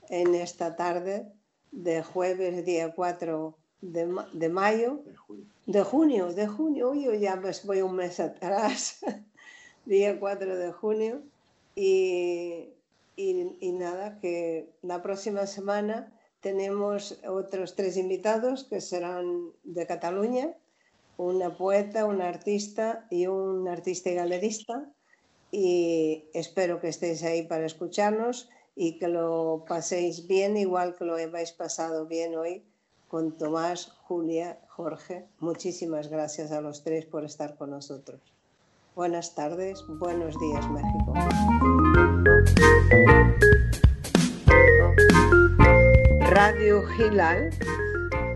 en 0.08 0.34
esta 0.34 0.76
tarde 0.76 1.32
de 1.70 2.02
jueves 2.02 2.64
día 2.64 2.94
4 2.94 3.56
de, 3.80 4.48
mayo, 4.48 5.02
de 5.66 5.82
junio, 5.82 6.32
de 6.32 6.46
junio, 6.46 6.90
uy, 6.90 7.20
ya 7.20 7.36
me 7.36 7.50
voy 7.64 7.82
un 7.82 7.96
mes 7.96 8.20
atrás, 8.20 9.00
día 9.86 10.18
4 10.18 10.56
de 10.56 10.72
junio, 10.72 11.22
y 11.74 12.72
y, 13.16 13.72
nada, 13.72 14.18
que 14.20 14.70
la 14.82 15.02
próxima 15.02 15.46
semana 15.46 16.12
tenemos 16.40 17.20
otros 17.26 17.76
tres 17.76 17.96
invitados 17.96 18.64
que 18.64 18.80
serán 18.80 19.52
de 19.62 19.86
Cataluña, 19.86 20.56
una 21.16 21.56
poeta, 21.56 22.06
un 22.06 22.22
artista 22.22 23.06
y 23.10 23.26
un 23.26 23.68
artista 23.68 24.10
y 24.10 24.14
galerista. 24.14 24.90
Y 25.52 26.24
espero 26.32 26.80
que 26.80 26.88
estéis 26.88 27.22
ahí 27.22 27.42
para 27.46 27.66
escucharnos 27.66 28.48
y 28.74 28.98
que 28.98 29.06
lo 29.06 29.64
paséis 29.68 30.26
bien, 30.26 30.56
igual 30.56 30.96
que 30.96 31.04
lo 31.04 31.14
habéis 31.14 31.52
pasado 31.52 32.06
bien 32.06 32.34
hoy 32.34 32.64
con 33.06 33.36
Tomás, 33.36 33.92
Julia, 34.04 34.58
Jorge. 34.68 35.26
Muchísimas 35.38 36.08
gracias 36.08 36.50
a 36.50 36.62
los 36.62 36.82
tres 36.82 37.04
por 37.04 37.24
estar 37.24 37.58
con 37.58 37.68
nosotros. 37.68 38.20
Buenas 38.96 39.34
tardes, 39.34 39.84
buenos 39.86 40.34
días 40.40 40.66
México. 40.70 41.12
Radio 46.20 46.82
Gilal, 46.96 47.50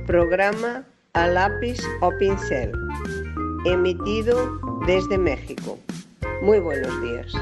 programa 0.06 0.86
a 1.14 1.26
lápiz 1.26 1.80
o 2.02 2.10
pincel, 2.18 2.72
emitido 3.64 4.36
desde 4.86 5.16
México. 5.16 5.78
Muy 6.42 6.60
buenos 6.60 7.02
días. 7.02 7.32